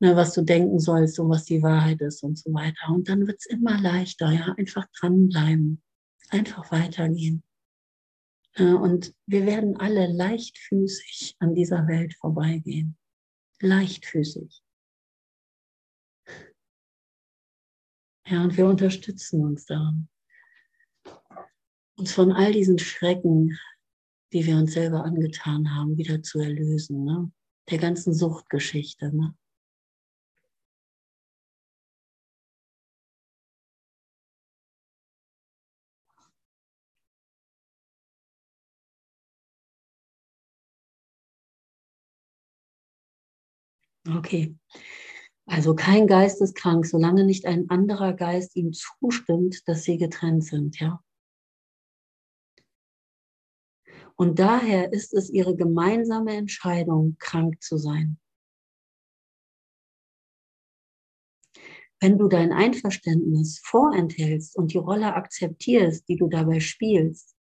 ne, 0.00 0.16
was 0.16 0.34
du 0.34 0.42
denken 0.42 0.80
sollst 0.80 1.18
und 1.20 1.28
was 1.28 1.44
die 1.44 1.62
Wahrheit 1.62 2.00
ist 2.00 2.22
und 2.22 2.38
so 2.38 2.52
weiter. 2.52 2.92
Und 2.92 3.08
dann 3.08 3.26
wird 3.26 3.38
es 3.38 3.46
immer 3.46 3.80
leichter, 3.80 4.30
ja, 4.32 4.54
einfach 4.56 4.86
dranbleiben, 4.98 5.82
einfach 6.30 6.72
weitergehen. 6.72 7.42
Und 8.56 9.14
wir 9.26 9.46
werden 9.46 9.76
alle 9.76 10.08
leichtfüßig 10.12 11.36
an 11.38 11.54
dieser 11.54 11.86
Welt 11.86 12.14
vorbeigehen. 12.14 12.96
Leichtfüßig. 13.60 14.62
Ja, 18.30 18.42
und 18.42 18.56
wir 18.58 18.66
unterstützen 18.66 19.42
uns 19.42 19.64
daran. 19.64 20.08
Uns 21.96 22.12
von 22.12 22.30
all 22.30 22.52
diesen 22.52 22.78
Schrecken, 22.78 23.58
die 24.34 24.44
wir 24.44 24.56
uns 24.56 24.74
selber 24.74 25.02
angetan 25.04 25.74
haben, 25.74 25.96
wieder 25.96 26.22
zu 26.22 26.38
erlösen. 26.38 27.04
Ne? 27.04 27.32
Der 27.70 27.78
ganzen 27.78 28.12
Suchtgeschichte. 28.12 29.16
Ne? 29.16 29.34
Okay. 44.06 44.54
Also 45.48 45.74
kein 45.74 46.06
Geist 46.06 46.42
ist 46.42 46.54
krank, 46.54 46.84
solange 46.84 47.24
nicht 47.24 47.46
ein 47.46 47.70
anderer 47.70 48.12
Geist 48.12 48.54
ihm 48.54 48.74
zustimmt, 48.74 49.66
dass 49.66 49.82
sie 49.82 49.96
getrennt 49.96 50.44
sind, 50.44 50.78
ja. 50.78 51.02
Und 54.14 54.38
daher 54.38 54.92
ist 54.92 55.14
es 55.14 55.30
ihre 55.30 55.56
gemeinsame 55.56 56.36
Entscheidung, 56.36 57.16
krank 57.18 57.62
zu 57.62 57.78
sein. 57.78 58.18
Wenn 61.98 62.18
du 62.18 62.28
dein 62.28 62.52
Einverständnis 62.52 63.60
vorenthältst 63.64 64.54
und 64.54 64.74
die 64.74 64.78
Rolle 64.78 65.14
akzeptierst, 65.14 66.06
die 66.08 66.16
du 66.16 66.28
dabei 66.28 66.60
spielst, 66.60 67.34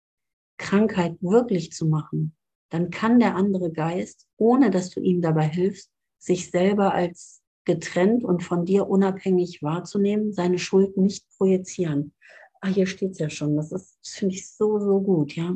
Krankheit 0.57 1.17
wirklich 1.21 1.71
zu 1.71 1.87
machen, 1.87 2.35
dann 2.69 2.91
kann 2.91 3.19
der 3.19 3.35
andere 3.35 3.71
Geist, 3.71 4.27
ohne 4.37 4.69
dass 4.69 4.91
du 4.91 4.99
ihm 4.99 5.21
dabei 5.21 5.47
hilfst, 5.47 5.91
sich 6.19 6.51
selber 6.51 6.93
als 6.93 7.41
getrennt 7.66 8.24
und 8.24 8.43
von 8.43 8.66
dir 8.66 8.88
unabhängig 8.88 9.61
wahrzunehmen, 9.63 10.34
seine 10.34 10.59
Schuld 10.59 10.97
nicht 10.97 11.28
projizieren. 11.38 12.13
Ah, 12.61 12.70
hier 12.70 12.88
steht 12.88 13.11
es 13.11 13.20
ja 13.20 13.30
schon. 13.30 13.55
Das, 13.55 13.72
ist, 13.72 13.99
das 14.03 14.13
finde 14.13 14.36
ich 14.36 14.49
so, 14.49 14.80
so 14.80 15.01
gut, 15.01 15.36
ja. 15.36 15.55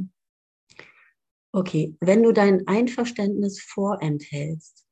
Okay, 1.52 1.96
wenn 2.00 2.22
du 2.24 2.32
dein 2.32 2.68
Einverständnis 2.68 3.62
vorenthältst 3.62 4.86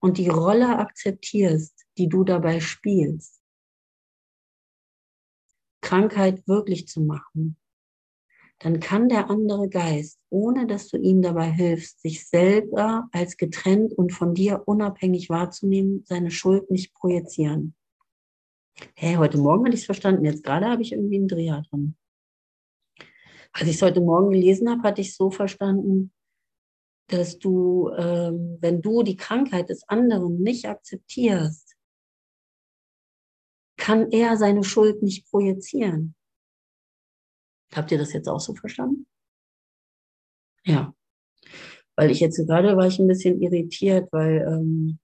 und 0.00 0.18
die 0.18 0.28
Rolle 0.28 0.78
akzeptierst, 0.78 1.86
die 1.98 2.08
du 2.08 2.22
dabei 2.22 2.60
spielst, 2.60 3.42
Krankheit 5.80 6.46
wirklich 6.46 6.86
zu 6.86 7.00
machen, 7.00 7.57
dann 8.60 8.80
kann 8.80 9.08
der 9.08 9.30
andere 9.30 9.68
Geist, 9.68 10.18
ohne 10.30 10.66
dass 10.66 10.88
du 10.88 10.96
ihm 10.96 11.22
dabei 11.22 11.50
hilfst, 11.50 12.00
sich 12.00 12.26
selber 12.26 13.08
als 13.12 13.36
getrennt 13.36 13.92
und 13.92 14.12
von 14.12 14.34
dir 14.34 14.62
unabhängig 14.66 15.30
wahrzunehmen, 15.30 16.02
seine 16.06 16.30
Schuld 16.30 16.70
nicht 16.70 16.92
projizieren. 16.94 17.74
Hey, 18.94 19.14
heute 19.14 19.38
Morgen 19.38 19.64
hatte 19.64 19.74
ich 19.74 19.82
es 19.82 19.86
verstanden, 19.86 20.24
jetzt 20.24 20.42
gerade 20.42 20.66
habe 20.66 20.82
ich 20.82 20.92
irgendwie 20.92 21.16
einen 21.16 21.28
Dreher 21.28 21.62
drin. 21.70 21.96
Als 23.52 23.68
ich 23.68 23.76
es 23.76 23.82
heute 23.82 24.00
Morgen 24.00 24.30
gelesen 24.30 24.68
habe, 24.68 24.82
hatte 24.82 25.00
ich 25.00 25.10
es 25.10 25.16
so 25.16 25.30
verstanden, 25.30 26.12
dass 27.08 27.38
du, 27.38 27.90
ähm, 27.96 28.58
wenn 28.60 28.82
du 28.82 29.02
die 29.02 29.16
Krankheit 29.16 29.70
des 29.70 29.88
anderen 29.88 30.42
nicht 30.42 30.68
akzeptierst, 30.68 31.76
kann 33.76 34.10
er 34.10 34.36
seine 34.36 34.64
Schuld 34.64 35.02
nicht 35.02 35.30
projizieren. 35.30 36.14
Habt 37.74 37.90
ihr 37.92 37.98
das 37.98 38.12
jetzt 38.12 38.28
auch 38.28 38.40
so 38.40 38.54
verstanden? 38.54 39.06
Ja. 40.64 40.94
Weil 41.96 42.10
ich 42.10 42.20
jetzt 42.20 42.36
gerade 42.46 42.76
war 42.76 42.86
ich 42.86 42.98
ein 42.98 43.08
bisschen 43.08 43.40
irritiert, 43.42 44.08
weil 44.12 44.46
ähm, 44.48 44.98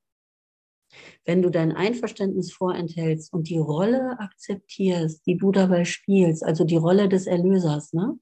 Wenn 1.25 1.43
du 1.43 1.51
dein 1.51 1.73
Einverständnis 1.73 2.53
vorenthältst 2.53 3.33
und 3.33 3.49
die 3.49 3.59
Rolle 3.59 4.19
akzeptierst, 4.19 5.27
die 5.27 5.37
du 5.37 5.53
dabei 5.53 5.85
spielst, 5.85 6.45
also 6.45 6.65
die 6.65 6.77
Rolle 6.77 7.09
des 7.09 7.27
Erlösers, 7.27 7.93
ne? 7.93 8.19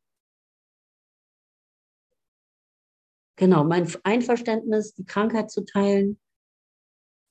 Genau, 3.36 3.64
mein 3.64 3.88
Einverständnis, 4.04 4.94
die 4.94 5.04
Krankheit 5.04 5.50
zu 5.50 5.64
teilen, 5.64 6.20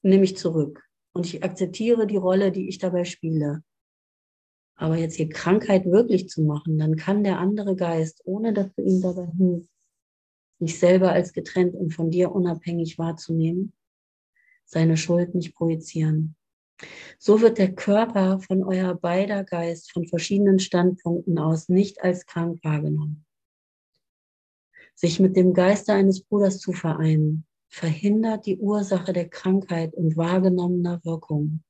nehme 0.04 0.24
ich 0.24 0.36
zurück. 0.36 0.84
Und 1.14 1.26
ich 1.26 1.44
akzeptiere 1.44 2.08
die 2.08 2.18
Rolle, 2.18 2.52
die 2.52 2.68
ich 2.68 2.80
dabei 2.80 3.06
spiele. 3.06 3.64
Aber 4.82 4.98
jetzt 4.98 5.14
hier 5.14 5.30
Krankheit 5.30 5.86
wirklich 5.86 6.28
zu 6.28 6.42
machen, 6.42 6.80
dann 6.80 6.96
kann 6.96 7.24
der 7.24 7.38
andere 7.38 7.76
Geist, 7.76 8.24
ohne 8.26 8.52
dass 8.52 8.74
du 8.74 8.82
ihm 8.82 9.00
dabei 9.00 9.28
hilfst, 9.38 9.70
sich 10.58 10.80
selber 10.80 11.12
als 11.12 11.34
getrennt 11.34 11.76
und 11.76 11.94
von 11.94 12.10
dir 12.10 12.32
unabhängig 12.32 12.98
wahrzunehmen, 12.98 13.74
seine 14.66 14.98
Schuld 14.98 15.36
nicht 15.36 15.54
projizieren. 15.54 16.36
So 17.20 17.42
wird 17.42 17.60
der 17.60 17.76
Körper 17.76 18.40
von 18.40 18.64
euer 18.64 18.96
beider 18.96 19.44
Geist 19.44 19.92
von 19.92 20.08
verschiedenen 20.08 20.58
Standpunkten 20.58 21.38
aus 21.38 21.70
nicht 21.70 22.02
als 22.02 22.26
krank 22.26 22.58
wahrgenommen. 22.64 23.24
Sich 24.96 25.20
mit 25.20 25.36
dem 25.36 25.54
Geiste 25.54 25.94
eines 25.94 26.24
Bruders 26.24 26.58
zu 26.58 26.74
vereinen, 26.74 27.46
verhindert 27.70 28.48
die 28.48 28.58
Ursache 28.58 29.14
der 29.14 29.30
Krankheit 29.30 29.94
und 29.94 30.18
wahrgenommener 30.18 31.06
Wirkung. 31.06 31.62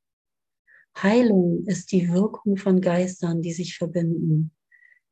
Heilung 0.97 1.65
ist 1.65 1.91
die 1.91 2.09
Wirkung 2.09 2.57
von 2.57 2.81
Geistern, 2.81 3.41
die 3.41 3.53
sich 3.53 3.77
verbinden, 3.77 4.51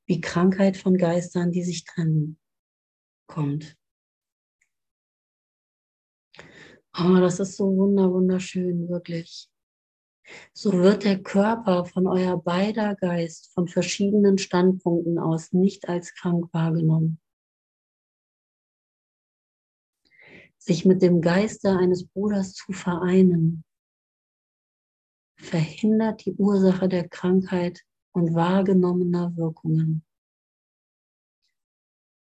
wie 0.05 0.21
Krankheit 0.21 0.77
von 0.77 0.97
Geistern, 0.97 1.51
die 1.51 1.63
sich 1.63 1.83
trennen, 1.83 2.37
kommt. 3.27 3.77
Oh, 6.97 7.17
das 7.19 7.39
ist 7.39 7.55
so 7.55 7.75
wunder, 7.77 8.11
wunderschön, 8.11 8.89
wirklich. 8.89 9.49
So 10.53 10.73
wird 10.73 11.05
der 11.05 11.21
Körper 11.21 11.85
von 11.85 12.07
euer 12.07 12.41
beider 12.41 12.95
Geist 12.95 13.51
von 13.53 13.67
verschiedenen 13.67 14.37
Standpunkten 14.37 15.17
aus 15.17 15.53
nicht 15.53 15.87
als 15.87 16.13
krank 16.13 16.49
wahrgenommen. 16.51 17.19
Sich 20.57 20.85
mit 20.85 21.01
dem 21.01 21.21
Geiste 21.21 21.77
eines 21.77 22.07
Bruders 22.07 22.53
zu 22.53 22.73
vereinen, 22.73 23.63
verhindert 25.39 26.25
die 26.25 26.33
Ursache 26.33 26.87
der 26.87 27.07
Krankheit 27.07 27.83
und 28.11 28.35
wahrgenommener 28.35 29.35
Wirkungen. 29.35 30.05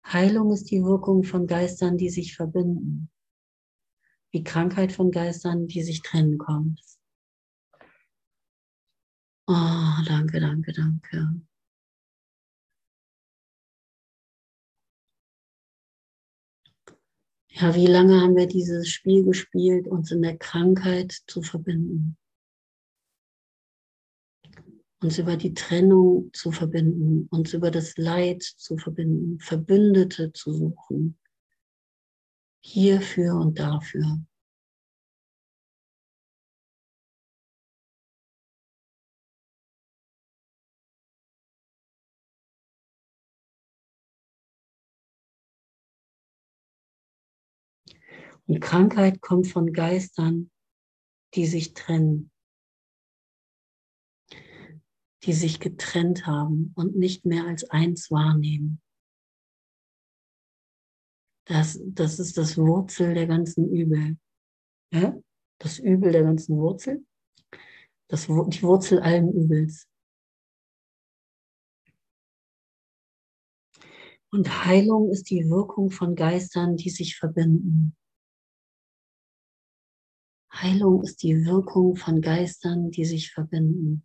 Heilung 0.06 0.52
ist 0.52 0.70
die 0.70 0.84
Wirkung 0.84 1.24
von 1.24 1.46
Geistern, 1.46 1.96
die 1.96 2.10
sich 2.10 2.36
verbinden. 2.36 3.10
Wie 4.30 4.44
Krankheit 4.44 4.92
von 4.92 5.10
Geistern, 5.10 5.66
die 5.66 5.82
sich 5.82 6.02
trennen 6.02 6.38
kommt. 6.38 6.80
Oh, 9.48 10.02
danke, 10.06 10.40
danke, 10.40 10.72
danke. 10.72 11.40
Ja, 17.48 17.74
wie 17.74 17.86
lange 17.86 18.20
haben 18.20 18.36
wir 18.36 18.46
dieses 18.46 18.88
Spiel 18.88 19.24
gespielt, 19.24 19.88
uns 19.88 20.10
in 20.10 20.20
der 20.20 20.36
Krankheit 20.36 21.12
zu 21.26 21.42
verbinden? 21.42 22.18
Uns 25.00 25.18
über 25.18 25.36
die 25.36 25.54
Trennung 25.54 26.30
zu 26.32 26.52
verbinden, 26.52 27.28
uns 27.30 27.52
über 27.52 27.70
das 27.70 27.96
Leid 27.96 28.42
zu 28.42 28.78
verbinden, 28.78 29.38
Verbündete 29.40 30.32
zu 30.32 30.52
suchen, 30.52 31.18
hierfür 32.62 33.34
und 33.34 33.58
dafür. 33.58 34.18
Und 48.48 48.60
Krankheit 48.60 49.20
kommt 49.20 49.48
von 49.48 49.72
Geistern, 49.72 50.50
die 51.34 51.46
sich 51.46 51.74
trennen 51.74 52.30
die 55.26 55.32
sich 55.32 55.58
getrennt 55.58 56.26
haben 56.26 56.72
und 56.76 56.96
nicht 56.96 57.26
mehr 57.26 57.46
als 57.46 57.68
eins 57.68 58.10
wahrnehmen. 58.12 58.80
Das, 61.46 61.80
das 61.84 62.18
ist 62.20 62.38
das 62.38 62.56
Wurzel 62.56 63.14
der 63.14 63.26
ganzen 63.26 63.68
Übel. 63.68 64.18
Ja? 64.92 65.16
Das 65.58 65.78
Übel 65.78 66.12
der 66.12 66.22
ganzen 66.22 66.56
Wurzel. 66.56 67.04
Das, 68.08 68.26
die 68.26 68.62
Wurzel 68.62 69.00
allen 69.00 69.32
Übels. 69.32 69.88
Und 74.30 74.64
Heilung 74.64 75.10
ist 75.10 75.30
die 75.30 75.48
Wirkung 75.48 75.90
von 75.90 76.14
Geistern, 76.14 76.76
die 76.76 76.90
sich 76.90 77.16
verbinden. 77.16 77.96
Heilung 80.52 81.02
ist 81.02 81.22
die 81.22 81.44
Wirkung 81.44 81.96
von 81.96 82.20
Geistern, 82.20 82.90
die 82.90 83.04
sich 83.04 83.32
verbinden. 83.32 84.04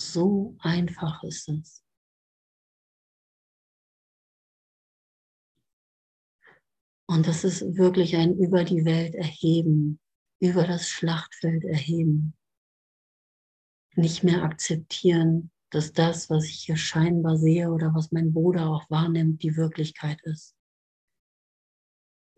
So 0.00 0.56
einfach 0.60 1.22
ist 1.24 1.48
es. 1.50 1.84
Und 7.06 7.26
das 7.26 7.44
ist 7.44 7.76
wirklich 7.76 8.16
ein 8.16 8.34
über 8.38 8.64
die 8.64 8.84
Welt 8.86 9.14
erheben, 9.14 10.00
über 10.40 10.66
das 10.66 10.88
Schlachtfeld 10.88 11.64
erheben. 11.64 12.34
Nicht 13.94 14.24
mehr 14.24 14.42
akzeptieren, 14.42 15.50
dass 15.70 15.92
das, 15.92 16.30
was 16.30 16.44
ich 16.46 16.64
hier 16.64 16.76
scheinbar 16.76 17.36
sehe 17.36 17.70
oder 17.70 17.92
was 17.94 18.10
mein 18.10 18.32
Bruder 18.32 18.68
auch 18.68 18.88
wahrnimmt, 18.88 19.42
die 19.42 19.56
Wirklichkeit 19.56 20.20
ist 20.22 20.54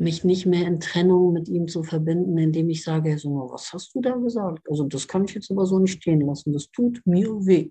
mich 0.02 0.24
nicht 0.24 0.46
mehr 0.46 0.66
in 0.66 0.80
Trennung 0.80 1.32
mit 1.32 1.48
ihm 1.48 1.68
zu 1.68 1.82
verbinden, 1.82 2.36
indem 2.36 2.68
ich 2.68 2.82
sage, 2.82 3.18
so, 3.18 3.48
was 3.50 3.72
hast 3.72 3.94
du 3.94 4.00
da 4.00 4.16
gesagt? 4.16 4.68
Also 4.68 4.84
das 4.84 5.08
kann 5.08 5.24
ich 5.24 5.34
jetzt 5.34 5.50
aber 5.50 5.64
so 5.66 5.78
nicht 5.78 6.02
stehen 6.02 6.20
lassen. 6.20 6.52
Das 6.52 6.70
tut 6.70 7.00
mir 7.06 7.28
weh. 7.46 7.70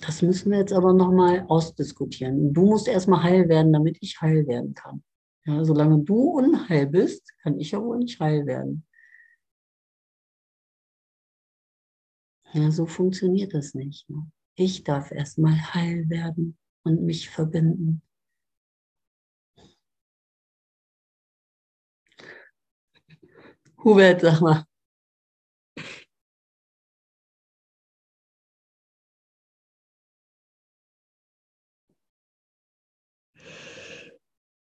Das 0.00 0.22
müssen 0.22 0.50
wir 0.50 0.58
jetzt 0.58 0.72
aber 0.72 0.92
nochmal 0.92 1.46
ausdiskutieren. 1.48 2.52
Du 2.52 2.66
musst 2.66 2.88
erstmal 2.88 3.22
heil 3.22 3.48
werden, 3.48 3.72
damit 3.72 3.98
ich 4.00 4.20
heil 4.20 4.46
werden 4.46 4.74
kann. 4.74 5.02
Ja, 5.46 5.64
solange 5.64 6.02
du 6.02 6.38
unheil 6.38 6.86
bist, 6.86 7.32
kann 7.42 7.58
ich 7.58 7.70
ja 7.70 7.82
wohl 7.82 7.98
nicht 7.98 8.18
heil 8.20 8.46
werden. 8.46 8.86
Ja, 12.52 12.70
so 12.70 12.86
funktioniert 12.86 13.54
das 13.54 13.74
nicht. 13.74 14.08
Ne? 14.10 14.30
Ich 14.54 14.82
darf 14.84 15.12
erstmal 15.12 15.74
heil 15.74 16.08
werden 16.08 16.56
und 16.84 17.02
mich 17.02 17.28
verbinden. 17.28 18.02
Hubert, 23.86 24.20
sag 24.20 24.40
mal. 24.40 24.64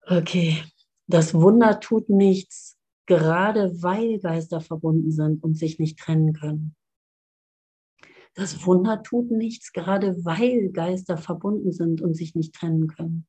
Okay, 0.05 0.61
das 1.07 1.33
Wunder 1.33 1.79
tut 1.79 2.09
nichts, 2.09 2.77
gerade 3.05 3.81
weil 3.81 4.19
Geister 4.19 4.59
verbunden 4.59 5.13
sind 5.13 5.41
und 5.41 5.57
sich 5.57 5.79
nicht 5.79 5.97
trennen 5.99 6.33
können. 6.33 6.75
Das 8.33 8.65
Wunder 8.65 9.03
tut 9.03 9.31
nichts, 9.31 9.71
gerade 9.71 10.25
weil 10.25 10.69
Geister 10.71 11.17
verbunden 11.17 11.71
sind 11.71 12.01
und 12.01 12.13
sich 12.13 12.35
nicht 12.35 12.53
trennen 12.53 12.87
können. 12.87 13.25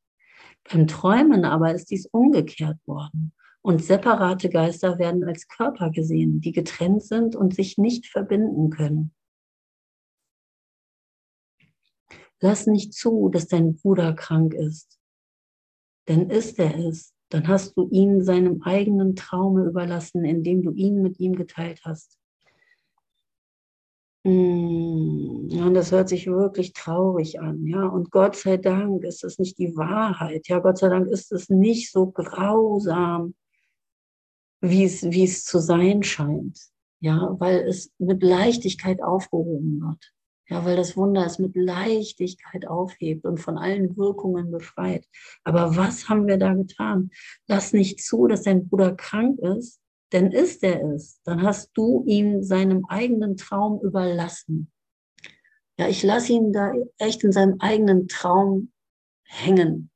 Beim 0.69 0.89
Träumen 0.89 1.45
aber 1.45 1.73
ist 1.73 1.93
dies 1.93 2.07
umgekehrt 2.07 2.79
worden. 2.85 3.33
Und 3.67 3.83
separate 3.83 4.51
Geister 4.51 4.99
werden 4.99 5.25
als 5.25 5.49
Körper 5.49 5.91
gesehen, 5.91 6.43
die 6.43 6.53
getrennt 6.53 7.03
sind 7.03 7.35
und 7.35 7.55
sich 7.55 7.79
nicht 7.79 8.07
verbinden 8.07 8.69
können. 8.69 9.15
Lass 12.41 12.67
nicht 12.67 12.93
zu, 12.93 13.31
dass 13.31 13.49
dein 13.49 13.77
Bruder 13.77 14.13
krank 14.13 14.53
ist. 14.53 15.01
Denn 16.09 16.29
ist 16.29 16.59
er 16.59 16.77
es, 16.77 17.15
dann 17.31 17.49
hast 17.49 17.75
du 17.79 17.89
ihn 17.89 18.23
seinem 18.23 18.61
eigenen 18.65 19.17
Traume 19.17 19.65
überlassen, 19.65 20.27
indem 20.27 20.63
du 20.63 20.73
ihn 20.73 21.01
mit 21.01 21.19
ihm 21.19 21.35
geteilt 21.35 21.81
hast. 21.85 22.19
Mm, 24.25 25.49
und 25.51 25.73
das 25.73 25.91
hört 25.91 26.11
sich 26.11 26.27
wirklich 26.27 26.75
traurig 26.75 27.41
an, 27.41 27.67
ja. 27.67 27.87
Und 27.87 28.11
Gott 28.11 28.37
sei 28.37 28.59
Dank 28.59 29.05
ist 29.05 29.25
es 29.25 29.39
nicht 29.39 29.57
die 29.57 29.75
Wahrheit. 29.75 30.49
Ja, 30.49 30.59
Gott 30.59 30.77
sei 30.77 30.91
Dank 30.91 31.09
ist 31.09 31.33
es 31.33 31.49
nicht 31.49 31.91
so 31.91 32.11
grausam, 32.11 33.35
wie 34.71 34.85
es, 34.85 35.03
wie 35.03 35.25
es 35.25 35.45
zu 35.45 35.59
sein 35.59 36.03
scheint. 36.03 36.59
Ja, 37.01 37.37
weil 37.39 37.69
es 37.69 37.93
mit 37.99 38.23
Leichtigkeit 38.23 39.03
aufgehoben 39.03 39.81
wird. 39.81 40.13
Ja, 40.49 40.65
weil 40.65 40.77
das 40.77 40.97
Wunder 40.97 41.25
es 41.25 41.39
mit 41.39 41.57
Leichtigkeit 41.57 42.67
aufhebt 42.67 43.25
und 43.25 43.39
von 43.39 43.57
allen 43.57 43.97
Wirkungen 43.97 44.51
befreit. 44.51 45.07
Aber 45.43 45.77
was 45.77 46.09
haben 46.09 46.27
wir 46.27 46.39
da 46.39 46.53
getan? 46.53 47.11
Lass 47.47 47.73
nicht 47.73 48.03
zu, 48.03 48.27
dass 48.27 48.43
dein 48.43 48.69
Bruder 48.69 48.95
krank 48.95 49.39
ist, 49.41 49.81
denn 50.13 50.33
ist 50.33 50.63
er 50.63 50.83
es, 50.93 51.21
dann 51.25 51.43
hast 51.43 51.71
du 51.75 52.05
ihn 52.07 52.43
seinem 52.43 52.85
eigenen 52.87 53.37
Traum 53.37 53.81
überlassen. 53.83 54.71
Ja, 55.79 55.89
ich 55.89 56.03
lasse 56.03 56.33
ihn 56.33 56.53
da 56.53 56.73
echt 56.99 57.25
in 57.25 57.33
seinem 57.33 57.57
eigenen 57.61 58.07
Traum 58.07 58.71
hängen. 59.25 59.91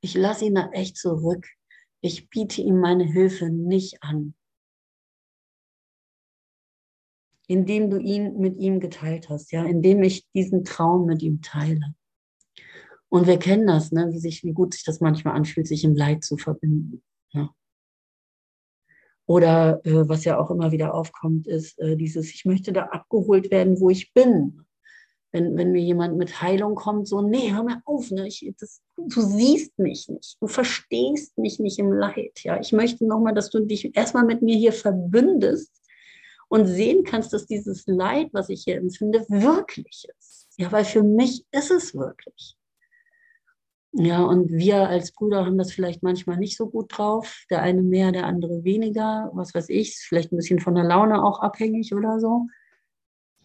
Ich 0.00 0.14
lasse 0.14 0.46
ihn 0.46 0.54
da 0.54 0.70
echt 0.70 0.96
zurück. 0.96 1.46
Ich 2.02 2.30
biete 2.30 2.62
ihm 2.62 2.80
meine 2.80 3.04
Hilfe 3.04 3.50
nicht 3.50 4.02
an. 4.02 4.34
Indem 7.46 7.90
du 7.90 7.98
ihn 7.98 8.38
mit 8.38 8.58
ihm 8.58 8.80
geteilt 8.80 9.28
hast, 9.28 9.50
ja, 9.52 9.64
indem 9.64 10.02
ich 10.02 10.26
diesen 10.32 10.64
Traum 10.64 11.06
mit 11.06 11.22
ihm 11.22 11.42
teile. 11.42 11.94
Und 13.08 13.26
wir 13.26 13.38
kennen 13.38 13.66
das, 13.66 13.90
ne, 13.90 14.08
wie, 14.12 14.18
sich, 14.18 14.44
wie 14.44 14.52
gut 14.52 14.72
sich 14.72 14.84
das 14.84 15.00
manchmal 15.00 15.34
anfühlt, 15.34 15.66
sich 15.66 15.82
im 15.82 15.96
Leid 15.96 16.24
zu 16.24 16.36
verbinden. 16.36 17.02
Ja. 17.32 17.52
Oder 19.26 19.84
äh, 19.84 20.08
was 20.08 20.24
ja 20.24 20.38
auch 20.38 20.50
immer 20.50 20.70
wieder 20.70 20.94
aufkommt, 20.94 21.48
ist 21.48 21.78
äh, 21.80 21.96
dieses, 21.96 22.32
ich 22.32 22.44
möchte 22.44 22.72
da 22.72 22.84
abgeholt 22.84 23.50
werden, 23.50 23.80
wo 23.80 23.90
ich 23.90 24.12
bin. 24.14 24.64
Wenn, 25.32 25.56
wenn 25.56 25.70
mir 25.70 25.82
jemand 25.82 26.16
mit 26.16 26.42
Heilung 26.42 26.74
kommt, 26.74 27.06
so, 27.06 27.22
nee, 27.22 27.52
hör 27.52 27.62
mir 27.62 27.80
auf, 27.84 28.10
ne? 28.10 28.26
ich, 28.26 28.52
das, 28.58 28.82
du 28.96 29.20
siehst 29.20 29.78
mich 29.78 30.08
nicht, 30.08 30.36
du 30.40 30.48
verstehst 30.48 31.38
mich 31.38 31.60
nicht 31.60 31.78
im 31.78 31.92
Leid. 31.92 32.42
Ja? 32.42 32.58
Ich 32.58 32.72
möchte 32.72 33.06
nochmal, 33.06 33.34
dass 33.34 33.50
du 33.50 33.60
dich 33.60 33.96
erstmal 33.96 34.24
mit 34.24 34.42
mir 34.42 34.56
hier 34.56 34.72
verbündest 34.72 35.70
und 36.48 36.66
sehen 36.66 37.04
kannst, 37.04 37.32
dass 37.32 37.46
dieses 37.46 37.86
Leid, 37.86 38.30
was 38.32 38.48
ich 38.48 38.64
hier 38.64 38.76
empfinde, 38.76 39.24
wirklich 39.28 40.06
ist. 40.18 40.48
Ja, 40.58 40.70
weil 40.72 40.84
für 40.84 41.04
mich 41.04 41.46
ist 41.52 41.70
es 41.70 41.94
wirklich. 41.94 42.56
Ja, 43.92 44.22
und 44.22 44.50
wir 44.52 44.88
als 44.88 45.12
Brüder 45.12 45.44
haben 45.46 45.58
das 45.58 45.72
vielleicht 45.72 46.02
manchmal 46.02 46.36
nicht 46.36 46.56
so 46.56 46.68
gut 46.68 46.96
drauf. 46.96 47.44
Der 47.50 47.62
eine 47.62 47.82
mehr, 47.82 48.12
der 48.12 48.26
andere 48.26 48.62
weniger. 48.62 49.30
Was 49.34 49.54
weiß 49.54 49.68
ich, 49.68 49.96
vielleicht 49.96 50.32
ein 50.32 50.36
bisschen 50.36 50.60
von 50.60 50.74
der 50.76 50.84
Laune 50.84 51.24
auch 51.24 51.40
abhängig 51.40 51.92
oder 51.94 52.20
so. 52.20 52.46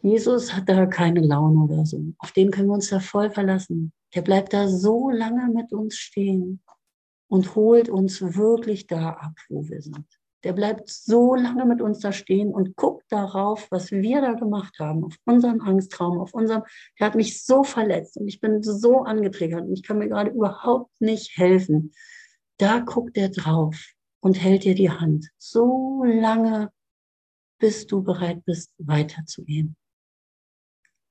Jesus 0.06 0.54
hat 0.54 0.70
da 0.70 0.86
keine 0.86 1.22
Laune 1.22 1.64
oder 1.64 1.86
so. 1.86 2.02
Auf 2.20 2.32
den 2.32 2.52
können 2.52 2.68
wir 2.68 2.76
uns 2.76 2.90
da 2.90 3.00
voll 3.00 3.30
verlassen. 3.30 3.92
Der 4.14 4.22
bleibt 4.22 4.54
da 4.54 4.68
so 4.68 5.10
lange 5.10 5.52
mit 5.52 5.74
uns 5.74 5.96
stehen 5.96 6.62
und 7.28 7.56
holt 7.56 7.90
uns 7.90 8.22
wirklich 8.22 8.88
da 8.88 9.10
ab, 9.10 9.34
wo 9.50 9.68
wir 9.68 9.82
sind 9.82 10.06
der 10.46 10.54
bleibt 10.54 10.88
so 10.90 11.34
lange 11.34 11.66
mit 11.66 11.82
uns 11.82 12.00
da 12.00 12.12
stehen 12.12 12.54
und 12.54 12.76
guckt 12.76 13.06
darauf, 13.10 13.68
was 13.72 13.92
wir 13.92 14.22
da 14.22 14.34
gemacht 14.34 14.78
haben, 14.80 15.04
auf 15.04 15.16
unseren 15.26 15.60
Angsttraum, 15.60 16.20
auf 16.20 16.36
unserem, 16.36 16.62
der 17.00 17.08
hat 17.08 17.16
mich 17.16 17.44
so 17.44 17.64
verletzt 17.64 18.16
und 18.18 18.28
ich 18.28 18.40
bin 18.40 18.62
so 18.62 19.02
angetriggert 19.02 19.64
und 19.64 19.74
ich 19.74 19.82
kann 19.82 19.98
mir 19.98 20.08
gerade 20.08 20.30
überhaupt 20.30 21.02
nicht 21.02 21.36
helfen. 21.36 21.94
Da 22.58 22.78
guckt 22.80 23.18
er 23.18 23.30
drauf 23.30 23.76
und 24.20 24.36
hält 24.36 24.66
dir 24.66 24.76
die 24.76 24.92
Hand 24.92 25.30
so 25.40 26.04
lange, 26.06 26.72
bis 27.58 27.88
du 27.88 28.04
bereit 28.04 28.46
bist, 28.46 28.72
weiterzugehen. 28.78 29.76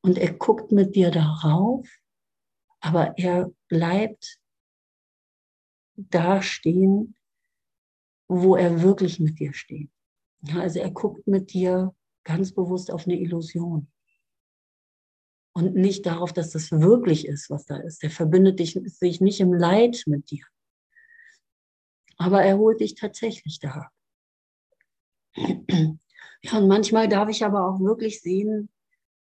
Und 0.05 0.19
er 0.19 0.33
guckt 0.35 0.71
mit 0.71 0.95
dir 0.95 1.11
darauf, 1.11 1.89
aber 2.81 3.17
er 3.17 3.51
bleibt 3.69 4.39
da 5.97 6.43
stehen 6.43 7.15
wo 8.29 8.57
er 8.57 8.83
wirklich 8.83 9.21
mit 9.21 9.39
dir 9.39 9.53
steht. 9.53 9.91
Also 10.55 10.81
er 10.81 10.91
guckt 10.91 11.27
mit 11.27 11.53
dir 11.53 11.95
ganz 12.25 12.53
bewusst 12.53 12.91
auf 12.91 13.07
eine 13.07 13.19
Illusion. 13.19 13.91
Und 15.57 15.77
nicht 15.77 16.05
darauf, 16.05 16.33
dass 16.33 16.51
das 16.51 16.73
wirklich 16.73 17.29
ist, 17.29 17.49
was 17.49 17.65
da 17.65 17.77
ist. 17.77 18.03
Er 18.03 18.11
verbindet 18.11 18.59
dich, 18.59 18.73
sich 18.73 19.21
nicht 19.21 19.41
im 19.41 19.53
Leid 19.53 20.03
mit 20.07 20.31
dir. 20.31 20.45
Aber 22.17 22.43
er 22.43 22.59
holt 22.59 22.81
dich 22.81 22.95
tatsächlich 22.95 23.59
da. 23.61 23.91
Ja, 26.47 26.59
und 26.59 26.69
manchmal 26.69 27.09
darf 27.09 27.31
ich 27.31 27.43
aber 27.43 27.67
auch 27.67 27.81
wirklich 27.81 28.21
sehen, 28.21 28.69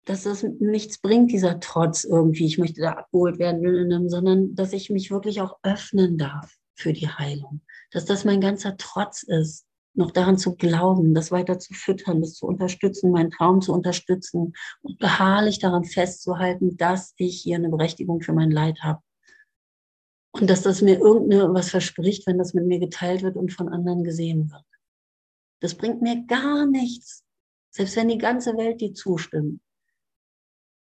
dass 0.04 0.24
das 0.24 0.42
nichts 0.42 0.98
bringt, 0.98 1.30
dieser 1.30 1.60
Trotz 1.60 2.04
irgendwie, 2.04 2.46
ich 2.46 2.58
möchte 2.58 2.80
da 2.80 2.92
abgeholt 2.92 3.38
werden, 3.38 4.08
sondern 4.08 4.54
dass 4.54 4.72
ich 4.72 4.90
mich 4.90 5.10
wirklich 5.10 5.40
auch 5.40 5.58
öffnen 5.62 6.18
darf 6.18 6.56
für 6.74 6.92
die 6.92 7.08
Heilung 7.08 7.62
dass 7.92 8.06
das 8.06 8.24
mein 8.24 8.40
ganzer 8.40 8.76
Trotz 8.76 9.22
ist, 9.22 9.66
noch 9.94 10.10
daran 10.10 10.38
zu 10.38 10.56
glauben, 10.56 11.14
das 11.14 11.30
weiter 11.30 11.58
zu 11.58 11.74
füttern, 11.74 12.22
das 12.22 12.34
zu 12.34 12.46
unterstützen, 12.46 13.12
meinen 13.12 13.30
Traum 13.30 13.60
zu 13.60 13.72
unterstützen 13.72 14.54
und 14.80 14.98
beharrlich 14.98 15.58
daran 15.58 15.84
festzuhalten, 15.84 16.78
dass 16.78 17.12
ich 17.18 17.42
hier 17.42 17.56
eine 17.56 17.68
Berechtigung 17.68 18.22
für 18.22 18.32
mein 18.32 18.50
Leid 18.50 18.78
habe. 18.82 19.02
Und 20.34 20.48
dass 20.48 20.62
das 20.62 20.80
mir 20.80 20.98
irgendwas 20.98 21.68
verspricht, 21.68 22.26
wenn 22.26 22.38
das 22.38 22.54
mit 22.54 22.64
mir 22.64 22.78
geteilt 22.78 23.22
wird 23.22 23.36
und 23.36 23.52
von 23.52 23.68
anderen 23.68 24.02
gesehen 24.02 24.50
wird. 24.50 24.64
Das 25.60 25.74
bringt 25.74 26.00
mir 26.00 26.24
gar 26.26 26.64
nichts. 26.64 27.22
Selbst 27.70 27.96
wenn 27.96 28.08
die 28.08 28.18
ganze 28.18 28.56
Welt 28.56 28.80
dir 28.80 28.94
zustimmt. 28.94 29.60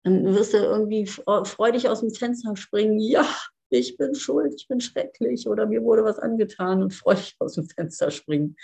Dann 0.03 0.25
wirst 0.25 0.55
du 0.55 0.59
irgendwie 0.59 1.07
freudig 1.07 1.89
aus 1.89 2.01
dem 2.01 2.11
Fenster 2.11 2.57
springen. 2.57 2.99
Ja, 2.99 3.27
ich 3.69 3.97
bin 3.97 4.15
schuld, 4.15 4.55
ich 4.57 4.67
bin 4.67 4.81
schrecklich 4.81 5.47
oder 5.47 5.67
mir 5.67 5.83
wurde 5.83 6.05
was 6.05 6.19
angetan 6.19 6.83
und 6.83 6.93
freudig 6.93 7.37
aus 7.39 7.55
dem 7.55 7.69
Fenster 7.69 8.11
springen 8.11 8.57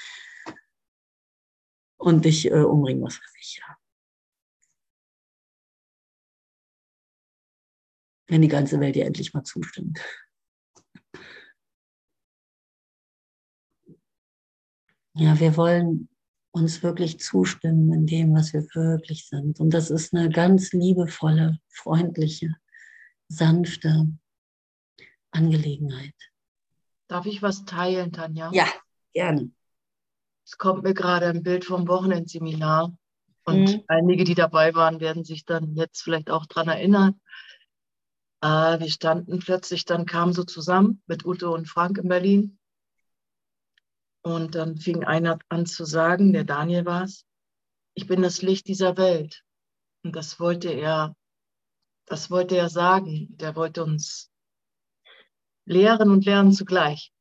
und 1.98 2.24
dich 2.24 2.46
äh, 2.50 2.62
umbringen, 2.62 3.02
was 3.02 3.18
weiß 3.18 3.34
ich. 3.40 3.60
Wenn 8.28 8.42
die 8.42 8.48
ganze 8.48 8.80
Welt 8.80 8.96
dir 8.96 9.06
endlich 9.06 9.34
mal 9.34 9.44
zustimmt. 9.44 10.00
Ja, 15.14 15.38
wir 15.38 15.56
wollen 15.56 16.08
uns 16.56 16.82
wirklich 16.82 17.20
zustimmen 17.20 17.92
in 17.92 18.06
dem, 18.06 18.34
was 18.34 18.52
wir 18.52 18.66
wirklich 18.74 19.28
sind. 19.28 19.60
Und 19.60 19.70
das 19.74 19.90
ist 19.90 20.14
eine 20.14 20.30
ganz 20.30 20.72
liebevolle, 20.72 21.58
freundliche, 21.68 22.56
sanfte, 23.28 24.08
Angelegenheit. 25.30 26.14
Darf 27.08 27.26
ich 27.26 27.42
was 27.42 27.64
teilen, 27.66 28.12
Tanja? 28.12 28.50
Ja, 28.52 28.66
gerne. 29.12 29.50
Es 30.44 30.56
kommt 30.56 30.82
mir 30.82 30.94
gerade 30.94 31.26
ein 31.26 31.42
Bild 31.42 31.64
vom 31.64 31.86
Wochenendseminar. 31.88 32.96
Und 33.44 33.74
mhm. 33.74 33.82
einige, 33.88 34.24
die 34.24 34.34
dabei 34.34 34.74
waren, 34.74 35.00
werden 35.00 35.24
sich 35.24 35.44
dann 35.44 35.74
jetzt 35.74 36.02
vielleicht 36.02 36.30
auch 36.30 36.46
daran 36.46 36.68
erinnern. 36.68 37.20
Äh, 38.40 38.80
wir 38.80 38.90
standen 38.90 39.38
plötzlich, 39.40 39.84
dann 39.84 40.06
kamen 40.06 40.32
so 40.32 40.42
zusammen 40.42 41.02
mit 41.06 41.24
Ute 41.24 41.50
und 41.50 41.68
Frank 41.68 41.98
in 41.98 42.08
Berlin. 42.08 42.58
Und 44.26 44.56
dann 44.56 44.76
fing 44.76 45.04
einer 45.04 45.38
an 45.50 45.66
zu 45.66 45.84
sagen, 45.84 46.32
der 46.32 46.42
Daniel 46.42 46.84
war 46.84 47.04
es, 47.04 47.24
ich 47.94 48.08
bin 48.08 48.22
das 48.22 48.42
Licht 48.42 48.66
dieser 48.66 48.96
Welt. 48.96 49.44
Und 50.02 50.16
das 50.16 50.40
wollte 50.40 50.68
er, 50.68 51.14
das 52.06 52.28
wollte 52.28 52.56
er 52.56 52.68
sagen. 52.68 53.28
Der 53.36 53.54
wollte 53.54 53.84
uns 53.84 54.32
lehren 55.64 56.10
und 56.10 56.24
lernen 56.24 56.50
zugleich. 56.50 57.12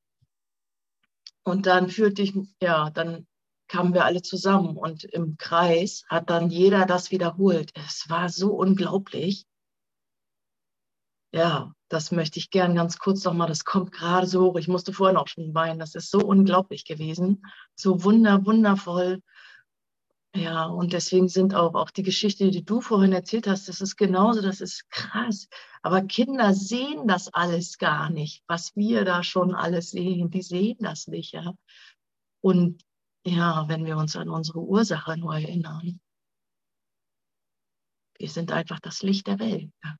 Und 1.43 1.67
dann 1.67 1.91
fühlte 1.91 2.23
ich, 2.23 2.33
ja, 2.59 2.89
dann 2.89 3.27
kamen 3.67 3.93
wir 3.93 4.05
alle 4.05 4.23
zusammen 4.23 4.75
und 4.75 5.03
im 5.03 5.37
Kreis 5.37 6.05
hat 6.09 6.31
dann 6.31 6.49
jeder 6.49 6.87
das 6.87 7.11
wiederholt. 7.11 7.71
Es 7.75 8.09
war 8.09 8.29
so 8.29 8.55
unglaublich. 8.55 9.45
Ja, 11.31 11.71
das 11.95 12.11
möchte 12.11 12.39
ich 12.39 12.49
gern 12.49 12.75
ganz 12.75 12.99
kurz 12.99 13.23
nochmal, 13.23 13.47
das 13.47 13.63
kommt 13.63 13.93
gerade 13.93 14.27
so 14.27 14.41
hoch. 14.43 14.57
Ich 14.57 14.67
musste 14.67 14.91
vorhin 14.91 15.15
auch 15.15 15.29
schon 15.29 15.55
weinen. 15.55 15.79
Das 15.79 15.95
ist 15.95 16.11
so 16.11 16.19
unglaublich 16.19 16.83
gewesen. 16.83 17.41
So 17.75 18.03
wunder, 18.03 18.45
wundervoll. 18.45 19.21
Ja, 20.35 20.65
und 20.65 20.91
deswegen 20.91 21.29
sind 21.29 21.55
auch, 21.55 21.73
auch 21.73 21.91
die 21.91 22.03
Geschichte, 22.03 22.51
die 22.51 22.65
du 22.65 22.81
vorhin 22.81 23.13
erzählt 23.13 23.47
hast, 23.47 23.69
das 23.69 23.79
ist 23.79 23.95
genauso, 23.95 24.41
das 24.41 24.59
ist 24.59 24.89
krass. 24.89 25.47
Aber 25.81 26.01
Kinder 26.01 26.53
sehen 26.53 27.07
das 27.07 27.33
alles 27.33 27.77
gar 27.77 28.09
nicht, 28.09 28.43
was 28.47 28.75
wir 28.75 29.05
da 29.05 29.23
schon 29.23 29.55
alles 29.55 29.91
sehen. 29.91 30.29
Die 30.29 30.41
sehen 30.41 30.77
das 30.81 31.07
nicht, 31.07 31.31
ja. 31.31 31.53
Und 32.41 32.83
ja, 33.25 33.69
wenn 33.69 33.85
wir 33.85 33.95
uns 33.95 34.17
an 34.17 34.29
unsere 34.29 34.59
Ursache 34.59 35.17
nur 35.17 35.35
erinnern, 35.35 36.01
wir 38.19 38.29
sind 38.29 38.51
einfach 38.51 38.81
das 38.81 39.01
Licht 39.01 39.27
der 39.27 39.39
Welt. 39.39 39.71
Ja. 39.81 39.95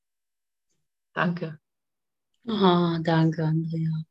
Danke. 1.14 1.58
Oh, 2.48 2.98
danke, 3.02 3.44
Andrea. 3.44 4.06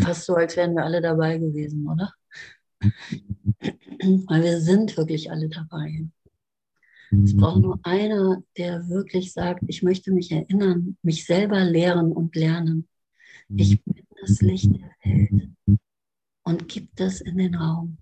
Fast 0.00 0.26
so, 0.26 0.34
als 0.34 0.56
wären 0.56 0.74
wir 0.74 0.84
alle 0.84 1.00
dabei 1.00 1.38
gewesen, 1.38 1.88
oder? 1.88 2.12
Weil 2.80 4.42
wir 4.42 4.60
sind 4.60 4.96
wirklich 4.96 5.30
alle 5.30 5.48
dabei. 5.48 6.06
Es 7.24 7.36
braucht 7.36 7.60
nur 7.60 7.78
einer, 7.82 8.42
der 8.56 8.88
wirklich 8.88 9.32
sagt, 9.32 9.62
ich 9.66 9.82
möchte 9.82 10.12
mich 10.12 10.32
erinnern, 10.32 10.96
mich 11.02 11.26
selber 11.26 11.62
lehren 11.62 12.10
und 12.10 12.34
lernen. 12.34 12.88
Ich 13.54 13.82
bin 13.84 14.06
das 14.20 14.40
Licht 14.40 14.70
der 14.74 14.90
Welt 15.04 15.50
und 16.42 16.68
gibt 16.68 17.00
es 17.00 17.20
in 17.20 17.36
den 17.36 17.54
Raum. 17.54 17.98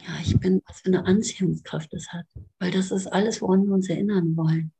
Ja, 0.00 0.18
ich 0.22 0.38
bin, 0.38 0.62
was 0.66 0.80
für 0.80 0.88
eine 0.88 1.04
Anziehungskraft 1.04 1.92
es 1.94 2.08
hat, 2.12 2.26
weil 2.58 2.70
das 2.70 2.90
ist 2.90 3.06
alles, 3.06 3.42
woran 3.42 3.66
wir 3.66 3.74
uns 3.74 3.88
erinnern 3.88 4.36
wollen. 4.36 4.72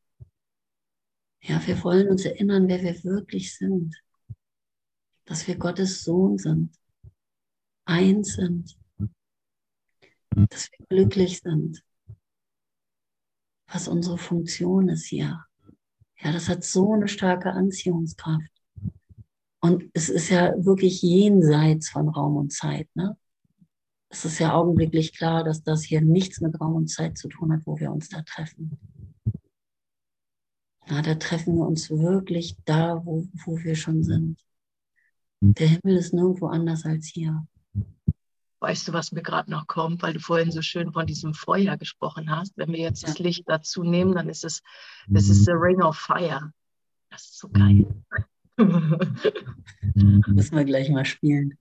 Ja, 1.40 1.64
wir 1.66 1.82
wollen 1.84 2.08
uns 2.08 2.24
erinnern, 2.24 2.68
wer 2.68 2.82
wir 2.82 3.04
wirklich 3.04 3.56
sind. 3.56 3.94
dass 5.24 5.46
wir 5.46 5.56
Gottes 5.56 6.04
Sohn 6.04 6.38
sind, 6.38 6.74
eins 7.84 8.32
sind, 8.34 8.78
dass 10.30 10.70
wir 10.72 10.86
glücklich 10.88 11.40
sind, 11.40 11.84
was 13.70 13.88
unsere 13.88 14.16
Funktion 14.16 14.88
ist 14.88 15.04
hier. 15.04 15.44
Ja, 16.20 16.32
das 16.32 16.48
hat 16.48 16.64
so 16.64 16.94
eine 16.94 17.08
starke 17.08 17.52
Anziehungskraft. 17.52 18.50
Und 19.60 19.90
es 19.92 20.08
ist 20.08 20.30
ja 20.30 20.54
wirklich 20.64 21.02
jenseits 21.02 21.90
von 21.90 22.08
Raum 22.08 22.36
und 22.36 22.52
Zeit. 22.52 22.88
Ne? 22.94 23.16
Es 24.10 24.24
ist 24.24 24.38
ja 24.38 24.54
augenblicklich 24.54 25.12
klar, 25.12 25.44
dass 25.44 25.62
das 25.62 25.84
hier 25.84 26.00
nichts 26.00 26.40
mit 26.40 26.60
Raum 26.60 26.76
und 26.76 26.88
Zeit 26.88 27.18
zu 27.18 27.28
tun 27.28 27.52
hat, 27.52 27.60
wo 27.66 27.78
wir 27.78 27.92
uns 27.92 28.08
da 28.08 28.22
treffen. 28.22 28.78
Na, 30.86 31.02
da 31.02 31.14
treffen 31.14 31.56
wir 31.56 31.66
uns 31.66 31.90
wirklich 31.90 32.56
da, 32.64 33.04
wo, 33.04 33.28
wo 33.44 33.58
wir 33.58 33.76
schon 33.76 34.02
sind. 34.02 34.40
Der 35.40 35.68
Himmel 35.68 35.98
ist 35.98 36.14
nirgendwo 36.14 36.46
anders 36.46 36.84
als 36.84 37.06
hier. 37.06 37.46
Weißt 38.60 38.88
du, 38.88 38.92
was 38.92 39.12
mir 39.12 39.22
gerade 39.22 39.50
noch 39.50 39.66
kommt, 39.66 40.02
weil 40.02 40.14
du 40.14 40.20
vorhin 40.20 40.50
so 40.50 40.62
schön 40.62 40.92
von 40.92 41.06
diesem 41.06 41.34
Feuer 41.34 41.76
gesprochen 41.76 42.30
hast? 42.30 42.56
Wenn 42.56 42.72
wir 42.72 42.80
jetzt 42.80 43.02
ja. 43.02 43.08
das 43.08 43.18
Licht 43.18 43.44
dazu 43.46 43.84
nehmen, 43.84 44.14
dann 44.14 44.28
ist 44.28 44.44
es, 44.44 44.62
das 45.06 45.28
ist 45.28 45.44
the 45.44 45.52
Ring 45.52 45.80
of 45.80 45.96
Fire. 45.96 46.52
Das 47.10 47.24
ist 47.24 47.38
so 47.38 47.48
geil. 47.50 47.86
Müssen 49.94 50.56
wir 50.56 50.64
gleich 50.64 50.90
mal 50.90 51.04
spielen. 51.04 51.56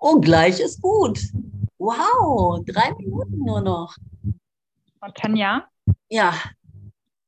Oh, 0.00 0.18
gleich 0.18 0.58
ist 0.60 0.80
gut. 0.80 1.20
Wow, 1.78 2.64
drei 2.64 2.94
Minuten 2.94 3.38
nur 3.38 3.60
noch. 3.60 3.94
Und 5.00 5.14
Tanja? 5.14 5.66
Ja. 6.08 6.34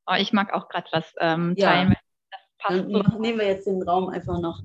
Oh, 0.07 0.14
ich 0.18 0.33
mag 0.33 0.53
auch 0.55 0.68
gerade 0.68 0.89
was 0.91 1.05
ähm, 1.20 1.55
teilen. 1.55 1.91
Ja. 1.91 1.97
Das 2.31 2.41
passt 2.59 2.81
Dann 2.81 3.12
so. 3.12 3.18
nehmen 3.18 3.39
wir 3.39 3.47
jetzt 3.47 3.66
den 3.66 3.83
Raum 3.83 4.09
einfach 4.09 4.41
noch. 4.41 4.61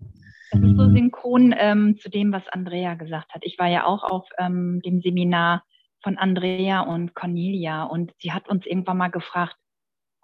Das 0.51 0.61
ist 0.61 0.77
so 0.77 0.89
synchron 0.89 1.53
ähm, 1.57 1.97
zu 1.99 2.09
dem, 2.09 2.31
was 2.31 2.47
Andrea 2.47 2.93
gesagt 2.95 3.33
hat. 3.33 3.41
Ich 3.43 3.59
war 3.59 3.67
ja 3.67 3.85
auch 3.85 4.03
auf 4.03 4.25
ähm, 4.37 4.81
dem 4.83 5.01
Seminar 5.01 5.63
von 6.01 6.17
Andrea 6.17 6.81
und 6.81 7.13
Cornelia 7.13 7.83
und 7.83 8.13
sie 8.19 8.31
hat 8.31 8.47
uns 8.47 8.65
irgendwann 8.65 8.97
mal 8.97 9.11
gefragt, 9.11 9.57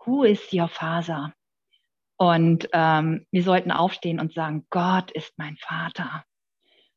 who 0.06 0.24
is 0.24 0.54
your 0.54 0.70
father? 0.70 1.34
Und 2.16 2.70
ähm, 2.72 3.26
wir 3.32 3.44
sollten 3.44 3.72
aufstehen 3.72 4.22
und 4.22 4.34
sagen, 4.34 4.66
Gott 4.70 5.12
ist 5.12 5.34
mein 5.38 5.58
Vater. 5.58 6.24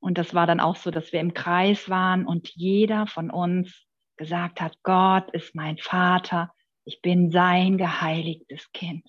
Und 0.06 0.18
das 0.18 0.34
war 0.34 0.46
dann 0.46 0.60
auch 0.60 0.76
so, 0.76 0.92
dass 0.92 1.12
wir 1.12 1.18
im 1.18 1.34
Kreis 1.34 1.90
waren 1.90 2.26
und 2.26 2.50
jeder 2.54 3.08
von 3.08 3.28
uns 3.28 3.88
gesagt 4.16 4.60
hat, 4.60 4.78
Gott 4.84 5.28
ist 5.32 5.56
mein 5.56 5.78
Vater, 5.78 6.52
ich 6.84 7.02
bin 7.02 7.32
sein 7.32 7.76
geheiligtes 7.76 8.70
Kind. 8.70 9.04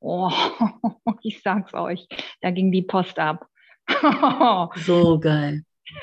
Oh, 0.00 0.32
ich 1.22 1.42
sag's 1.42 1.74
euch, 1.74 2.08
da 2.40 2.50
ging 2.50 2.72
die 2.72 2.82
Post 2.82 3.20
ab. 3.20 3.46
so 4.74 5.20
geil. 5.20 5.62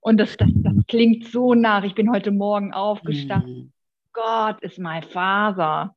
Und 0.00 0.18
das, 0.18 0.36
das, 0.36 0.50
das, 0.52 0.86
klingt 0.86 1.28
so 1.28 1.54
nach. 1.54 1.82
Ich 1.82 1.94
bin 1.94 2.10
heute 2.10 2.30
Morgen 2.30 2.74
aufgestanden. 2.74 3.68
Mm. 3.68 3.72
Gott 4.12 4.60
ist 4.60 4.78
mein 4.78 5.02
Vater. 5.02 5.96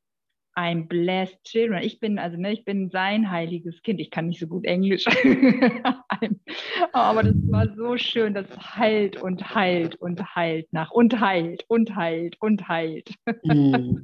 I'm 0.55 0.87
blessed 0.87 1.43
children. 1.43 1.81
Ich 1.83 1.99
bin, 1.99 2.19
also 2.19 2.37
ne, 2.37 2.51
ich 2.51 2.65
bin 2.65 2.89
sein 2.89 3.31
heiliges 3.31 3.81
Kind. 3.83 3.99
Ich 3.99 4.11
kann 4.11 4.27
nicht 4.27 4.39
so 4.39 4.47
gut 4.47 4.65
Englisch. 4.65 5.05
Aber 6.93 7.23
das 7.23 7.35
war 7.47 7.73
so 7.75 7.97
schön. 7.97 8.33
Das 8.33 8.47
heilt 8.75 9.21
und 9.21 9.55
heilt 9.55 9.95
und 9.95 10.35
heilt 10.35 10.71
nach 10.73 10.91
und 10.91 11.19
heilt 11.19 11.63
und 11.67 11.95
heilt 11.95 12.35
und 12.41 12.67
heilt. 12.67 13.13
Mm. 13.43 13.99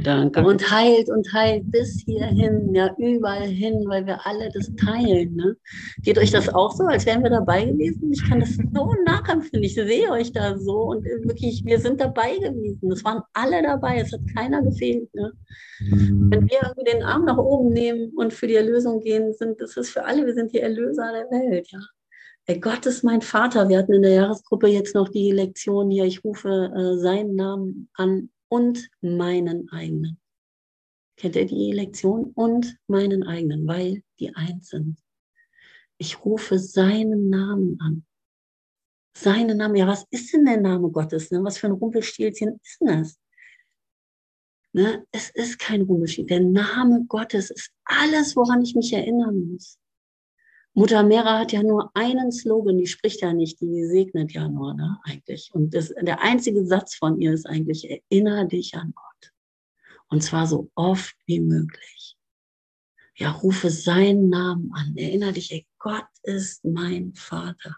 Danke. 0.00 0.42
Und 0.42 0.70
heilt 0.70 1.10
und 1.10 1.30
heilt 1.34 1.70
bis 1.70 2.02
hierhin, 2.06 2.74
ja, 2.74 2.94
überall 2.96 3.46
hin, 3.46 3.84
weil 3.86 4.06
wir 4.06 4.26
alle 4.26 4.48
das 4.52 4.74
teilen. 4.76 5.34
Ne? 5.34 5.56
Geht 6.02 6.18
euch 6.18 6.30
das 6.30 6.48
auch 6.48 6.72
so, 6.72 6.84
als 6.84 7.04
wären 7.04 7.22
wir 7.22 7.30
dabei 7.30 7.66
gewesen? 7.66 8.10
Ich 8.10 8.26
kann 8.26 8.40
das 8.40 8.56
so 8.56 8.94
nachempfinden. 9.04 9.62
Ich 9.62 9.74
sehe 9.74 10.10
euch 10.10 10.32
da 10.32 10.56
so 10.56 10.78
und 10.84 11.04
wirklich, 11.04 11.62
wir 11.66 11.78
sind 11.78 12.00
dabei 12.00 12.38
gewesen. 12.38 12.90
Es 12.90 13.04
waren 13.04 13.22
alle 13.34 13.62
dabei, 13.62 13.98
es 13.98 14.12
hat 14.12 14.22
keiner 14.34 14.62
gefehlt. 14.62 15.12
Ne? 15.14 15.32
Wenn 15.80 16.48
wir 16.48 16.58
irgendwie 16.62 16.90
den 16.90 17.02
Arm 17.02 17.26
nach 17.26 17.38
oben 17.38 17.72
nehmen 17.74 18.12
und 18.16 18.32
für 18.32 18.46
die 18.46 18.56
Erlösung 18.56 19.00
gehen, 19.00 19.34
sind 19.34 19.60
das 19.60 19.76
ist 19.76 19.90
für 19.90 20.04
alle, 20.04 20.24
wir 20.24 20.34
sind 20.34 20.52
die 20.52 20.60
Erlöser 20.60 21.12
der 21.12 21.38
Welt. 21.38 21.70
Ja? 21.70 21.80
Ey, 22.46 22.58
Gott 22.58 22.86
ist 22.86 23.04
mein 23.04 23.20
Vater. 23.20 23.68
Wir 23.68 23.78
hatten 23.78 23.92
in 23.92 24.02
der 24.02 24.14
Jahresgruppe 24.14 24.68
jetzt 24.68 24.94
noch 24.94 25.08
die 25.10 25.30
Lektion 25.30 25.90
hier, 25.90 26.06
ich 26.06 26.24
rufe 26.24 26.72
äh, 26.74 26.98
seinen 26.98 27.36
Namen 27.36 27.88
an 27.94 28.30
und 28.52 28.90
meinen 29.00 29.70
eigenen. 29.70 30.20
Kennt 31.16 31.36
ihr 31.36 31.46
die 31.46 31.72
Lektion? 31.72 32.32
Und 32.34 32.76
meinen 32.86 33.22
eigenen, 33.22 33.66
weil 33.66 34.02
die 34.20 34.36
eins 34.36 34.68
sind. 34.68 34.98
Ich 35.96 36.22
rufe 36.22 36.58
seinen 36.58 37.30
Namen 37.30 37.80
an. 37.80 38.04
Seinen 39.16 39.56
Namen. 39.56 39.76
Ja, 39.76 39.86
was 39.86 40.04
ist 40.10 40.34
denn 40.34 40.44
der 40.44 40.60
Name 40.60 40.90
Gottes? 40.90 41.30
Ne? 41.30 41.42
Was 41.42 41.56
für 41.56 41.68
ein 41.68 41.72
Rumpelstilzchen 41.72 42.60
ist 42.62 42.78
denn 42.82 42.88
das? 42.88 43.18
Ne? 44.74 45.06
Es 45.12 45.30
ist 45.30 45.58
kein 45.58 45.80
Rumpelstilzchen. 45.80 46.28
Der 46.28 46.40
Name 46.40 47.06
Gottes 47.08 47.50
ist 47.50 47.72
alles, 47.86 48.36
woran 48.36 48.60
ich 48.60 48.74
mich 48.74 48.92
erinnern 48.92 49.52
muss. 49.52 49.78
Mutter 50.74 51.02
Mera 51.02 51.38
hat 51.38 51.52
ja 51.52 51.62
nur 51.62 51.90
einen 51.94 52.32
Slogan, 52.32 52.78
die 52.78 52.86
spricht 52.86 53.20
ja 53.20 53.34
nicht, 53.34 53.60
die 53.60 53.84
segnet 53.84 54.32
ja 54.32 54.48
nur, 54.48 54.72
ne, 54.74 54.98
eigentlich. 55.04 55.50
Und 55.52 55.74
das, 55.74 55.92
der 56.00 56.22
einzige 56.22 56.64
Satz 56.64 56.94
von 56.94 57.20
ihr 57.20 57.34
ist 57.34 57.46
eigentlich, 57.46 57.90
erinnere 57.90 58.48
dich 58.48 58.74
an 58.74 58.94
Gott. 58.94 59.32
Und 60.08 60.22
zwar 60.22 60.46
so 60.46 60.70
oft 60.74 61.14
wie 61.26 61.40
möglich. 61.40 62.16
Ja, 63.16 63.32
rufe 63.32 63.70
seinen 63.70 64.30
Namen 64.30 64.72
an, 64.72 64.96
erinnere 64.96 65.34
dich, 65.34 65.52
ey, 65.52 65.66
Gott 65.78 66.08
ist 66.22 66.64
mein 66.64 67.12
Vater. 67.14 67.76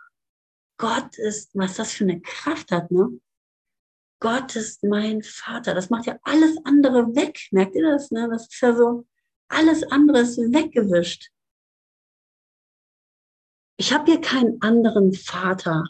Gott 0.77 1.19
ist, 1.19 1.51
was 1.55 1.75
das 1.75 1.93
für 1.93 2.05
eine 2.05 2.21
Kraft 2.21 2.71
hat, 2.71 2.93
ne? 2.93 3.21
Gott 4.21 4.55
ist 4.55 4.85
mein 4.85 5.23
Vater. 5.23 5.75
Das 5.75 5.91
macht 5.91 6.07
ja 6.07 6.17
alles 6.23 6.57
andere 6.65 7.15
weg. 7.15 7.41
Merkt 7.51 7.75
ihr 7.75 7.83
das? 7.83 8.11
Ne? 8.11 8.29
Das 8.31 8.43
ist 8.43 8.61
ja 8.61 8.75
so, 8.75 9.05
alles 9.49 9.83
andere 9.83 10.21
ist 10.21 10.39
weggewischt 10.39 11.34
ich 13.77 13.93
habe 13.93 14.11
hier 14.11 14.21
keinen 14.21 14.61
anderen 14.63 15.13
Vater. 15.13 15.85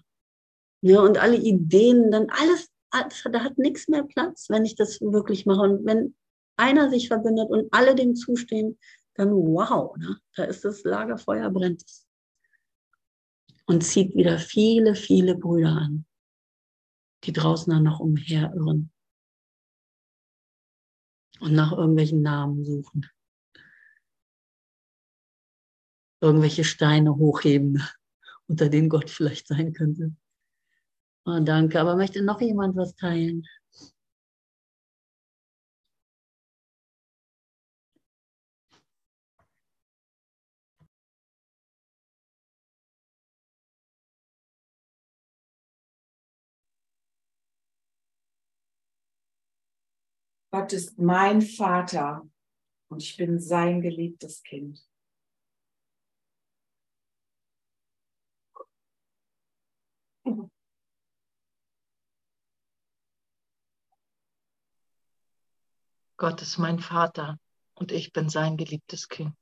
Ja, 0.80 1.01
und 1.01 1.18
alle 1.18 1.37
Ideen, 1.37 2.11
dann 2.11 2.28
alles, 2.30 2.70
da 2.91 3.41
hat 3.41 3.59
nichts 3.59 3.89
mehr 3.89 4.05
Platz, 4.05 4.49
wenn 4.49 4.64
ich 4.64 4.74
das 4.74 5.01
wirklich 5.01 5.47
mache. 5.47 5.62
Und 5.62 5.87
wenn 5.87 6.14
einer 6.57 6.91
sich 6.91 7.09
verbindet 7.09 7.51
und 7.51 7.72
alle 7.72 7.95
dem 7.95 8.14
zustehen, 8.14 8.78
dann 9.14 9.30
wow, 9.30 9.97
ne? 9.97 10.18
da 10.37 10.45
ist 10.45 10.64
das 10.64 10.82
Lagerfeuer 10.85 11.51
brennt 11.51 11.85
Und 13.66 13.82
zieht 13.85 14.14
wieder 14.14 14.39
viele, 14.39 14.95
viele 14.95 15.37
Brüder 15.37 15.70
an, 15.70 16.05
die 17.24 17.32
draußen 17.32 17.72
dann 17.72 17.85
noch 17.85 18.01
umherirren 18.01 18.91
und 21.41 21.53
nach 21.53 21.72
irgendwelchen 21.72 22.22
Namen 22.22 22.64
suchen 22.64 23.09
irgendwelche 26.25 26.64
Steine 26.64 27.16
hochheben, 27.16 27.83
unter 28.49 28.68
denen 28.68 28.89
Gott 28.89 29.11
vielleicht 29.11 29.47
sein 29.47 29.72
könnte. 29.72 30.12
Oh, 31.27 31.39
danke. 31.41 31.81
Aber 31.81 31.97
möchte 31.97 32.22
noch 32.22 32.41
jemand 32.41 32.77
was 32.77 32.95
teilen? 32.97 33.47
Gott 50.51 50.72
ist 50.72 50.99
mein 50.99 51.43
Vater 51.43 52.29
und 52.89 53.03
ich 53.03 53.16
bin 53.16 53.41
sein 53.41 53.81
geliebtes 53.81 54.43
Kind. 54.43 54.87
Gott 66.16 66.41
ist 66.41 66.59
mein 66.59 66.79
Vater 66.79 67.39
und 67.75 67.93
ich 67.93 68.12
bin 68.12 68.29
sein 68.29 68.57
geliebtes 68.57 69.09
Kind. 69.09 69.37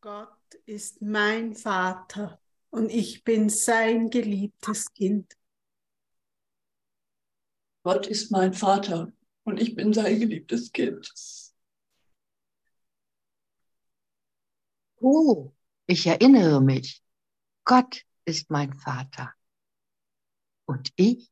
Gott 0.00 0.54
ist 0.66 1.00
mein 1.00 1.54
Vater 1.54 2.40
und 2.70 2.90
ich 2.90 3.24
bin 3.24 3.48
sein 3.48 4.10
geliebtes 4.10 4.92
Kind. 4.92 5.32
Gott 7.82 8.06
ist 8.06 8.30
mein 8.30 8.52
Vater 8.52 9.12
und 9.44 9.60
ich 9.60 9.74
bin 9.74 9.92
sein 9.92 10.20
geliebtes 10.20 10.72
Kind. 10.72 11.10
Oh, 15.00 15.52
ich 15.88 16.06
erinnere 16.06 16.60
mich. 16.60 17.02
Gott 17.64 18.04
ist 18.24 18.50
mein 18.50 18.72
Vater 18.72 19.34
und 20.66 20.92
ich 20.96 21.30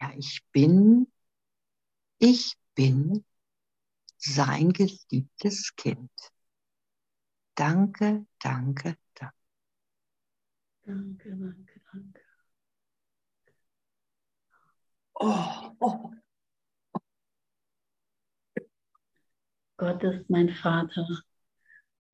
ja, 0.00 0.12
ich 0.16 0.44
bin, 0.52 1.12
ich 2.18 2.56
bin 2.74 3.24
sein 4.16 4.72
geliebtes 4.72 5.74
Kind. 5.76 6.10
Danke, 7.54 8.26
danke, 8.38 8.96
danke. 9.14 9.34
Danke, 10.82 11.36
danke, 11.36 11.80
danke. 11.92 12.20
Oh, 15.14 15.74
oh. 15.80 16.12
Gott 19.76 20.02
ist 20.02 20.30
mein 20.30 20.48
Vater 20.50 21.06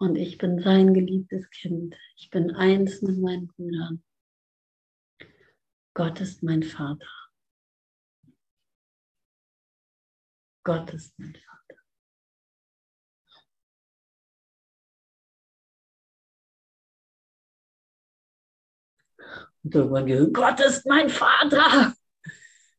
und 0.05 0.17
ich 0.17 0.37
bin 0.37 0.61
sein 0.61 0.93
geliebtes 0.93 1.49
Kind. 1.51 1.97
Ich 2.17 2.29
bin 2.31 2.55
eins 2.55 3.01
mit 3.01 3.19
meinen 3.19 3.47
Brüdern. 3.49 4.05
Gott 5.95 6.21
ist 6.21 6.43
mein 6.43 6.63
Vater. 6.63 7.09
Gott 10.63 10.93
ist 10.93 11.19
mein 11.19 11.35
Vater. 11.35 11.81
Und 19.63 19.75
irgendwann 19.75 20.07
gehört, 20.07 20.35
Gott 20.35 20.61
ist 20.61 20.87
mein 20.87 21.09
Vater. 21.09 21.95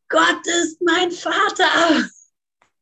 Gott 0.10 0.46
ist 0.46 0.80
mein 0.82 1.10
Vater. 1.10 2.10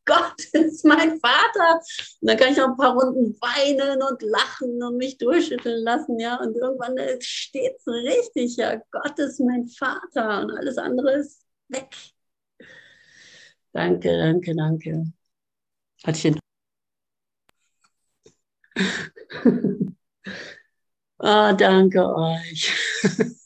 Gott 0.06 0.36
ist 0.54 0.86
mein 0.86 1.20
Vater. 1.20 1.80
Und 2.22 2.30
dann 2.30 2.38
kann 2.38 2.52
ich 2.52 2.62
auch 2.62 2.70
ein 2.70 2.78
paar 2.78 2.94
Runden 2.94 3.36
weinen 3.42 4.02
und 4.02 4.22
lachen 4.22 4.82
und 4.84 4.98
mich 4.98 5.18
durchschütteln 5.18 5.84
lassen, 5.84 6.20
ja. 6.20 6.38
Und 6.38 6.56
irgendwann 6.56 6.98
steht 7.22 7.76
es 7.78 7.88
richtig, 7.88 8.58
ja. 8.58 8.82
Gott 8.92 9.18
ist 9.20 9.40
mein 9.40 9.68
Vater 9.68 10.42
und 10.42 10.52
alles 10.52 10.78
andere 10.78 11.14
ist 11.14 11.42
weg. 11.70 11.90
Danke, 13.74 14.18
danke, 14.18 14.56
danke. 14.56 15.06
Hatte 16.04 16.36
Ah, 21.20 21.54
danke 21.54 22.00
euch. 22.16 22.72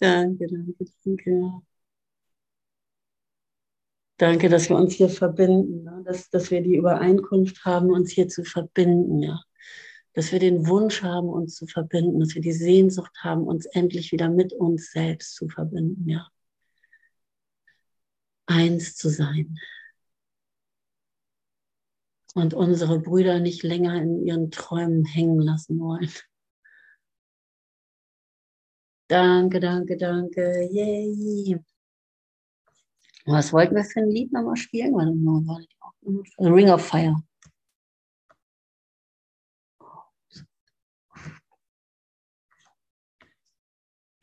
danke, 0.00 0.46
danke, 0.48 0.84
danke. 1.04 1.67
Danke, 4.18 4.48
dass 4.48 4.68
wir 4.68 4.76
uns 4.76 4.94
hier 4.94 5.08
verbinden, 5.08 5.84
ne? 5.84 6.02
dass, 6.04 6.28
dass 6.28 6.50
wir 6.50 6.60
die 6.60 6.74
Übereinkunft 6.74 7.64
haben, 7.64 7.90
uns 7.90 8.10
hier 8.10 8.28
zu 8.28 8.44
verbinden, 8.44 9.22
ja. 9.22 9.40
Dass 10.12 10.32
wir 10.32 10.40
den 10.40 10.66
Wunsch 10.66 11.02
haben, 11.02 11.28
uns 11.28 11.54
zu 11.54 11.68
verbinden, 11.68 12.18
dass 12.18 12.34
wir 12.34 12.42
die 12.42 12.52
Sehnsucht 12.52 13.16
haben, 13.22 13.44
uns 13.44 13.66
endlich 13.66 14.10
wieder 14.10 14.28
mit 14.28 14.52
uns 14.52 14.90
selbst 14.90 15.36
zu 15.36 15.48
verbinden, 15.48 16.08
ja. 16.08 16.28
Eins 18.46 18.96
zu 18.96 19.08
sein. 19.08 19.56
Und 22.34 22.54
unsere 22.54 22.98
Brüder 22.98 23.38
nicht 23.38 23.62
länger 23.62 24.02
in 24.02 24.24
ihren 24.26 24.50
Träumen 24.50 25.04
hängen 25.04 25.38
lassen 25.38 25.78
wollen. 25.78 26.10
Danke, 29.08 29.60
danke, 29.60 29.96
danke. 29.96 30.68
Yay. 30.72 31.60
Was 33.28 33.52
wollten 33.52 33.76
wir 33.76 33.84
für 33.84 34.00
ein 34.00 34.10
Lied 34.10 34.32
nochmal 34.32 34.56
spielen? 34.56 34.94
Warte 34.94 35.12
Ring 36.40 36.70
of 36.70 36.84
Fire. 36.84 37.16